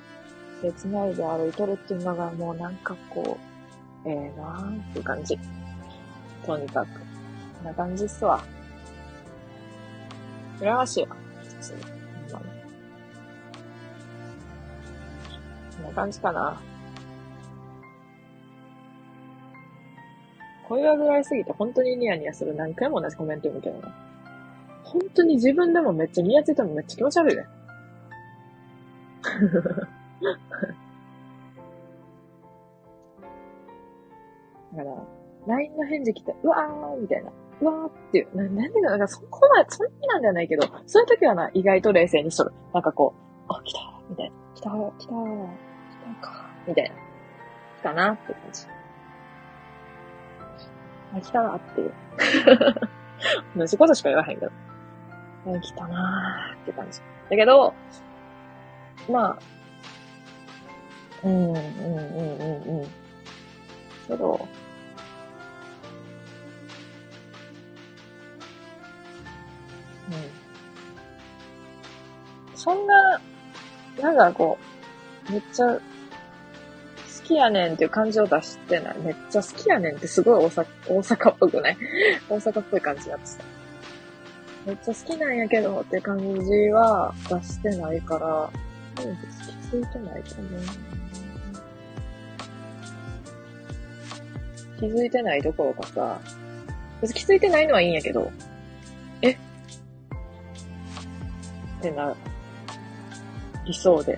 [0.62, 3.38] 手繋いで歩いとるっていうのがもうなんかこ
[4.06, 5.38] う、ええー、なーっていう感じ。
[6.46, 7.00] とにかく。
[7.58, 8.44] こんな感じっすわ。
[10.60, 11.16] 羨ましいわ。
[11.44, 11.84] 普通に。
[11.84, 12.46] ほんまに。
[15.78, 16.62] こんな感じかな。
[20.68, 23.94] 声がぐらいすぎて本当にニヤニヤする何回も同じコメント読むけどな。
[24.84, 27.46] 本当に自分でもめっちゃニヤついてもめっちゃ気持ち悪いね。
[34.74, 34.96] だから、
[35.48, 37.32] LINE の返事来て、うわーみたいな。
[37.62, 38.36] うわーっていう。
[38.36, 42.54] な、なんでか、なんかそこまで、そんななんじゃないけど、そういう時はな、意外と冷静にしとる。
[42.74, 43.14] なんかこ
[43.50, 43.80] う、あ、来た
[44.10, 44.36] みたいな。
[44.56, 46.96] 来た来たー来たかみたいな。
[47.80, 48.68] 来たなって感じ。
[51.16, 51.94] あ、来たなっていう。
[53.58, 54.52] 同じことしか言わへんけど。
[55.60, 57.02] 来たなーって感じ。
[57.30, 57.74] だけど、
[59.10, 59.40] まあ、
[61.24, 62.88] うん、うん、うん、うん、うん。
[64.08, 64.48] けど、
[70.10, 70.14] う
[72.54, 72.58] ん。
[72.58, 73.22] そんな、
[74.02, 74.58] なんかこ
[75.30, 75.80] う、めっちゃ、好
[77.24, 79.00] きやねんっていう感じを出してない。
[79.00, 81.78] めっちゃ好きやねんってすごい大阪、大阪っぽくない？
[82.30, 83.44] 大阪っぽい感じになってた。
[84.66, 88.50] めっちゃ好きなんやけどって感じは出してないから、
[88.96, 90.62] 気づいてないと思う。
[94.82, 96.20] 気づいてないどころかさ、
[97.02, 98.32] 別に気づいてないのはいいんやけど、
[99.22, 99.32] え？
[99.32, 99.38] っ
[101.82, 102.16] てな、
[103.64, 104.18] 理想で。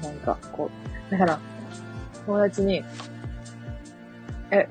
[0.00, 0.70] なんか、こ
[1.08, 1.40] う、だから、
[2.26, 2.84] 友達に、
[4.52, 4.68] え、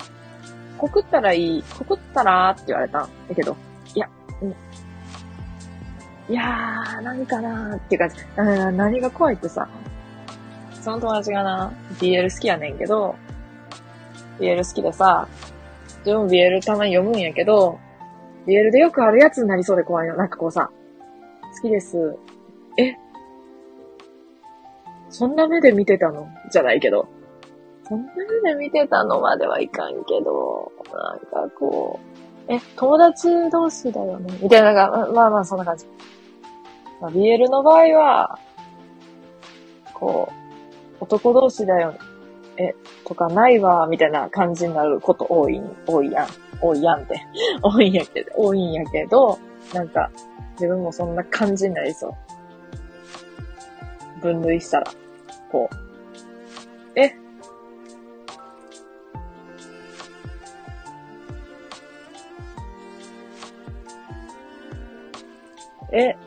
[0.78, 3.10] 告ったらいい、告ったらって言われたん。
[3.28, 3.58] だけど、
[3.94, 4.10] いや、
[4.42, 4.56] うん。
[6.30, 9.68] いやー、何かなーっていうか、何が怖いってさ、
[10.82, 13.16] その友達がな、BL 好きやねんけど、
[14.40, 15.28] BL 好きでさ、
[16.00, 17.80] 自分も BL たまに読むんやけど、
[18.46, 20.16] BL でよくあるやつになりそうで怖いの。
[20.16, 20.70] なんかこうさ、
[21.56, 22.18] 好きです。
[22.78, 22.96] え？
[25.10, 26.28] そんな目で見てたの？
[26.52, 27.08] じゃないけど。
[27.88, 32.00] そんな目で見てたのまではいかんけど、なんかこ
[32.48, 34.38] う、え、友達同士だよね？
[34.42, 35.86] みたいな、なんか、まあまあそんな感じ。
[37.02, 38.40] まあ、BL の場合は、
[39.94, 42.00] こう、男同士だよね
[42.58, 42.74] え、
[43.06, 46.28] とかないわ、みたいな感じになること多い、多いやん。
[46.60, 47.22] 多いやんって。
[47.62, 49.38] 多いんやけど、多いんやけど、
[49.74, 50.10] なんか、
[50.54, 54.22] 自分もそんな感じになりそう。
[54.22, 54.92] 分類したら、
[55.52, 57.00] こう。
[57.00, 57.16] え？
[65.92, 66.18] え、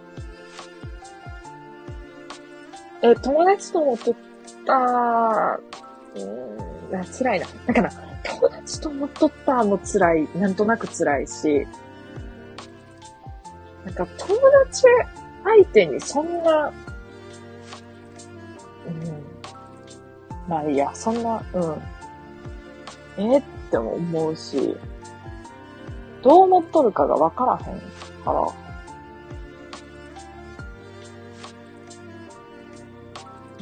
[3.02, 4.14] え、友達ともとっ
[4.64, 5.60] た
[6.14, 7.46] うーん、辛いな。
[7.66, 7.90] だから、
[8.24, 11.66] 友達ともとったも辛い、なんとなく辛いし、
[13.84, 14.84] なんか友達
[15.44, 16.72] 相手にそんな、
[18.86, 19.24] うん、
[20.48, 21.82] まあいいや、そんな、うん、
[23.16, 24.76] えー、って思うし、
[26.22, 27.80] どう思っとるかがわからへん
[28.24, 28.42] から、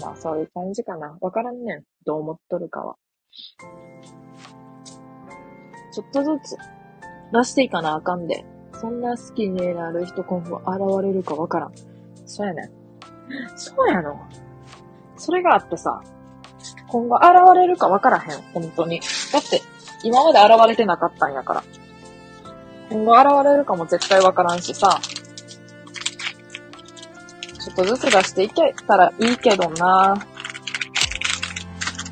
[0.00, 1.16] まあそういう感じかな。
[1.20, 1.84] わからんねん。
[2.08, 2.96] どう思っとるかは。
[5.92, 6.56] ちょっとずつ
[7.34, 8.46] 出していかなあかんで。
[8.80, 11.72] そんな好きになる人今後現れるかわからん。
[12.24, 12.70] そうやねん。
[13.58, 14.18] そうやの。
[15.18, 16.00] それがあってさ、
[16.86, 17.26] 今後現
[17.56, 18.42] れるかわからへん。
[18.54, 19.00] 本当に。
[19.30, 19.60] だって、
[20.02, 21.62] 今まで現れてなかったんやから。
[22.88, 24.98] 今後現れるかも絶対わからんしさ、
[27.60, 30.37] ちょっとずつ出していけたらいいけどなぁ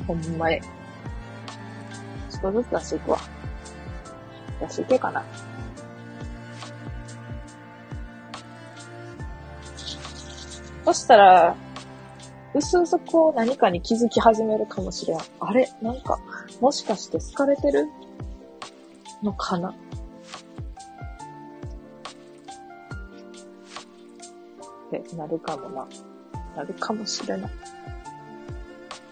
[0.07, 0.61] ほんまに。
[0.61, 3.19] ちょっとずつ出していくわ。
[4.61, 5.23] 出していけかな。
[10.85, 11.55] そしたら、
[12.53, 15.19] うすうすこう何かに気づき始めるかもしれん。
[15.41, 15.69] あれ？
[15.81, 16.17] なんか、
[16.61, 17.87] もしかして好かれてる？
[19.21, 19.69] のかな？
[19.69, 19.73] っ
[24.89, 25.87] てなるかもな。
[26.55, 27.51] なるかもしれない。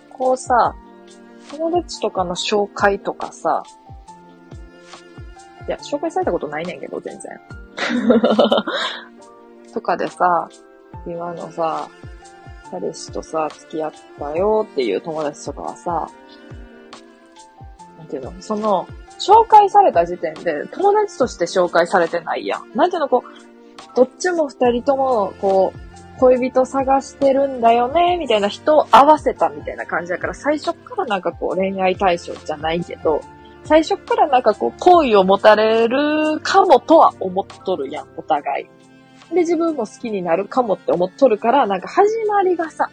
[0.09, 0.73] こうさ、
[1.51, 3.63] 友達とかの紹介とかさ、
[5.67, 7.39] いや、紹介されたことないねんけど、全然。
[9.73, 10.47] とかでさ、
[11.05, 11.89] 今のさ、
[12.71, 16.07] 彼氏とさ、付き合ったよっていう友達とかはさ、
[17.97, 18.87] なんていうの、その、
[19.19, 22.71] 紹介された時点で友達として紹介されてないやん。
[22.75, 33.21] なんていうの、こう、どっちも二人とも、こう、恋人探してるんだよね、みたいな人を合わせたみたいな感じだから、最初からなんかこう恋愛対象じゃないけど、
[33.65, 38.65] 最初からなんかこう、好意を持たれるかもとは思っとるやん、お互い。
[39.33, 42.89] で、自分も好きになるかもって思っとるから、なんか始まりがさ、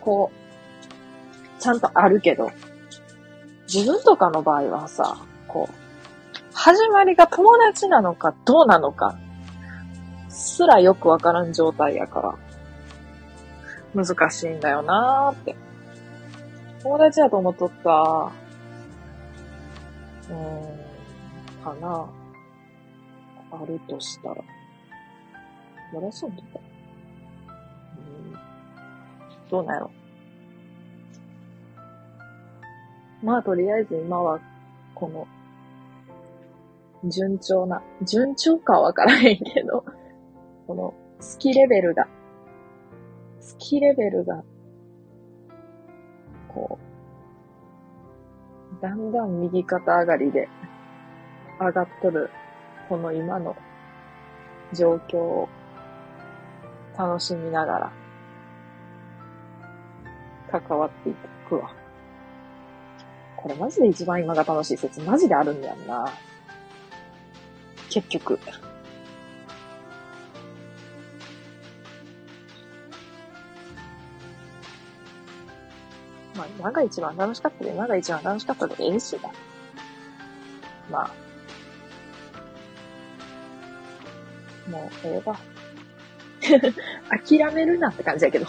[0.00, 2.50] こう、ちゃんとあるけど、
[3.72, 5.16] 自分とかの場合はさ、
[5.48, 5.74] こう、
[6.52, 9.16] 始まりが友達なのかどうなのか、
[10.28, 12.34] すらよくわからん状態やから、
[13.94, 15.56] 難しいんだよなーって。
[16.82, 17.90] 友達やと思っとった？
[20.30, 22.08] うーん、かな。
[23.52, 24.36] あるとしたら。
[25.92, 26.48] マラソンとか。
[27.98, 28.32] うん。
[29.50, 29.90] どうなんやろ。
[33.22, 34.40] まあ、とりあえず今は、
[34.94, 35.26] この、
[37.10, 39.84] 順調な、順調かわからへんけど、
[40.66, 42.06] この、好きレベルが、
[43.40, 44.44] 好きレベルが、
[46.48, 46.78] こ
[48.78, 50.48] う、だんだん右肩上がりで
[51.58, 52.30] 上がっとる、
[52.88, 53.56] この今の
[54.74, 55.48] 状況を
[56.98, 57.92] 楽しみながら、
[60.50, 61.14] 関わってい
[61.48, 61.74] くわ。
[63.36, 66.12] これマジで一番今が楽しい説、マジであるんやんな。
[67.88, 68.38] 結局。
[76.60, 79.30] まあ、今が一番楽しかったで、今が一番楽しかったでええしな。
[80.90, 81.10] まあ。
[84.70, 85.38] もう、ええわ。
[87.26, 88.46] 諦めるなって感じやけど。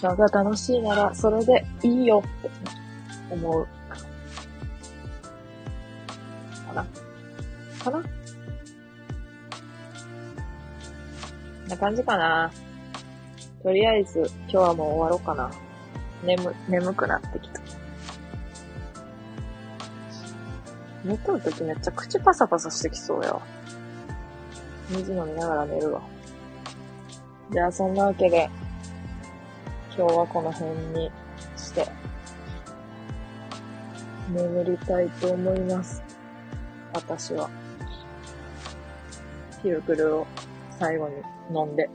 [0.00, 2.50] 今日が楽しいなら、それでいいよって
[3.30, 3.66] 思う。
[6.68, 6.86] かな
[7.82, 8.08] かなこ
[11.66, 12.50] んな感じかな。
[13.62, 15.50] とりあえず、今日はもう終わろうかな。
[16.22, 17.60] 眠、眠くなってきた。
[21.04, 23.40] 寝とるときめっちゃ口パサパサしてきそうや。
[24.90, 26.02] 水飲みながら寝るわ。
[27.50, 28.50] じゃあ、そんなわけで、
[29.96, 31.10] 今日はこの辺に
[31.56, 31.86] して、
[34.30, 36.02] 眠りたいと思います。
[36.92, 37.48] 私は。
[39.62, 40.26] ピルクルを
[40.78, 41.14] 最後に
[41.54, 41.88] 飲んで。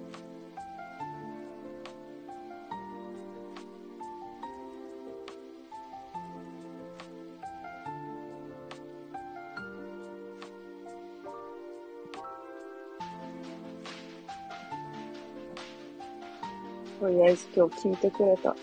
[17.23, 18.53] とりあえず今日聞いてくれた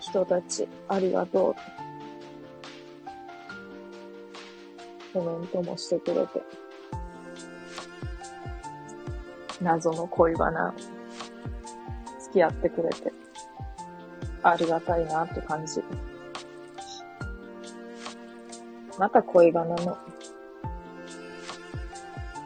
[0.00, 1.54] 人たち、ありがとう。
[5.12, 6.42] コメントもしてくれて。
[9.60, 10.74] 謎の恋バナ、
[12.18, 13.12] 付き合ってくれて、
[14.42, 15.82] ありがたいなって感じ。
[18.98, 19.98] また恋バナの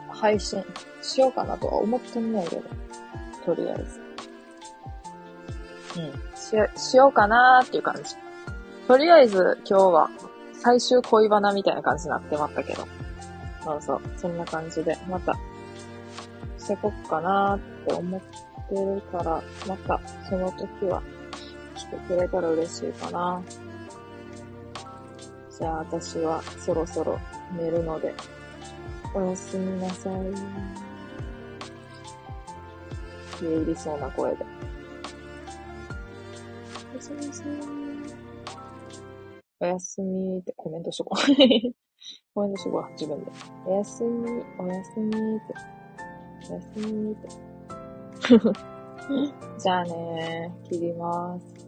[0.09, 0.61] 配信
[1.01, 2.63] しようかなとは思ってんないけど、
[3.45, 3.98] とりあえず。
[5.99, 6.35] うん。
[6.35, 8.15] し、しようかなーっていう感じ。
[8.87, 10.09] とりあえず今日は
[10.53, 12.87] 最終恋バナみたいな感じになってまったけど。
[13.63, 14.01] そうそう。
[14.17, 15.33] そんな感じで、また、
[16.57, 18.21] してこっかなーって思っ
[18.69, 19.99] てるから、また
[20.29, 21.01] その時は
[21.75, 23.41] 来てくれたら嬉しいかな。
[25.57, 27.19] じゃあ私はそろそろ
[27.57, 28.13] 寝るので、
[29.13, 30.13] おやすみなさい。
[33.39, 34.45] 消え入りそうな声で。
[36.99, 37.47] おやすみなさい。
[39.61, 41.23] おやすみってコメントしとこう。
[42.35, 43.31] コメントしとこう、自分で。
[43.65, 45.53] おやすみ、おやすみって。
[46.49, 47.29] おやすみって。
[49.59, 51.58] じゃあねー、切ります。